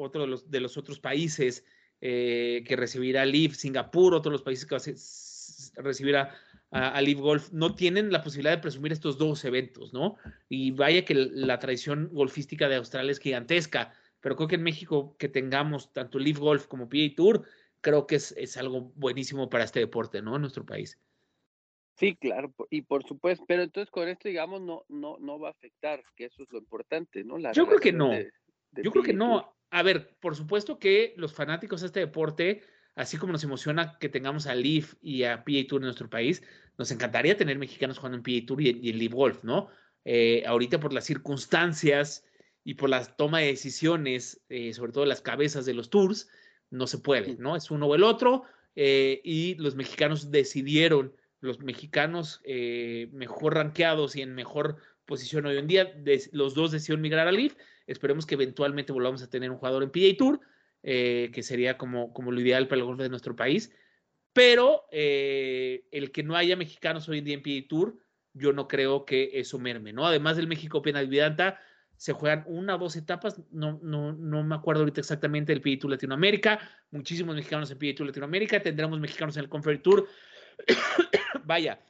de, 0.46 0.61
los, 0.61 0.76
otros 0.76 0.98
países 0.98 1.64
eh, 2.00 2.64
que 2.66 2.76
recibirá 2.76 3.24
Live, 3.24 3.54
Singapur, 3.54 4.14
otros 4.14 4.33
de 4.33 4.35
los 4.35 4.42
países 4.42 4.66
que 4.66 4.74
va 4.74 4.78
a 4.78 4.80
ser, 4.80 4.96
recibirá 5.83 6.35
a, 6.70 6.90
a 6.90 7.00
Live 7.02 7.20
Golf, 7.20 7.52
no 7.52 7.74
tienen 7.74 8.11
la 8.11 8.22
posibilidad 8.22 8.56
de 8.56 8.62
presumir 8.62 8.92
estos 8.92 9.18
dos 9.18 9.44
eventos, 9.44 9.92
¿no? 9.92 10.16
Y 10.48 10.72
vaya 10.72 11.04
que 11.04 11.14
la 11.14 11.59
tradición 11.59 12.09
golfística 12.12 12.68
de 12.68 12.76
Australia 12.76 13.12
es 13.12 13.20
gigantesca, 13.20 13.92
pero 14.20 14.37
creo 14.37 14.48
que 14.48 14.56
en 14.56 14.62
México 14.62 15.16
que 15.18 15.28
tengamos 15.28 15.92
tanto 15.92 16.18
Live 16.18 16.40
Golf 16.40 16.66
como 16.66 16.88
PA 16.88 16.98
Tour, 17.16 17.44
creo 17.81 18.06
que 18.06 18.16
es, 18.16 18.33
es 18.37 18.56
algo 18.56 18.92
buenísimo 18.96 19.48
para 19.48 19.64
este 19.64 19.81
deporte, 19.81 20.21
¿no? 20.21 20.37
En 20.37 20.42
nuestro 20.42 20.66
país. 20.66 20.98
Sí, 22.01 22.17
claro, 22.17 22.55
y 22.71 22.81
por 22.81 23.05
supuesto, 23.05 23.44
pero 23.46 23.63
entonces 23.63 23.90
con 23.90 24.09
esto, 24.09 24.27
digamos, 24.27 24.63
no, 24.63 24.87
no, 24.88 25.19
no 25.21 25.38
va 25.38 25.48
a 25.48 25.51
afectar, 25.51 26.03
que 26.17 26.25
eso 26.25 26.42
es 26.42 26.51
lo 26.51 26.59
importante, 26.59 27.23
¿no? 27.25 27.37
La 27.37 27.53
Yo 27.53 27.67
creo 27.67 27.79
que 27.79 27.92
no. 27.92 28.09
De, 28.09 28.31
de 28.71 28.83
Yo 28.83 28.90
creo 28.90 29.05
que 29.05 29.13
no. 29.13 29.55
A 29.69 29.83
ver, 29.83 30.17
por 30.19 30.35
supuesto 30.35 30.79
que 30.79 31.13
los 31.19 31.35
fanáticos 31.35 31.83
de 31.83 31.88
este 31.88 32.01
deporte, 32.01 32.63
así 32.94 33.19
como 33.19 33.33
nos 33.33 33.44
emociona 33.44 33.98
que 34.01 34.09
tengamos 34.09 34.46
a 34.46 34.55
Leaf 34.55 34.94
y 35.03 35.25
a 35.25 35.44
PA 35.44 35.67
Tour 35.69 35.83
en 35.83 35.85
nuestro 35.85 36.09
país, 36.09 36.42
nos 36.79 36.90
encantaría 36.90 37.37
tener 37.37 37.59
mexicanos 37.59 37.98
jugando 37.98 38.17
en 38.17 38.23
PA 38.23 38.46
Tour 38.46 38.63
y, 38.63 38.81
y 38.83 38.88
en 38.88 38.98
Leaf 38.98 39.13
Golf, 39.13 39.44
¿no? 39.44 39.69
Eh, 40.07 40.42
ahorita 40.46 40.81
por 40.81 40.94
las 40.94 41.05
circunstancias 41.05 42.25
y 42.65 42.75
por 42.75 42.88
la 42.88 43.05
toma 43.05 43.40
de 43.40 43.48
decisiones, 43.48 44.42
eh, 44.48 44.73
sobre 44.73 44.92
todo 44.92 45.05
las 45.05 45.21
cabezas 45.21 45.67
de 45.67 45.75
los 45.75 45.90
tours, 45.90 46.29
no 46.71 46.87
se 46.87 46.96
puede, 46.96 47.37
¿no? 47.37 47.57
Es 47.57 47.71
uno 47.71 47.87
o 47.87 47.94
el 47.94 48.05
otro, 48.05 48.44
eh, 48.75 49.21
y 49.23 49.57
los 49.57 49.75
mexicanos 49.77 50.31
decidieron 50.31 51.15
los 51.40 51.60
mexicanos 51.60 52.40
eh, 52.44 53.08
mejor 53.12 53.54
rankeados 53.54 54.16
y 54.16 54.22
en 54.22 54.34
mejor 54.34 54.76
posición 55.06 55.46
hoy 55.46 55.56
en 55.58 55.66
día. 55.66 55.92
Los 56.32 56.54
dos 56.54 56.70
decidieron 56.70 57.00
migrar 57.00 57.26
a 57.26 57.32
Leaf. 57.32 57.56
Esperemos 57.86 58.26
que 58.26 58.34
eventualmente 58.34 58.92
volvamos 58.92 59.22
a 59.22 59.30
tener 59.30 59.50
un 59.50 59.56
jugador 59.56 59.82
en 59.82 59.90
PGA 59.90 60.16
Tour, 60.16 60.40
eh, 60.82 61.30
que 61.32 61.42
sería 61.42 61.76
como, 61.76 62.12
como 62.12 62.30
lo 62.30 62.40
ideal 62.40 62.68
para 62.68 62.80
el 62.80 62.86
golf 62.86 63.00
de 63.00 63.08
nuestro 63.08 63.34
país. 63.34 63.72
Pero 64.32 64.84
eh, 64.92 65.86
el 65.90 66.12
que 66.12 66.22
no 66.22 66.36
haya 66.36 66.56
mexicanos 66.56 67.08
hoy 67.08 67.18
en 67.18 67.24
día 67.24 67.34
en 67.34 67.42
PGA 67.42 67.68
Tour, 67.68 67.98
yo 68.32 68.52
no 68.52 68.68
creo 68.68 69.04
que 69.04 69.30
eso 69.34 69.58
merme, 69.58 69.92
¿no? 69.92 70.06
Además 70.06 70.36
del 70.36 70.46
México 70.46 70.78
Open 70.78 71.08
Vidanta, 71.08 71.58
se 71.96 72.12
juegan 72.12 72.44
una 72.46 72.76
o 72.76 72.78
dos 72.78 72.96
etapas, 72.96 73.42
no, 73.50 73.78
no, 73.82 74.12
no 74.12 74.42
me 74.42 74.54
acuerdo 74.54 74.80
ahorita 74.80 75.00
exactamente 75.00 75.52
del 75.52 75.60
PGA 75.60 75.80
Tour 75.80 75.90
Latinoamérica, 75.90 76.58
muchísimos 76.92 77.34
mexicanos 77.34 77.70
en 77.70 77.78
PGA 77.78 77.94
Tour 77.94 78.06
Latinoamérica, 78.06 78.62
tendremos 78.62 78.98
mexicanos 79.00 79.36
en 79.36 79.42
el 79.42 79.50
Conference 79.50 79.82
Tour. 79.82 80.08
Vaya, 81.44 81.81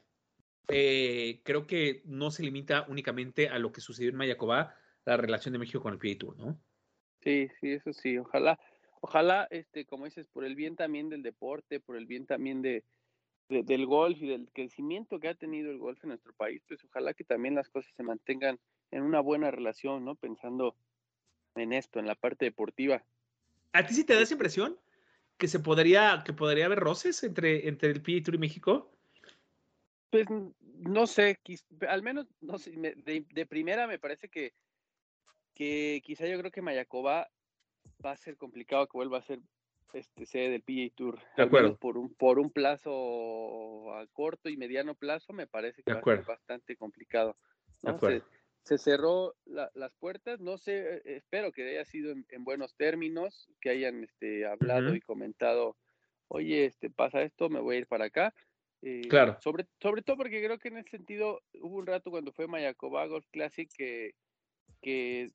eh, 0.68 1.40
creo 1.44 1.66
que 1.66 2.02
no 2.04 2.30
se 2.30 2.42
limita 2.42 2.86
únicamente 2.88 3.48
a 3.48 3.58
lo 3.58 3.72
que 3.72 3.80
sucedió 3.80 4.10
en 4.10 4.16
Mayacobá, 4.16 4.76
la 5.04 5.16
relación 5.16 5.52
de 5.52 5.58
México 5.58 5.80
con 5.82 5.92
el 5.92 5.98
PGA 5.98 6.18
Tour, 6.18 6.36
¿no? 6.38 6.60
Sí, 7.22 7.48
sí, 7.60 7.72
eso 7.72 7.92
sí. 7.92 8.18
Ojalá, 8.18 8.58
ojalá, 9.00 9.46
este, 9.50 9.84
como 9.84 10.04
dices, 10.06 10.26
por 10.28 10.44
el 10.44 10.54
bien 10.54 10.76
también 10.76 11.08
del 11.08 11.22
deporte, 11.22 11.80
por 11.80 11.96
el 11.96 12.06
bien 12.06 12.26
también 12.26 12.62
de, 12.62 12.84
de- 13.48 13.62
del 13.62 13.86
golf 13.86 14.20
y 14.22 14.28
del 14.28 14.50
crecimiento 14.52 15.20
que 15.20 15.28
ha 15.28 15.34
tenido 15.34 15.70
el 15.70 15.78
golf 15.78 16.02
en 16.04 16.10
nuestro 16.10 16.32
país, 16.34 16.62
pues 16.66 16.84
ojalá 16.84 17.14
que 17.14 17.24
también 17.24 17.54
las 17.54 17.68
cosas 17.68 17.92
se 17.96 18.02
mantengan 18.02 18.58
en 18.90 19.02
una 19.02 19.20
buena 19.20 19.50
relación, 19.50 20.04
¿no? 20.04 20.14
Pensando 20.16 20.76
en 21.56 21.72
esto, 21.72 21.98
en 21.98 22.06
la 22.06 22.14
parte 22.14 22.44
deportiva. 22.46 23.04
¿A 23.72 23.86
ti 23.86 23.94
sí 23.94 24.04
te 24.04 24.14
da 24.14 24.20
esa 24.22 24.34
impresión 24.34 24.78
que 25.40 25.48
se 25.48 25.58
podría, 25.58 26.22
que 26.24 26.34
podría 26.34 26.66
haber 26.66 26.78
roces 26.78 27.24
entre, 27.24 27.66
entre 27.66 27.88
el 27.90 28.02
PGA 28.02 28.22
Tour 28.22 28.34
y 28.34 28.38
México? 28.38 28.92
Pues 30.10 30.26
no 30.60 31.06
sé, 31.06 31.38
al 31.88 32.02
menos 32.02 32.26
no 32.42 32.58
sé, 32.58 32.72
me- 32.76 32.94
de, 32.94 33.24
de 33.32 33.46
primera 33.46 33.86
me 33.86 33.98
parece 33.98 34.28
que, 34.28 34.52
que 35.54 36.02
quizá 36.04 36.26
yo 36.26 36.38
creo 36.38 36.50
que 36.50 36.62
Mayacobá 36.62 37.30
va 38.04 38.12
a 38.12 38.16
ser 38.16 38.36
complicado 38.36 38.86
que 38.86 38.98
vuelva 38.98 39.18
a 39.18 39.22
ser 39.22 39.40
este 39.94 40.26
sede 40.26 40.50
del 40.50 40.62
PGA 40.62 40.94
Tour. 40.94 41.18
De 41.36 41.42
acuerdo. 41.42 41.76
Por 41.78 41.96
un, 41.96 42.14
por 42.14 42.38
un 42.38 42.50
plazo 42.50 43.94
a 43.94 44.06
corto 44.08 44.50
y 44.50 44.58
mediano 44.58 44.94
plazo 44.94 45.32
me 45.32 45.46
parece 45.46 45.82
que 45.82 45.92
De 45.92 45.94
va 45.94 46.00
a 46.00 46.16
ser 46.16 46.24
bastante 46.26 46.76
complicado. 46.76 47.36
De 47.82 47.90
acuerdo. 47.90 48.20
Se, 48.20 48.39
se 48.64 48.78
cerró 48.78 49.34
la- 49.44 49.70
las 49.74 49.92
puertas, 49.94 50.40
no 50.40 50.58
sé, 50.58 50.96
eh, 50.96 51.02
espero 51.04 51.52
que 51.52 51.68
haya 51.68 51.84
sido 51.84 52.12
en, 52.12 52.26
en 52.28 52.44
buenos 52.44 52.74
términos, 52.76 53.48
que 53.60 53.70
hayan 53.70 54.04
este, 54.04 54.46
hablado 54.46 54.94
y 54.94 55.00
comentado, 55.00 55.76
oye, 56.28 56.66
este, 56.66 56.90
pasa 56.90 57.22
esto, 57.22 57.48
me 57.48 57.60
voy 57.60 57.76
a 57.76 57.78
ir 57.80 57.86
para 57.86 58.06
acá. 58.06 58.34
Eh, 58.82 59.02
Claro. 59.08 59.36
Sobre, 59.40 59.66
sobre 59.80 60.02
todo 60.02 60.16
porque 60.18 60.42
creo 60.44 60.58
que 60.58 60.68
en 60.68 60.78
ese 60.78 60.90
sentido 60.90 61.42
hubo 61.60 61.78
un 61.78 61.86
rato 61.86 62.10
cuando 62.10 62.32
fue 62.32 62.46
Mayacoba 62.48 63.06
Golf 63.06 63.26
Classic 63.30 63.68
que, 63.76 64.12
que, 64.82 65.30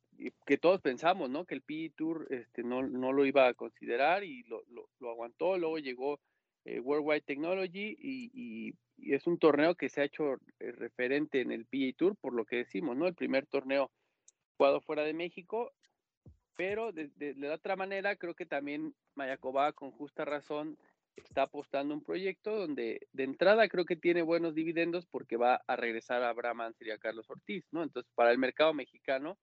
que 0.46 0.58
todos 0.58 0.82
pensamos, 0.82 1.30
¿no? 1.30 1.46
Que 1.46 1.56
el 1.56 1.62
PGA 1.62 1.94
Tour 1.96 2.28
este, 2.32 2.64
no, 2.64 2.84
no 2.88 3.14
lo 3.14 3.26
iba 3.26 3.48
a 3.48 3.54
considerar 3.54 4.24
y 4.24 4.44
lo, 4.44 4.64
lo, 4.70 4.90
lo 5.00 5.10
aguantó. 5.12 5.58
Luego 5.58 5.78
llegó 5.78 6.20
eh, 6.66 6.80
Worldwide 6.80 7.22
Technology 7.22 7.96
y, 8.00 8.32
y- 8.34 8.74
y 8.98 9.14
es 9.14 9.28
un 9.28 9.38
torneo 9.38 9.76
que 9.76 9.90
se 9.90 10.02
ha 10.02 10.06
hecho 10.06 10.36
eh, 10.60 10.72
referente 10.72 11.42
en 11.42 11.52
el 11.52 11.66
PGA 11.66 11.94
Tour, 11.98 12.16
por 12.20 12.34
lo 12.34 12.46
que 12.46 12.58
decimos, 12.58 12.96
¿no? 12.98 13.08
El 13.08 13.16
primer 13.16 13.46
torneo 13.48 13.92
jugado 14.58 14.82
fuera 14.82 15.04
de 15.04 15.14
México, 15.14 15.72
pero 16.56 16.92
de, 16.92 17.10
de- 17.16 17.34
de 17.34 17.48
la 17.48 17.56
otra 17.56 17.76
manera 17.76 18.16
creo 18.16 18.34
que 18.34 18.46
también 18.46 18.94
Mayacoba 19.16 19.74
con 19.74 19.92
justa 19.92 20.24
razón 20.26 20.78
está 21.18 21.44
apostando 21.44 21.94
un 21.94 22.04
proyecto 22.04 22.56
donde 22.58 23.00
de 23.14 23.24
entrada 23.24 23.68
creo 23.70 23.86
que 23.86 23.96
tiene 23.96 24.22
buenos 24.22 24.54
dividendos 24.54 25.06
porque 25.06 25.38
va 25.38 25.62
a 25.68 25.76
regresar 25.76 26.24
a 26.24 26.30
Abraham 26.30 26.62
Anser 26.62 26.88
y 26.88 26.92
a 26.92 26.98
Carlos 26.98 27.30
Ortiz, 27.30 27.64
¿no? 27.72 27.84
Entonces, 27.84 28.12
para 28.16 28.32
el 28.32 28.38
mercado 28.38 28.74
mexicano, 28.74 29.38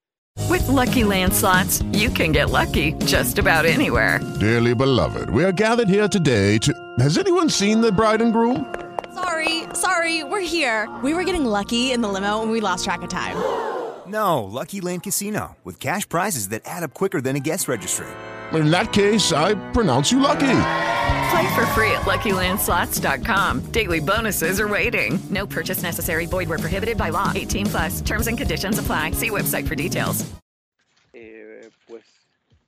With 0.51 0.67
Lucky 0.69 1.05
Land 1.05 1.33
slots, 1.35 1.83
you 1.93 2.11
can 2.11 2.33
get 2.33 2.51
lucky 2.51 2.95
just 3.07 3.39
about 3.39 3.65
anywhere. 3.67 4.19
Dearly 4.41 4.75
beloved, 4.75 5.29
we 5.31 5.45
are 5.45 5.53
gathered 5.53 5.89
here 5.89 6.09
today 6.09 6.59
to. 6.61 6.73
Has 6.99 7.19
anyone 7.19 7.49
seen 7.51 7.81
the 7.83 7.93
bride 7.93 8.23
and 8.23 8.33
groom? 8.33 8.67
Sorry, 10.03 10.19
sorry, 10.19 10.25
we're 10.25 10.41
here. 10.41 10.89
We 11.03 11.15
were 11.15 11.25
getting 11.25 11.45
lucky 11.45 11.93
in 11.93 12.01
the 12.01 12.09
limo 12.09 12.43
and 12.43 12.51
we 12.51 12.61
lost 12.61 12.85
track 12.85 13.03
of 13.03 13.09
time. 13.09 13.37
No, 14.07 14.43
Lucky 14.45 14.81
Land 14.81 15.05
Casino, 15.05 15.57
with 15.65 15.79
cash 15.79 16.09
prizes 16.09 16.49
that 16.49 16.63
add 16.65 16.83
up 16.83 16.93
quicker 16.93 17.21
than 17.21 17.37
a 17.37 17.41
guest 17.41 17.69
registry. 17.69 18.07
In 18.53 18.71
that 18.71 18.93
case, 18.93 19.33
I 19.33 19.55
pronounce 19.73 20.11
you 20.11 20.21
lucky. 20.21 20.59
Play 21.31 21.55
for 21.55 21.67
free 21.75 21.93
at 21.93 22.03
LuckyLandSlots.com. 22.03 23.61
Daily 23.73 24.01
bonuses 24.01 24.61
are 24.61 24.69
waiting. 24.69 25.21
No 25.31 25.47
purchase 25.47 25.83
necessary. 25.83 26.27
Void 26.27 26.49
where 26.49 26.59
prohibited 26.59 26.97
by 26.97 27.11
law. 27.11 27.33
18 27.35 27.67
plus. 27.67 28.01
Terms 28.03 28.27
and 28.27 28.37
conditions 28.37 28.79
apply. 28.79 29.13
See 29.13 29.31
website 29.31 29.67
for 29.69 29.77
details. 29.77 30.25
eh, 31.15 31.71
pues, 31.87 32.05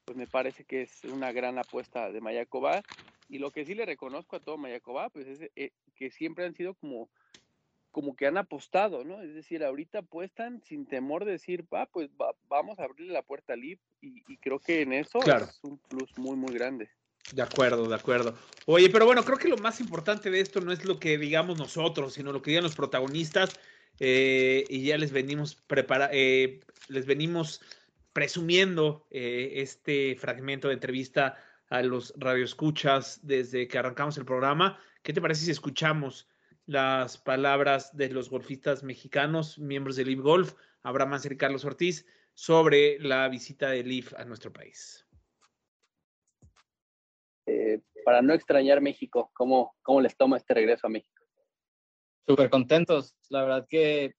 pues 0.05 0.17
me 0.17 0.27
parece 0.27 0.65
que 0.65 0.83
es 0.83 1.05
una 1.05 1.33
gran 1.33 1.59
apuesta 1.59 2.13
de 2.13 2.21
Mayacoba. 2.21 2.83
Y 3.29 3.39
lo 3.39 3.51
que 3.51 3.65
sí 3.65 3.75
le 3.75 3.87
reconozco 3.87 4.37
a 4.37 4.41
todo 4.41 4.57
Mayacoba, 4.57 5.09
pues 5.09 5.27
es 5.27 5.51
eh, 5.57 5.71
que 5.97 6.11
siempre 6.11 6.45
han 6.45 6.55
sido 6.55 6.75
como, 6.75 7.09
como 7.95 8.17
que 8.17 8.27
han 8.27 8.37
apostado, 8.37 9.05
¿no? 9.05 9.23
Es 9.23 9.33
decir, 9.35 9.63
ahorita 9.63 10.01
apuestan 10.01 10.61
sin 10.65 10.85
temor 10.85 11.25
de 11.25 11.31
decir, 11.33 11.65
va, 11.73 11.87
pues 11.87 12.11
va- 12.21 12.35
vamos 12.49 12.79
a 12.81 12.85
abrirle 12.85 13.13
la 13.13 13.23
puerta 13.23 13.53
a 13.53 13.57
Lip. 13.57 13.81
Y, 14.03 14.23
y 14.27 14.37
creo 14.39 14.59
que 14.59 14.83
en 14.83 14.93
eso 14.93 15.21
Claro. 15.21 15.47
es 15.47 15.61
un 15.63 15.79
plus 15.79 16.11
muy, 16.19 16.37
muy 16.37 16.53
grande. 16.53 16.91
De 17.33 17.41
acuerdo, 17.43 17.89
de 17.89 17.95
acuerdo. 17.95 18.35
Oye, 18.67 18.91
pero 18.91 19.07
bueno, 19.07 19.25
creo 19.25 19.39
que 19.39 19.49
lo 19.49 19.57
más 19.59 19.81
importante 19.81 20.29
de 20.31 20.41
esto 20.41 20.61
no 20.61 20.73
es 20.73 20.85
lo 20.85 20.99
que 20.99 21.17
digamos 21.19 21.57
nosotros, 21.57 22.15
sino 22.15 22.33
lo 22.33 22.43
que 22.43 22.51
digan 22.51 22.65
los 22.65 22.75
protagonistas. 22.77 23.59
eh, 24.01 24.65
y 24.69 24.83
ya 24.85 24.99
les 24.99 25.13
venimos 25.13 25.55
prepara 25.55 26.11
eh, 26.13 26.59
les 26.89 27.07
venimos 27.07 27.61
presumiendo 28.13 29.07
eh, 29.11 29.53
este 29.57 30.17
fragmento 30.17 30.67
de 30.69 30.75
entrevista 30.75 31.37
a 31.69 31.81
los 31.83 32.13
radioescuchas 32.17 33.21
desde 33.27 33.69
que 33.69 33.79
arrancamos 33.79 34.19
el 34.19 34.25
programa. 34.25 34.79
¿Qué 35.03 35.13
te 35.13 35.21
parece 35.21 35.45
si 35.45 35.51
escuchamos 35.51 36.27
las 36.67 37.19
palabras 37.19 37.97
de 37.97 38.09
los 38.11 38.31
golfistas 38.31 38.83
mexicanos, 38.83 39.59
miembros 39.59 39.97
de 39.97 40.05
Live 40.05 40.23
Golf, 40.23 40.55
Abraham 40.83 41.15
Anser 41.15 41.33
y 41.33 41.37
Carlos 41.37 41.65
Ortiz, 41.65 42.07
sobre 42.35 42.99
la 42.99 43.29
visita 43.29 43.71
de 43.71 43.83
Live 43.85 44.09
a 44.17 44.25
nuestro 44.25 44.53
país? 44.53 45.07
Eh, 47.47 47.81
para 48.05 48.23
no 48.23 48.33
extrañar 48.33 48.81
México, 48.81 49.31
¿cómo, 49.35 49.77
¿cómo 49.83 50.01
les 50.01 50.17
toma 50.17 50.37
este 50.37 50.55
regreso 50.55 50.87
a 50.87 50.91
México? 50.91 51.15
súper 52.27 52.51
contentos. 52.51 53.15
La 53.29 53.43
verdad 53.43 53.67
que 53.69 54.15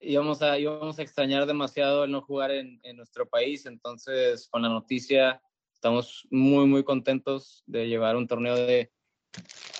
íbamos 0.00 0.42
a, 0.42 0.58
íbamos 0.58 0.98
a 0.98 1.02
extrañar 1.02 1.46
demasiado 1.46 2.04
el 2.04 2.10
no 2.10 2.22
jugar 2.22 2.50
en, 2.50 2.80
en 2.82 2.96
nuestro 2.96 3.28
país. 3.28 3.66
Entonces, 3.66 4.48
con 4.48 4.62
la 4.62 4.68
noticia, 4.68 5.40
estamos 5.72 6.26
muy, 6.30 6.66
muy 6.66 6.84
contentos 6.84 7.62
de 7.66 7.88
llevar 7.88 8.16
un 8.16 8.26
torneo 8.26 8.54
de, 8.56 8.90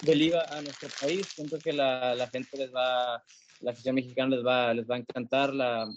de 0.02 0.14
liga 0.14 0.44
a 0.48 0.60
nuestro 0.62 0.88
país. 1.00 1.26
Siento 1.28 1.58
que 1.58 1.72
la, 1.72 2.14
la 2.14 2.28
gente 2.28 2.56
les 2.56 2.74
va, 2.74 3.22
la 3.60 3.70
afición 3.70 3.94
mexicana 3.94 4.36
les 4.36 4.44
va, 4.44 4.74
les 4.74 4.88
va 4.88 4.96
a 4.96 4.98
encantar 4.98 5.54
la, 5.54 5.88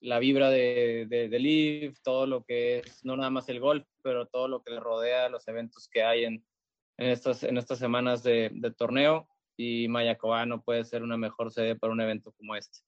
la 0.00 0.18
vibra 0.18 0.50
de, 0.50 1.06
de, 1.08 1.28
de 1.28 1.38
Live, 1.38 1.94
todo 2.02 2.26
lo 2.26 2.44
que 2.44 2.78
es, 2.78 3.04
no 3.04 3.16
nada 3.16 3.30
más 3.30 3.48
el 3.48 3.60
golf, 3.60 3.86
pero 4.02 4.26
todo 4.26 4.48
lo 4.48 4.62
que 4.62 4.72
le 4.72 4.80
rodea, 4.80 5.28
los 5.28 5.48
eventos 5.48 5.88
que 5.88 6.02
hay 6.02 6.24
en, 6.24 6.44
en, 6.98 7.10
estas, 7.10 7.42
en 7.42 7.56
estas 7.56 7.78
semanas 7.78 8.22
de, 8.22 8.50
torneo 8.76 9.28
y 9.56 9.88
Mayacoba 9.88 10.44
no 10.46 10.62
puede 10.62 10.84
ser 10.84 11.02
una 11.02 11.16
mejor 11.16 11.52
sede 11.52 11.76
para 11.76 11.92
un 11.92 12.00
evento 12.00 12.32
como 12.32 12.54
este. 12.54 12.80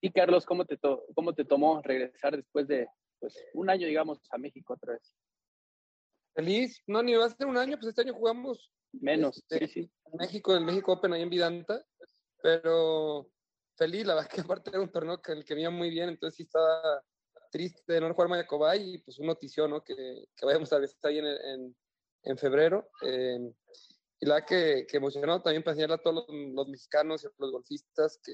Y 0.00 0.10
Carlos, 0.10 0.46
¿cómo 0.46 0.64
te, 0.64 0.76
to 0.78 1.04
cómo 1.14 1.34
te 1.34 1.44
tomó 1.44 1.82
regresar 1.82 2.34
después 2.34 2.66
de 2.66 2.88
pues, 3.20 3.36
un 3.52 3.68
año, 3.68 3.86
digamos, 3.86 4.20
a 4.30 4.38
México 4.38 4.72
otra 4.72 4.94
vez? 4.94 5.14
Feliz, 6.38 6.80
no, 6.86 7.02
ni 7.02 7.16
va 7.16 7.24
a 7.24 7.30
ser 7.30 7.48
un 7.48 7.56
año, 7.56 7.76
pues 7.76 7.88
este 7.88 8.02
año 8.02 8.14
jugamos 8.14 8.70
menos, 8.92 9.38
este, 9.38 9.66
sí, 9.66 9.82
sí. 9.82 9.92
En 10.04 10.18
México, 10.18 10.54
el 10.54 10.64
México 10.64 10.92
Open 10.92 11.12
ahí 11.12 11.22
en 11.22 11.30
Vidanta, 11.30 11.84
pero 12.40 13.28
feliz, 13.76 14.06
la 14.06 14.14
verdad 14.14 14.30
que 14.30 14.42
aparte 14.42 14.70
era 14.70 14.80
un 14.80 14.92
torneo 14.92 15.20
que 15.20 15.32
el 15.32 15.44
que 15.44 15.54
venía 15.54 15.70
muy 15.70 15.90
bien, 15.90 16.10
entonces 16.10 16.36
sí 16.36 16.44
estaba 16.44 17.02
triste 17.50 17.92
de 17.92 18.00
no 18.00 18.14
jugar 18.14 18.28
Mayacobá 18.28 18.76
y 18.76 18.98
pues 18.98 19.18
un 19.18 19.26
notició, 19.26 19.66
¿no? 19.66 19.82
Que, 19.82 20.28
que 20.36 20.46
vayamos 20.46 20.72
a 20.72 20.78
ver 20.78 20.88
ahí 21.02 21.18
en, 21.18 21.26
en, 21.26 21.76
en 22.22 22.38
febrero. 22.38 22.88
Eh, 23.02 23.52
y 24.20 24.26
la 24.26 24.44
que, 24.44 24.86
que 24.88 24.98
emocionado 24.98 25.42
también 25.42 25.64
para 25.64 25.72
enseñarle 25.72 25.96
a 25.96 26.02
todos 26.02 26.24
los, 26.28 26.54
los 26.54 26.68
mexicanos 26.68 27.24
y 27.24 27.26
a 27.26 27.30
los 27.38 27.50
golfistas 27.50 28.20
que, 28.22 28.32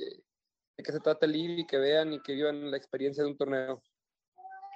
de 0.76 0.82
que 0.82 0.92
se 0.92 1.00
trata 1.00 1.24
el 1.24 1.36
y 1.36 1.66
que 1.66 1.78
vean 1.78 2.12
y 2.12 2.20
que 2.20 2.34
vivan 2.34 2.70
la 2.70 2.76
experiencia 2.76 3.24
de 3.24 3.30
un 3.30 3.38
torneo. 3.38 3.82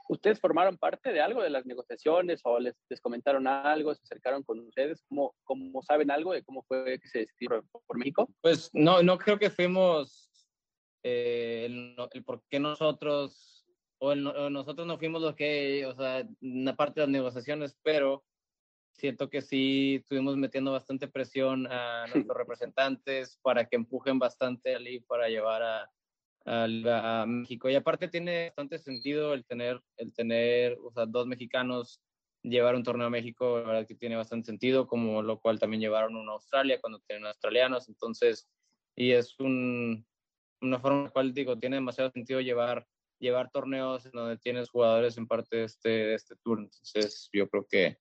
¿Ustedes 0.08 0.40
formaron 0.40 0.78
parte 0.78 1.12
de 1.12 1.20
algo 1.20 1.42
de 1.42 1.50
las 1.50 1.66
negociaciones 1.66 2.40
o 2.44 2.58
les, 2.58 2.74
les 2.88 3.00
comentaron 3.00 3.46
algo, 3.46 3.94
se 3.94 4.02
acercaron 4.02 4.42
con 4.42 4.58
ustedes? 4.60 5.02
¿Cómo, 5.08 5.34
¿Cómo, 5.44 5.82
saben 5.82 6.10
algo 6.10 6.32
de 6.32 6.42
cómo 6.42 6.62
fue 6.62 6.98
que 6.98 7.08
se 7.08 7.18
decidió 7.20 7.62
por, 7.70 7.82
por 7.86 7.98
México? 7.98 8.28
Pues 8.40 8.70
no, 8.72 9.02
no 9.02 9.18
creo 9.18 9.38
que 9.38 9.50
fuimos 9.50 10.30
eh, 11.02 11.66
el, 11.66 11.96
el, 12.12 12.24
por 12.24 12.42
qué 12.48 12.58
nosotros, 12.58 13.66
o, 13.98 14.12
el, 14.12 14.26
o, 14.26 14.48
nosotros 14.48 14.86
no 14.86 14.98
fuimos 14.98 15.20
los 15.20 15.34
que, 15.34 15.84
o 15.84 15.94
sea, 15.94 16.26
una 16.40 16.74
parte 16.74 17.00
de 17.00 17.06
las 17.06 17.12
negociaciones, 17.12 17.76
pero 17.82 18.24
siento 18.92 19.30
que 19.30 19.42
sí 19.42 19.96
estuvimos 19.96 20.36
metiendo 20.36 20.72
bastante 20.72 21.06
presión 21.06 21.66
a 21.70 22.06
nuestros 22.14 22.36
representantes 22.36 23.38
para 23.42 23.66
que 23.66 23.76
empujen 23.76 24.18
bastante 24.18 24.74
al 24.74 24.86
para 25.06 25.28
llevar 25.28 25.62
a, 25.62 25.90
a, 26.44 27.24
México. 27.26 27.68
Y 27.68 27.74
aparte 27.74 28.08
tiene 28.08 28.46
bastante 28.46 28.78
sentido 28.78 29.34
el 29.34 29.44
tener, 29.44 29.80
el 29.96 30.12
tener 30.14 30.78
o 30.82 30.90
sea, 30.92 31.06
dos 31.06 31.26
mexicanos 31.26 32.00
llevar 32.42 32.74
un 32.74 32.82
torneo 32.82 33.06
a 33.06 33.10
México, 33.10 33.58
la 33.58 33.66
verdad 33.66 33.86
que 33.86 33.94
tiene 33.94 34.16
bastante 34.16 34.46
sentido, 34.46 34.86
como 34.86 35.22
lo 35.22 35.38
cual 35.40 35.58
también 35.58 35.80
llevaron 35.80 36.16
uno 36.16 36.32
a 36.32 36.34
Australia 36.34 36.80
cuando 36.80 37.00
tienen 37.00 37.26
australianos, 37.26 37.88
entonces, 37.88 38.48
y 38.96 39.12
es 39.12 39.38
un, 39.40 40.06
una 40.60 40.78
forma 40.78 40.98
en 40.98 41.04
la 41.04 41.10
cual 41.10 41.34
digo, 41.34 41.58
tiene 41.58 41.76
demasiado 41.76 42.10
sentido 42.10 42.40
llevar, 42.40 42.86
llevar 43.18 43.50
torneos 43.50 44.06
en 44.06 44.12
donde 44.12 44.38
tienes 44.38 44.70
jugadores 44.70 45.18
en 45.18 45.26
parte 45.26 45.56
de 45.56 45.64
este, 45.64 45.88
de 45.88 46.14
este 46.14 46.36
tour, 46.36 46.60
entonces 46.60 47.28
yo 47.32 47.48
creo 47.48 47.66
que, 47.68 47.98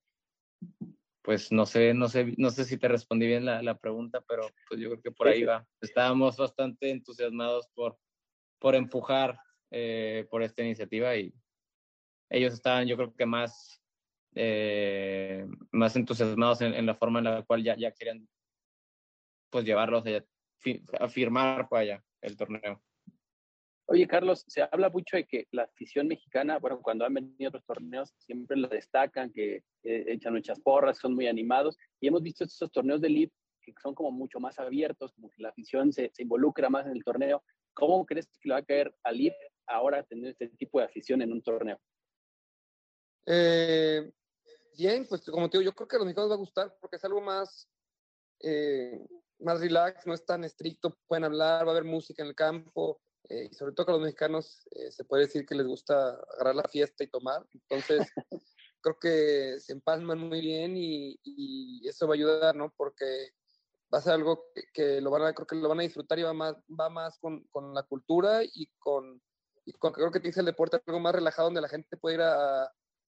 pues 1.23 1.51
no 1.51 1.65
sé, 1.65 1.93
no 1.93 2.07
sé, 2.07 2.33
no 2.37 2.51
sé 2.51 2.63
si 2.63 2.77
te 2.77 2.87
respondí 2.87 3.27
bien 3.27 3.43
la, 3.43 3.61
la 3.61 3.77
pregunta, 3.77 4.23
pero 4.27 4.43
pues 4.69 4.79
yo 4.79 4.89
creo 4.91 5.01
que 5.01 5.11
por 5.11 5.27
ahí 5.27 5.43
va. 5.43 5.67
Estábamos 5.81 6.37
bastante 6.37 6.89
entusiasmados 6.89 7.67
por, 7.75 7.97
por 8.59 8.75
empujar 8.75 9.39
eh, 9.71 10.25
por 10.29 10.43
esta 10.43 10.63
iniciativa 10.63 11.15
y 11.15 11.33
ellos 12.29 12.53
estaban 12.53 12.87
yo 12.87 12.95
creo 12.97 13.13
que 13.13 13.25
más 13.25 13.81
eh, 14.35 15.47
más 15.71 15.95
entusiasmados 15.95 16.61
en, 16.61 16.85
la 16.85 16.95
forma 16.95 17.19
en 17.19 17.25
la 17.25 17.43
cual 17.43 17.63
ya, 17.63 17.75
ya 17.75 17.91
quieren 17.91 18.27
pues 19.49 19.65
llevarlos 19.65 20.03
a 20.99 21.07
firmar 21.07 21.67
para 21.69 21.81
allá 21.81 22.03
el 22.21 22.35
torneo. 22.35 22.81
Oye, 23.89 24.05
Carlos, 24.05 24.43
se 24.47 24.61
habla 24.61 24.89
mucho 24.89 25.15
de 25.15 25.25
que 25.25 25.47
la 25.51 25.63
afición 25.63 26.07
mexicana, 26.07 26.59
bueno, 26.59 26.81
cuando 26.81 27.05
han 27.05 27.13
venido 27.13 27.47
otros 27.47 27.63
torneos, 27.63 28.13
siempre 28.17 28.57
lo 28.57 28.67
destacan, 28.67 29.31
que 29.31 29.63
eh, 29.83 30.03
echan 30.07 30.33
muchas 30.33 30.59
porras, 30.59 30.97
son 30.97 31.15
muy 31.15 31.27
animados, 31.27 31.77
y 32.01 32.07
hemos 32.07 32.21
visto 32.21 32.43
estos 32.43 32.69
torneos 32.69 32.99
de 32.99 33.07
elite 33.07 33.33
que 33.61 33.73
son 33.81 33.95
como 33.95 34.11
mucho 34.11 34.39
más 34.39 34.59
abiertos, 34.59 35.13
como 35.13 35.29
que 35.29 35.41
la 35.41 35.49
afición 35.49 35.91
se, 35.91 36.09
se 36.13 36.23
involucra 36.23 36.69
más 36.69 36.85
en 36.85 36.93
el 36.93 37.03
torneo. 37.03 37.43
¿Cómo 37.77 38.05
crees 38.05 38.25
que 38.27 38.49
le 38.49 38.55
va 38.55 38.59
a 38.59 38.65
caer 38.65 38.93
a 39.03 39.11
elite 39.11 39.37
ahora 39.67 40.03
tener 40.03 40.31
este 40.31 40.49
tipo 40.49 40.79
de 40.79 40.85
afición 40.85 41.21
en 41.21 41.31
un 41.31 41.43
torneo? 41.43 41.79
Eh, 43.27 44.11
bien, 44.75 45.05
pues 45.07 45.23
como 45.25 45.47
te 45.47 45.59
digo, 45.59 45.69
yo 45.69 45.75
creo 45.75 45.87
que 45.87 45.95
a 45.95 45.99
los 45.99 46.05
mexicanos 46.07 46.31
va 46.31 46.35
a 46.35 46.39
gustar 46.39 46.75
porque 46.81 46.95
es 46.95 47.05
algo 47.05 47.21
más, 47.21 47.69
eh, 48.39 48.99
más 49.39 49.59
relax, 49.59 50.07
no 50.07 50.15
es 50.15 50.25
tan 50.25 50.43
estricto, 50.43 50.97
pueden 51.05 51.25
hablar, 51.25 51.65
va 51.65 51.69
a 51.69 51.75
haber 51.75 51.83
música 51.83 52.23
en 52.23 52.29
el 52.29 52.35
campo, 52.35 52.99
eh, 53.29 53.49
y 53.51 53.53
sobre 53.53 53.73
todo 53.73 53.85
que 53.85 53.91
a 53.91 53.95
los 53.95 54.03
mexicanos 54.03 54.67
eh, 54.71 54.91
se 54.91 55.03
puede 55.03 55.25
decir 55.25 55.45
que 55.45 55.55
les 55.55 55.67
gusta 55.67 56.17
agarrar 56.33 56.55
la 56.55 56.63
fiesta 56.63 57.03
y 57.03 57.07
tomar, 57.07 57.45
entonces 57.53 58.07
creo 58.81 58.97
que 58.99 59.59
se 59.59 59.73
empalman 59.73 60.19
muy 60.19 60.41
bien 60.41 60.75
y, 60.77 61.19
eso 61.87 62.07
va 62.07 62.13
a 62.13 62.17
ayudar, 62.17 62.55
¿no? 62.55 62.73
Porque 62.75 63.31
va 63.93 63.99
a 63.99 64.01
ser 64.01 64.13
algo 64.13 64.45
que, 64.73 65.01
lo 65.01 65.11
van 65.11 65.23
a, 65.23 65.33
creo 65.33 65.47
que 65.47 65.55
lo 65.55 65.69
van 65.69 65.79
a 65.79 65.83
disfrutar 65.83 66.19
y 66.19 66.23
va 66.23 66.33
más, 66.33 66.55
va 66.67 66.89
más 66.89 67.17
con, 67.19 67.43
con 67.51 67.73
la 67.73 67.83
cultura 67.83 68.41
y 68.43 68.67
con, 68.79 69.21
y 69.65 69.73
con, 69.73 69.93
creo 69.93 70.11
que 70.11 70.19
dice 70.19 70.41
el 70.41 70.45
deporte 70.45 70.81
algo 70.85 70.99
más 70.99 71.15
relajado 71.15 71.47
donde 71.47 71.61
la 71.61 71.69
gente 71.69 71.97
puede 71.97 72.15
ir 72.15 72.21
a, 72.21 72.71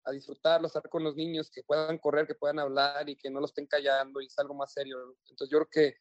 a 0.05 0.13
disfrutarlo, 0.13 0.67
estar 0.67 0.89
con 0.89 1.05
los 1.05 1.17
niños, 1.17 1.51
que 1.51 1.63
puedan 1.63 1.99
correr, 1.99 2.27
que 2.27 2.35
puedan 2.35 2.59
hablar 2.59 3.09
y 3.09 3.17
que 3.17 3.31
no 3.31 3.41
lo 3.41 3.47
estén 3.47 3.67
callando 3.67 4.21
y 4.21 4.27
es 4.27 4.39
algo 4.39 4.55
más 4.55 4.73
serio. 4.73 5.17
Entonces 5.29 5.51
yo 5.51 5.59
creo 5.59 5.69
que, 5.71 5.97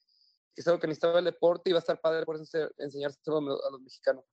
es 0.55 0.67
algo 0.67 0.79
que 0.79 0.87
necesitaba 0.87 1.19
el 1.19 1.25
deporte 1.25 1.69
y 1.69 1.73
va 1.73 1.79
a 1.79 1.79
estar 1.79 2.01
padre 2.01 2.25
por 2.25 2.35
enseñarse 2.35 3.19
a 3.25 3.71
los 3.71 3.81
mexicanos. 3.81 4.25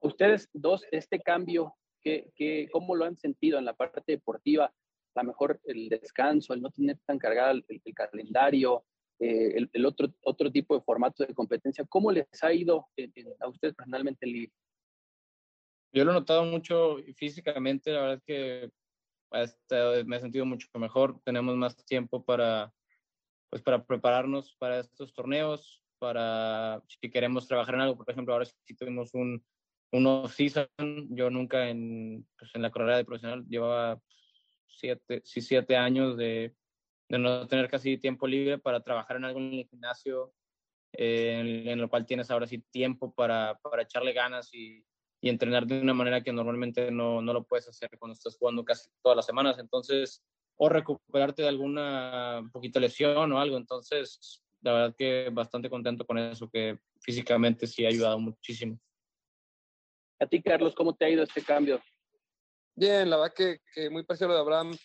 Ustedes 0.00 0.48
dos, 0.52 0.84
este 0.90 1.20
cambio, 1.20 1.74
¿qué, 2.02 2.30
qué, 2.36 2.68
¿cómo 2.70 2.94
lo 2.94 3.06
han 3.06 3.16
sentido 3.16 3.58
en 3.58 3.64
la 3.64 3.72
parte 3.72 4.02
deportiva? 4.06 4.66
A 5.14 5.22
lo 5.22 5.28
mejor 5.28 5.58
el 5.64 5.88
descanso, 5.88 6.52
el 6.52 6.60
no 6.60 6.70
tener 6.70 6.98
tan 7.06 7.18
cargado 7.18 7.52
el, 7.66 7.94
calendario, 7.94 8.84
eh, 9.20 9.68
el, 9.72 9.86
otro, 9.86 10.08
otro 10.24 10.50
tipo 10.50 10.74
de 10.74 10.82
formato 10.82 11.24
de 11.24 11.34
competencia, 11.34 11.84
¿cómo 11.88 12.10
les 12.10 12.26
ha 12.42 12.52
ido 12.52 12.88
a 13.40 13.48
ustedes 13.48 13.74
personalmente 13.74 14.26
el 14.26 14.50
yo 15.92 16.04
lo 16.04 16.12
he 16.12 16.14
notado 16.14 16.44
mucho 16.44 16.98
físicamente, 17.16 17.92
la 17.92 18.00
verdad 18.00 18.16
es 18.16 18.22
que 18.24 18.70
este, 19.32 20.04
me 20.04 20.16
he 20.16 20.20
sentido 20.20 20.46
mucho 20.46 20.68
mejor. 20.74 21.20
Tenemos 21.24 21.56
más 21.56 21.76
tiempo 21.84 22.24
para, 22.24 22.72
pues, 23.48 23.62
para 23.62 23.84
prepararnos 23.84 24.54
para 24.58 24.80
estos 24.80 25.12
torneos, 25.12 25.82
para 25.98 26.80
si 26.86 27.10
queremos 27.10 27.48
trabajar 27.48 27.74
en 27.74 27.80
algo. 27.82 27.96
Por 27.96 28.10
ejemplo, 28.10 28.32
ahora 28.32 28.44
sí 28.44 28.76
tuvimos 28.76 29.12
un, 29.14 29.44
un 29.90 30.06
off-season. 30.06 30.68
Yo 31.10 31.28
nunca 31.30 31.68
en, 31.68 32.26
pues, 32.38 32.54
en 32.54 32.62
la 32.62 32.70
carrera 32.70 32.98
de 32.98 33.04
profesional 33.04 33.44
llevaba 33.48 34.00
siete, 34.68 35.22
sí, 35.24 35.40
siete 35.40 35.76
años 35.76 36.16
de, 36.16 36.54
de 37.10 37.18
no 37.18 37.46
tener 37.48 37.68
casi 37.68 37.98
tiempo 37.98 38.26
libre 38.26 38.58
para 38.58 38.82
trabajar 38.82 39.16
en 39.16 39.24
algo 39.24 39.40
en 39.40 39.52
el 39.52 39.66
gimnasio, 39.66 40.32
eh, 40.92 41.38
en, 41.40 41.68
en, 41.68 41.80
lo 41.80 41.90
cual 41.90 42.06
tienes 42.06 42.30
ahora 42.30 42.46
sí 42.46 42.58
tiempo 42.70 43.12
para, 43.12 43.58
para 43.58 43.82
echarle 43.82 44.12
ganas 44.12 44.54
y, 44.54 44.84
y 45.20 45.28
entrenar 45.28 45.66
de 45.66 45.80
una 45.80 45.92
manera 45.92 46.22
que 46.22 46.32
normalmente 46.32 46.92
no, 46.92 47.20
no 47.20 47.32
lo 47.32 47.42
puedes 47.42 47.68
hacer 47.68 47.90
cuando 47.98 48.14
estás 48.14 48.36
jugando 48.36 48.64
casi 48.64 48.88
todas 49.02 49.16
las 49.16 49.26
semanas. 49.26 49.58
Entonces, 49.58 50.24
o 50.56 50.68
recuperarte 50.68 51.42
de 51.42 51.48
alguna 51.48 52.48
poquita 52.52 52.78
lesión 52.78 53.32
o 53.32 53.40
algo. 53.40 53.56
Entonces, 53.56 54.40
la 54.62 54.72
verdad 54.72 54.94
que 54.96 55.30
bastante 55.32 55.68
contento 55.68 56.06
con 56.06 56.16
eso, 56.16 56.48
que 56.48 56.78
físicamente 57.00 57.66
sí 57.66 57.84
ha 57.84 57.88
ayudado 57.88 58.20
muchísimo. 58.20 58.78
A 60.20 60.26
ti, 60.26 60.40
Carlos, 60.40 60.76
¿cómo 60.76 60.94
te 60.94 61.06
ha 61.06 61.10
ido 61.10 61.24
este 61.24 61.42
cambio? 61.42 61.80
Bien, 62.76 63.10
la 63.10 63.16
verdad 63.16 63.34
que, 63.34 63.58
que 63.74 63.90
muy 63.90 64.04
parecido 64.04 64.28
a 64.28 64.32
lo 64.32 64.34
de 64.36 64.40
Abraham. 64.42 64.76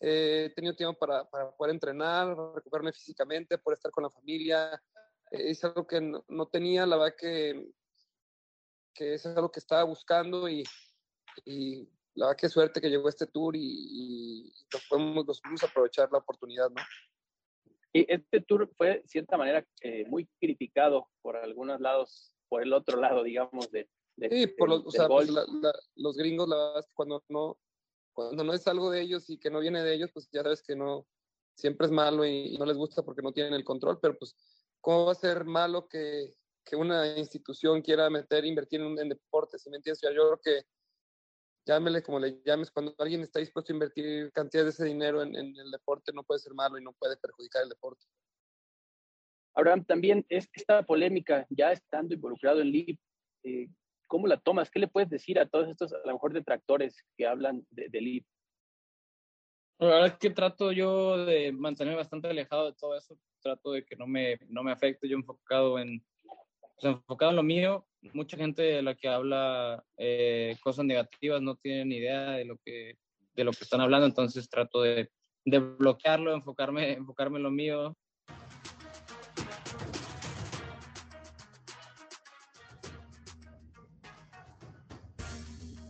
Eh, 0.00 0.46
he 0.46 0.54
tenido 0.54 0.74
tiempo 0.74 0.98
para, 0.98 1.28
para, 1.28 1.50
poder 1.52 1.74
entrenar, 1.74 2.36
recuperarme 2.54 2.92
físicamente, 2.92 3.58
por 3.58 3.74
estar 3.74 3.90
con 3.90 4.04
la 4.04 4.10
familia. 4.10 4.82
Eh, 5.30 5.50
es 5.50 5.62
algo 5.64 5.86
que 5.86 6.00
no, 6.00 6.24
no, 6.28 6.46
tenía, 6.46 6.86
la 6.86 6.96
verdad 6.96 7.16
que 7.18 7.70
que 8.94 9.14
es 9.14 9.24
algo 9.26 9.50
que 9.50 9.60
estaba 9.60 9.84
buscando 9.84 10.48
y, 10.48 10.64
y 11.44 11.88
la 12.14 12.26
verdad 12.26 12.38
que 12.38 12.48
suerte 12.48 12.80
que 12.80 12.90
llegó 12.90 13.08
este 13.08 13.26
tour 13.26 13.56
y, 13.56 13.62
y 13.62 14.52
nos, 14.72 14.84
podemos, 14.88 15.26
nos 15.26 15.64
aprovechar 15.64 16.10
la 16.12 16.18
oportunidad, 16.18 16.70
¿no? 16.70 16.82
Y 17.92 18.04
este 18.12 18.40
tour 18.42 18.70
fue, 18.76 19.00
de 19.00 19.08
cierta 19.08 19.36
manera, 19.36 19.66
eh, 19.82 20.04
muy 20.06 20.28
criticado 20.38 21.08
por 21.22 21.36
algunos 21.36 21.80
lados, 21.80 22.34
por 22.48 22.62
el 22.62 22.72
otro 22.72 23.00
lado, 23.00 23.22
digamos, 23.22 23.70
de... 23.70 23.88
de 24.16 24.28
sí, 24.28 24.46
por 24.46 24.68
los, 24.68 24.86
o 24.86 24.90
sea, 24.90 25.08
pues 25.08 25.30
los 25.96 26.16
gringos, 26.16 26.48
la 26.48 26.56
verdad, 26.56 26.86
cuando 26.94 27.24
no, 27.28 27.58
cuando 28.26 28.44
no 28.44 28.52
es 28.52 28.66
algo 28.66 28.90
de 28.90 29.00
ellos 29.00 29.28
y 29.30 29.38
que 29.38 29.50
no 29.50 29.60
viene 29.60 29.82
de 29.82 29.94
ellos, 29.94 30.10
pues 30.12 30.28
ya 30.32 30.42
sabes 30.42 30.62
que 30.62 30.76
no, 30.76 31.06
siempre 31.54 31.86
es 31.86 31.92
malo 31.92 32.24
y, 32.24 32.54
y 32.54 32.58
no 32.58 32.66
les 32.66 32.76
gusta 32.76 33.02
porque 33.02 33.22
no 33.22 33.32
tienen 33.32 33.54
el 33.54 33.64
control, 33.64 33.98
pero 34.00 34.16
pues, 34.18 34.36
¿cómo 34.80 35.06
va 35.06 35.12
a 35.12 35.16
ser 35.16 35.44
malo 35.44 35.88
que, 35.88 36.34
que 36.64 36.76
una 36.76 37.18
institución 37.18 37.82
quiera 37.82 38.10
meter, 38.10 38.44
invertir 38.44 38.80
en, 38.80 38.98
en 38.98 39.08
deportes, 39.08 39.62
¿sí 39.62 39.70
me 39.70 39.76
entiendes? 39.76 40.00
Yo 40.02 40.10
creo 40.10 40.40
que 40.42 40.66
llámele 41.66 42.02
como 42.02 42.18
le 42.18 42.40
llames, 42.44 42.70
cuando 42.70 42.94
alguien 42.98 43.20
está 43.20 43.38
dispuesto 43.38 43.72
a 43.72 43.76
invertir 43.76 44.32
cantidades 44.32 44.76
de 44.76 44.84
ese 44.84 44.92
dinero 44.92 45.22
en, 45.22 45.34
el 45.36 45.70
deporte, 45.70 46.12
no 46.12 46.24
puede 46.24 46.40
ser 46.40 46.54
malo 46.54 46.78
y 46.78 46.82
no 46.82 46.92
puede 46.92 47.16
perjudicar 47.16 47.62
el 47.62 47.68
deporte. 47.68 48.04
Abraham, 49.54 49.84
también 49.84 50.24
es 50.28 50.48
esta 50.52 50.82
polémica, 50.84 51.46
ya 51.50 51.72
estando 51.72 52.14
involucrado 52.14 52.60
en 52.60 52.68
LIB, 52.68 52.98
eh, 53.44 53.68
¿cómo 54.10 54.26
la 54.26 54.38
tomas? 54.38 54.70
¿Qué 54.70 54.80
le 54.80 54.88
puedes 54.88 55.08
decir 55.08 55.38
a 55.38 55.48
todos 55.48 55.68
estos, 55.68 55.92
a 55.92 56.04
lo 56.04 56.14
mejor, 56.14 56.32
detractores 56.32 57.04
que 57.16 57.26
hablan 57.26 57.64
de, 57.70 57.88
de? 57.88 58.24
La 59.78 59.86
verdad 59.86 60.06
es 60.08 60.18
que 60.18 60.30
trato 60.30 60.72
yo 60.72 61.24
de 61.24 61.52
mantenerme 61.52 61.96
bastante 61.96 62.28
alejado 62.28 62.66
de 62.66 62.76
todo 62.76 62.96
eso, 62.96 63.16
trato 63.40 63.70
de 63.72 63.84
que 63.84 63.96
no 63.96 64.06
me, 64.06 64.36
no 64.48 64.64
me 64.64 64.72
afecte, 64.72 65.08
yo 65.08 65.16
enfocado 65.16 65.78
en, 65.78 66.04
pues, 66.74 66.92
enfocado 66.92 67.30
en 67.30 67.36
lo 67.36 67.42
mío, 67.44 67.86
mucha 68.12 68.36
gente 68.36 68.62
de 68.62 68.82
la 68.82 68.96
que 68.96 69.08
habla 69.08 69.82
eh, 69.96 70.56
cosas 70.62 70.84
negativas 70.84 71.40
no 71.40 71.54
tiene 71.54 71.84
ni 71.84 71.96
idea 71.96 72.32
de 72.32 72.44
lo 72.44 72.58
que, 72.58 72.98
de 73.34 73.44
lo 73.44 73.52
que 73.52 73.62
están 73.62 73.80
hablando, 73.80 74.06
entonces 74.06 74.50
trato 74.50 74.82
de, 74.82 75.08
de 75.44 75.58
bloquearlo, 75.60 76.34
enfocarme, 76.34 76.92
enfocarme 76.94 77.38
en 77.38 77.44
lo 77.44 77.50
mío. 77.52 77.96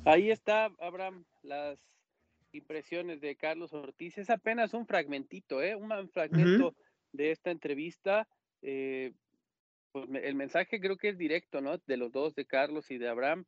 Ahí 0.05 0.31
está, 0.31 0.73
Abraham, 0.79 1.25
las 1.43 1.79
impresiones 2.53 3.21
de 3.21 3.37
Carlos 3.37 3.73
Ortiz. 3.73 4.19
Es 4.19 4.31
apenas 4.31 4.75
un 4.75 4.87
fragmentito, 4.87 5.63
¿eh? 5.63 5.75
un 5.77 6.09
fragmento 6.11 6.75
de 7.13 7.31
esta 7.31 7.51
entrevista. 7.51 8.27
Eh, 8.63 9.13
pues 9.93 10.09
el 10.23 10.35
mensaje 10.35 10.81
creo 10.81 10.97
que 10.97 11.11
es 11.11 11.19
directo, 11.19 11.61
¿no? 11.61 11.79
De 11.87 11.97
los 11.97 12.13
dos, 12.13 12.35
de 12.35 12.47
Carlos 12.47 12.91
y 12.91 12.99
de 12.99 13.09
Abraham, 13.09 13.45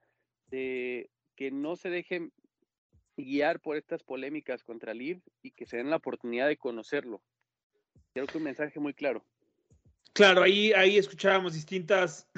de 0.48 1.10
que 1.36 1.50
no 1.50 1.76
se 1.76 1.88
dejen 1.88 2.32
guiar 3.16 3.60
por 3.60 3.76
estas 3.76 4.02
polémicas 4.02 4.62
contra 4.64 4.94
Liv 4.94 5.20
y 5.42 5.52
que 5.52 5.66
se 5.66 5.76
den 5.78 5.90
la 5.90 5.96
oportunidad 5.96 6.48
de 6.48 6.56
conocerlo. 6.56 7.22
Creo 8.12 8.26
que 8.26 8.38
un 8.38 8.44
mensaje 8.44 8.78
muy 8.80 8.94
claro. 8.94 9.24
Claro, 10.12 10.42
ahí, 10.42 10.72
ahí 10.72 10.98
escuchábamos 10.98 11.54
distintas 11.54 12.30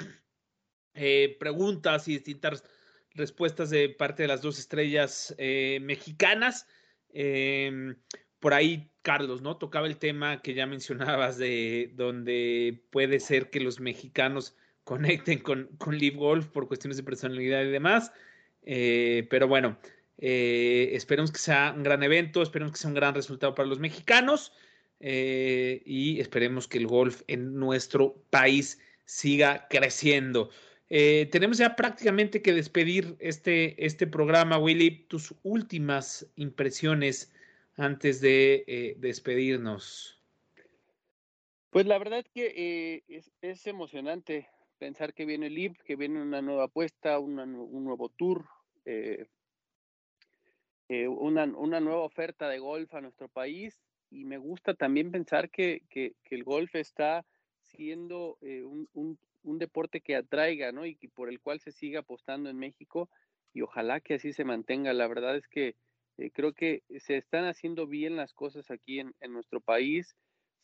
eh, 0.93 1.35
preguntas 1.39 2.07
y 2.07 2.13
distintas 2.13 2.63
respuestas 3.15 3.69
de 3.69 3.89
parte 3.89 4.23
de 4.23 4.27
las 4.27 4.41
dos 4.41 4.59
estrellas 4.59 5.33
eh, 5.37 5.79
mexicanas. 5.81 6.67
Em, 7.13 7.95
por 8.39 8.53
ahí 8.53 8.91
Carlos, 9.01 9.41
¿no? 9.41 9.57
Tocaba 9.57 9.87
el 9.87 9.97
tema 9.97 10.41
que 10.41 10.53
ya 10.53 10.65
mencionabas 10.67 11.37
de 11.37 11.91
donde 11.95 12.83
puede 12.91 13.19
ser 13.19 13.49
que 13.49 13.59
los 13.59 13.79
mexicanos 13.79 14.55
conecten 14.83 15.39
con, 15.39 15.67
con 15.77 15.97
Live 15.97 16.17
Golf 16.17 16.47
por 16.47 16.67
cuestiones 16.67 16.97
de 16.97 17.03
personalidad 17.03 17.63
y 17.63 17.71
demás. 17.71 18.11
Eh, 18.63 19.27
pero 19.29 19.47
bueno, 19.47 19.77
eh, 20.17 20.89
esperemos 20.93 21.31
que 21.31 21.39
sea 21.39 21.73
un 21.75 21.83
gran 21.83 22.03
evento, 22.03 22.41
esperemos 22.41 22.73
que 22.73 22.79
sea 22.79 22.89
un 22.89 22.95
gran 22.95 23.15
resultado 23.15 23.55
para 23.55 23.69
los 23.69 23.79
mexicanos 23.79 24.53
y 24.99 26.19
esperemos 26.19 26.67
que 26.67 26.79
el 26.79 26.87
golf 26.87 27.21
en 27.27 27.55
nuestro 27.55 28.15
país 28.31 28.79
siga 29.05 29.67
creciendo. 29.69 30.49
Eh, 30.97 31.25
tenemos 31.29 31.57
ya 31.57 31.75
prácticamente 31.75 32.41
que 32.41 32.53
despedir 32.53 33.17
este, 33.19 33.85
este 33.85 34.07
programa, 34.07 34.57
Willy. 34.57 34.91
Tus 35.09 35.35
últimas 35.43 36.31
impresiones 36.37 37.33
antes 37.75 38.21
de 38.21 38.63
eh, 38.65 38.95
despedirnos. 38.99 40.17
Pues 41.69 41.85
la 41.85 41.97
verdad 41.97 42.23
que 42.33 43.03
eh, 43.09 43.23
es, 43.41 43.67
emocionante 43.67 44.47
pensar 44.77 45.13
que 45.13 45.25
viene 45.25 45.47
el 45.47 45.55
LIB, 45.55 45.83
que 45.83 45.97
viene 45.97 46.21
una 46.21 46.41
nueva 46.41 46.63
apuesta, 46.63 47.19
un 47.19 47.35
nuevo 47.83 48.07
tour, 48.07 48.45
una, 50.87 51.43
una, 51.43 51.79
nueva 51.81 52.03
oferta 52.03 52.47
de 52.47 52.59
golf 52.59 52.93
a 52.93 53.01
nuestro 53.01 53.27
país. 53.27 53.77
Y 54.11 54.23
me 54.23 54.37
gusta 54.37 54.73
también 54.73 55.11
pensar 55.11 55.49
que, 55.49 55.81
que, 55.89 56.15
el 56.29 56.45
golf 56.45 56.73
está 56.73 57.25
siendo 57.59 58.37
un, 58.93 59.19
un, 59.45 59.59
deporte 59.59 60.01
que 60.01 60.15
atraiga, 60.15 60.71
¿no? 60.71 60.85
Y 60.85 60.95
que 60.95 61.09
por 61.09 61.29
el 61.29 61.39
cual 61.39 61.59
se 61.59 61.71
siga 61.71 62.01
apostando 62.01 62.49
en 62.49 62.57
México. 62.57 63.09
Y 63.53 63.61
ojalá 63.61 64.01
que 64.01 64.15
así 64.15 64.33
se 64.33 64.43
mantenga. 64.43 64.93
La 64.93 65.07
verdad 65.07 65.37
es 65.37 65.47
que 65.47 65.75
eh, 66.17 66.31
creo 66.31 66.53
que 66.53 66.83
se 66.99 67.17
están 67.17 67.45
haciendo 67.45 67.87
bien 67.87 68.15
las 68.15 68.33
cosas 68.33 68.71
aquí 68.71 68.99
en, 68.99 69.13
nuestro 69.29 69.61
país, 69.61 70.15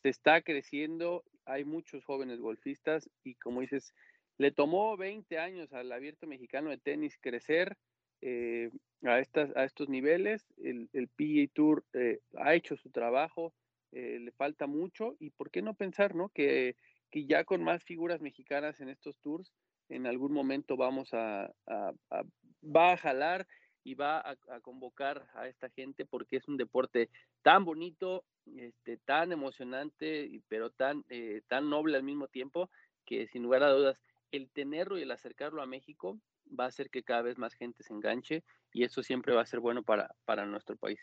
se 0.02 0.08
está 0.08 0.42
creciendo, 0.42 1.24
hay 1.44 1.64
muchos 1.64 2.04
jóvenes 2.04 2.40
golfistas 2.40 3.08
y 3.22 3.34
como 3.36 3.60
dices, 3.60 3.94
le 4.38 4.50
tomó 4.50 4.96
20 4.96 5.38
años 5.38 5.72
al 5.72 5.92
abierto 5.92 6.26
mexicano 6.26 6.70
de 6.70 6.78
tenis 6.78 7.18
crecer 7.20 7.76
eh, 8.22 8.70
a, 9.04 9.18
estas, 9.18 9.54
a 9.56 9.64
estos 9.64 9.88
niveles, 9.88 10.44
el, 10.56 10.88
el 10.92 11.08
PGA 11.08 11.52
Tour 11.52 11.84
eh, 11.92 12.20
ha 12.36 12.54
hecho 12.54 12.76
su 12.76 12.90
trabajo, 12.90 13.54
le 13.94 14.32
falta 14.32 14.66
mucho 14.66 15.16
y 15.18 15.28
por 15.28 15.50
qué 15.50 15.60
no 15.60 15.74
pensar 15.74 16.14
¿no? 16.14 16.30
Que, 16.30 16.76
que 17.12 17.26
ya 17.26 17.44
con 17.44 17.62
más 17.62 17.84
figuras 17.84 18.20
mexicanas 18.20 18.80
en 18.80 18.88
estos 18.88 19.18
tours, 19.20 19.52
en 19.90 20.06
algún 20.06 20.32
momento 20.32 20.76
vamos 20.76 21.10
a, 21.12 21.52
va 21.68 22.92
a 22.92 22.96
jalar 22.96 23.46
y 23.84 23.94
va 23.94 24.18
a, 24.18 24.36
a, 24.48 24.60
convocar 24.60 25.28
a 25.34 25.46
esta 25.46 25.68
gente 25.70 26.06
porque 26.06 26.36
es 26.36 26.48
un 26.48 26.56
deporte 26.56 27.10
tan 27.42 27.64
bonito, 27.64 28.24
este, 28.56 28.96
tan 28.96 29.30
emocionante, 29.30 30.40
pero 30.48 30.70
tan, 30.70 31.04
eh, 31.10 31.42
tan 31.48 31.68
noble 31.68 31.96
al 31.96 32.02
mismo 32.02 32.28
tiempo 32.28 32.70
que 33.04 33.26
sin 33.28 33.42
lugar 33.42 33.62
a 33.62 33.70
dudas 33.70 34.00
el 34.30 34.50
tenerlo 34.50 34.98
y 34.98 35.02
el 35.02 35.10
acercarlo 35.10 35.60
a 35.60 35.66
México 35.66 36.18
va 36.58 36.64
a 36.64 36.68
hacer 36.68 36.88
que 36.88 37.02
cada 37.02 37.22
vez 37.22 37.36
más 37.36 37.52
gente 37.54 37.82
se 37.82 37.92
enganche 37.92 38.42
y 38.72 38.84
eso 38.84 39.02
siempre 39.02 39.34
va 39.34 39.42
a 39.42 39.46
ser 39.46 39.60
bueno 39.60 39.82
para, 39.82 40.14
para 40.24 40.46
nuestro 40.46 40.76
país. 40.76 41.00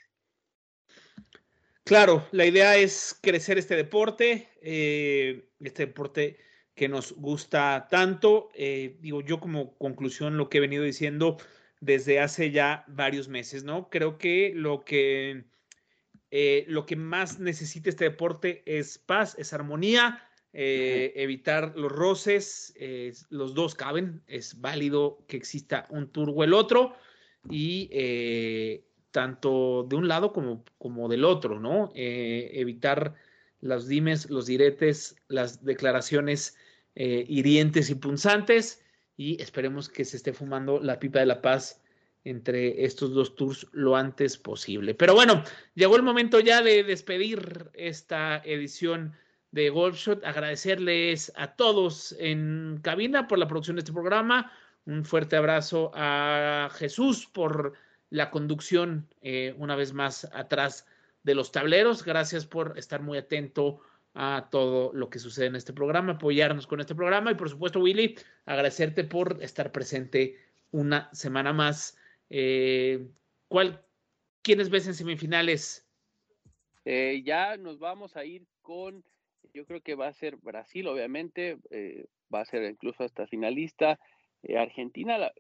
Claro, 1.89 2.27
la 2.29 2.45
idea 2.45 2.77
es 2.77 3.17
crecer 3.19 3.57
este 3.57 3.75
deporte, 3.75 4.47
eh, 4.61 5.49
este 5.59 5.87
deporte 5.87 6.37
que 6.75 6.87
nos 6.87 7.13
gusta 7.13 7.87
tanto. 7.89 8.51
Eh, 8.53 8.99
digo, 9.01 9.21
yo 9.21 9.39
como 9.39 9.75
conclusión 9.79 10.37
lo 10.37 10.49
que 10.49 10.59
he 10.59 10.61
venido 10.61 10.83
diciendo, 10.83 11.37
desde 11.79 12.19
hace 12.19 12.51
ya 12.51 12.85
varios 12.89 13.27
meses, 13.27 13.63
¿no? 13.63 13.89
Creo 13.89 14.19
que 14.19 14.51
lo 14.53 14.85
que, 14.85 15.45
eh, 16.29 16.63
lo 16.67 16.85
que 16.85 16.95
más 16.95 17.39
necesita 17.39 17.89
este 17.89 18.03
deporte 18.03 18.61
es 18.67 18.99
paz, 18.99 19.35
es 19.39 19.51
armonía, 19.51 20.23
evitar 20.53 21.75
los 21.75 21.91
roces, 21.91 22.71
los 23.31 23.55
dos 23.55 23.73
caben, 23.73 24.21
es 24.27 24.61
válido 24.61 25.25
que 25.27 25.37
exista 25.37 25.87
un 25.89 26.11
tour 26.11 26.31
o 26.35 26.43
el 26.43 26.53
otro, 26.53 26.93
y 27.49 27.89
tanto 29.11 29.85
de 29.89 29.95
un 29.95 30.07
lado 30.07 30.33
como, 30.33 30.63
como 30.77 31.07
del 31.09 31.25
otro, 31.25 31.59
¿no? 31.59 31.91
evitar 31.95 33.15
los 33.61 33.87
dimes, 33.87 34.29
los 34.29 34.45
diretes, 34.45 35.15
las 35.27 35.63
declaraciones 35.63 36.57
hirientes 36.95 37.89
y 37.89 37.95
punzantes 37.95 38.83
y 39.19 39.41
esperemos 39.41 39.89
que 39.89 40.05
se 40.05 40.17
esté 40.17 40.31
fumando 40.33 40.79
la 40.79 40.99
pipa 40.99 41.19
de 41.19 41.25
la 41.25 41.41
paz 41.41 41.81
entre 42.23 42.85
estos 42.85 43.13
dos 43.13 43.35
tours 43.35 43.67
lo 43.71 43.95
antes 43.95 44.37
posible. 44.37 44.93
Pero 44.93 45.13
bueno, 45.13 45.43
llegó 45.75 45.95
el 45.95 46.03
momento 46.03 46.39
ya 46.39 46.61
de 46.61 46.83
despedir 46.83 47.69
esta 47.73 48.41
edición 48.45 49.13
de 49.51 49.69
Golf 49.69 49.97
Shot, 49.97 50.23
agradecerles 50.23 51.31
a 51.35 51.55
todos 51.55 52.15
en 52.19 52.79
cabina 52.81 53.27
por 53.27 53.39
la 53.39 53.47
producción 53.47 53.75
de 53.75 53.81
este 53.81 53.93
programa, 53.93 54.51
un 54.85 55.03
fuerte 55.05 55.35
abrazo 55.35 55.91
a 55.95 56.69
Jesús 56.73 57.25
por 57.25 57.73
la 58.09 58.31
conducción 58.31 59.07
eh, 59.21 59.53
una 59.57 59.75
vez 59.75 59.93
más 59.93 60.25
atrás 60.33 60.87
de 61.23 61.35
los 61.35 61.51
tableros, 61.51 62.03
gracias 62.03 62.45
por 62.45 62.77
estar 62.77 63.01
muy 63.01 63.17
atento 63.17 63.81
a 64.13 64.47
todo 64.49 64.91
lo 64.93 65.09
que 65.09 65.19
sucede 65.19 65.47
en 65.47 65.55
este 65.55 65.73
programa, 65.73 66.13
apoyarnos 66.13 66.65
con 66.65 66.79
este 66.79 66.95
programa 66.95 67.31
y 67.31 67.35
por 67.35 67.49
supuesto 67.49 67.79
Willy, 67.79 68.15
agradecerte 68.45 69.03
por 69.03 69.37
estar 69.41 69.71
presente 69.71 70.37
una 70.71 71.09
semana 71.13 71.53
más. 71.53 71.97
Eh, 72.29 73.07
¿cuál, 73.47 73.83
¿Quiénes 74.41 74.69
ves 74.69 74.87
en 74.87 74.95
semifinales? 74.95 75.85
Eh, 76.85 77.21
ya 77.23 77.57
nos 77.57 77.77
vamos 77.77 78.15
a 78.15 78.25
ir 78.25 78.47
con, 78.61 79.03
yo 79.53 79.65
creo 79.65 79.81
que 79.81 79.95
va 79.95 80.07
a 80.07 80.13
ser 80.13 80.37
Brasil, 80.37 80.87
obviamente, 80.87 81.57
eh, 81.69 82.05
va 82.33 82.41
a 82.41 82.45
ser 82.45 82.63
incluso 82.63 83.03
hasta 83.03 83.27
finalista. 83.27 83.99
Eh, 84.43 84.57
Argentina, 84.57 85.17
la, 85.17 85.33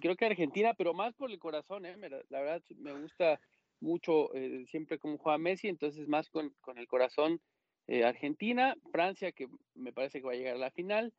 creo 0.00 0.16
que 0.16 0.26
Argentina, 0.26 0.74
pero 0.74 0.94
más 0.94 1.14
por 1.14 1.30
el 1.30 1.38
corazón, 1.38 1.82
la, 1.82 1.96
la, 2.28 2.40
verdad 2.40 2.62
me 2.76 2.92
gusta 3.00 3.40
mucho 3.80 4.30
siempre 4.66 4.98
como 4.98 5.18
juega 5.18 5.38
Messi, 5.38 5.68
entonces 5.68 6.08
más 6.08 6.30
con, 6.30 6.54
con 6.60 6.78
el 6.78 6.86
corazón 6.86 7.40
eh, 7.88 8.04
Argentina, 8.04 8.76
Francia, 8.90 9.32
que 9.32 9.48
me 9.74 9.92
parece 9.92 10.20
que 10.20 10.26
va 10.26 10.32
a 10.32 10.36
llegar 10.36 10.56
a 10.56 10.58
la 10.58 10.70
final. 10.70 11.12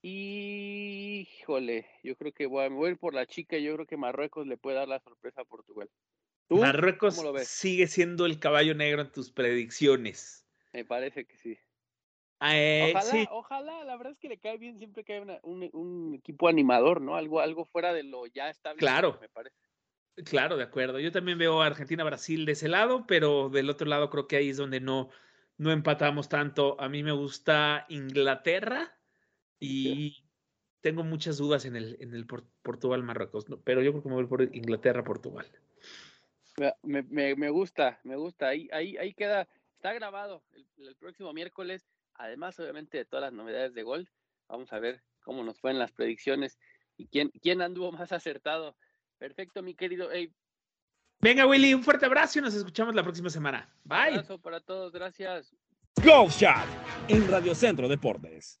Y, 0.00 1.26
híjole, 1.40 1.86
yo 2.02 2.16
creo 2.16 2.32
que 2.32 2.46
voy 2.46 2.64
a 2.64 2.70
mover 2.70 2.98
por 2.98 3.14
la 3.14 3.26
chica. 3.26 3.58
Yo 3.58 3.74
creo 3.74 3.86
que 3.86 3.96
Marruecos 3.96 4.46
le 4.46 4.56
puede 4.56 4.76
dar 4.76 4.88
la 4.88 5.00
sorpresa 5.00 5.42
a 5.42 5.44
Portugal. 5.44 5.90
¿Tú? 6.48 6.58
Marruecos 6.58 7.18
sigue 7.46 7.86
siendo 7.86 8.26
el 8.26 8.38
caballo 8.38 8.74
negro 8.74 9.02
en 9.02 9.12
tus 9.12 9.30
predicciones. 9.30 10.46
Me 10.72 10.84
parece 10.84 11.24
que 11.24 11.36
sí. 11.38 11.58
Eh, 12.52 12.92
ojalá, 12.94 13.10
sí. 13.10 13.26
ojalá, 13.30 13.84
la 13.84 13.96
verdad 13.96 14.12
es 14.12 14.18
que 14.18 14.28
le 14.28 14.38
cae 14.38 14.58
bien 14.58 14.78
siempre 14.78 15.04
que 15.04 15.14
hay 15.14 15.20
una, 15.20 15.38
un, 15.42 15.68
un, 15.72 16.14
equipo 16.14 16.48
animador, 16.48 17.00
¿no? 17.00 17.16
Algo, 17.16 17.40
algo 17.40 17.64
fuera 17.64 17.92
de 17.92 18.02
lo 18.02 18.26
ya 18.26 18.50
estable. 18.50 18.78
Claro. 18.78 19.18
Me 19.20 19.28
parece. 19.28 19.56
Claro, 20.24 20.56
de 20.56 20.62
acuerdo. 20.62 21.00
Yo 21.00 21.10
también 21.10 21.38
veo 21.38 21.62
a 21.62 21.66
Argentina-Brasil 21.66 22.44
de 22.46 22.52
ese 22.52 22.68
lado, 22.68 23.04
pero 23.06 23.48
del 23.48 23.68
otro 23.68 23.86
lado 23.86 24.10
creo 24.10 24.28
que 24.28 24.36
ahí 24.36 24.50
es 24.50 24.56
donde 24.56 24.80
no, 24.80 25.10
no 25.56 25.72
empatamos 25.72 26.28
tanto. 26.28 26.80
A 26.80 26.88
mí 26.88 27.02
me 27.02 27.12
gusta 27.12 27.84
Inglaterra 27.88 28.96
y 29.58 30.24
tengo 30.80 31.02
muchas 31.02 31.38
dudas 31.38 31.64
en 31.64 31.76
el, 31.76 31.96
en 32.00 32.14
el 32.14 32.26
Portugal-Marruecos, 32.26 33.46
pero 33.64 33.82
yo 33.82 33.90
creo 33.90 34.02
que 34.02 34.08
me 34.08 34.14
voy 34.14 34.26
por 34.26 34.42
Inglaterra-Portugal. 34.42 35.46
Me, 36.82 37.02
me, 37.02 37.34
me, 37.34 37.50
gusta, 37.50 37.98
me 38.04 38.14
gusta. 38.16 38.48
Ahí, 38.48 38.68
ahí, 38.72 38.96
ahí 38.98 39.14
queda, 39.14 39.48
está 39.74 39.92
grabado 39.92 40.44
el, 40.52 40.66
el, 40.86 40.94
próximo 40.94 41.32
miércoles, 41.32 41.88
además 42.14 42.58
obviamente 42.58 42.98
de 42.98 43.04
todas 43.04 43.24
las 43.24 43.32
novedades 43.32 43.74
de 43.74 43.82
golf. 43.82 44.08
Vamos 44.48 44.72
a 44.72 44.78
ver 44.78 45.02
cómo 45.22 45.42
nos 45.42 45.58
fue 45.58 45.70
en 45.70 45.78
las 45.78 45.92
predicciones 45.92 46.58
y 46.96 47.08
quién, 47.08 47.30
quién 47.42 47.62
anduvo 47.62 47.92
más 47.92 48.12
acertado. 48.12 48.76
Perfecto, 49.18 49.62
mi 49.62 49.74
querido 49.74 50.08
Abe. 50.08 50.32
Venga, 51.20 51.46
Willy, 51.46 51.72
un 51.72 51.82
fuerte 51.82 52.06
abrazo 52.06 52.38
y 52.38 52.42
nos 52.42 52.54
escuchamos 52.54 52.94
la 52.94 53.02
próxima 53.02 53.30
semana. 53.30 53.72
Bye. 53.84 53.98
Un 53.98 54.08
abrazo 54.08 54.38
para 54.40 54.60
todos, 54.60 54.92
gracias. 54.92 55.54
Golf 56.02 56.36
Shot 56.36 56.66
en 57.08 57.28
Radio 57.30 57.54
Centro 57.54 57.88
Deportes. 57.88 58.60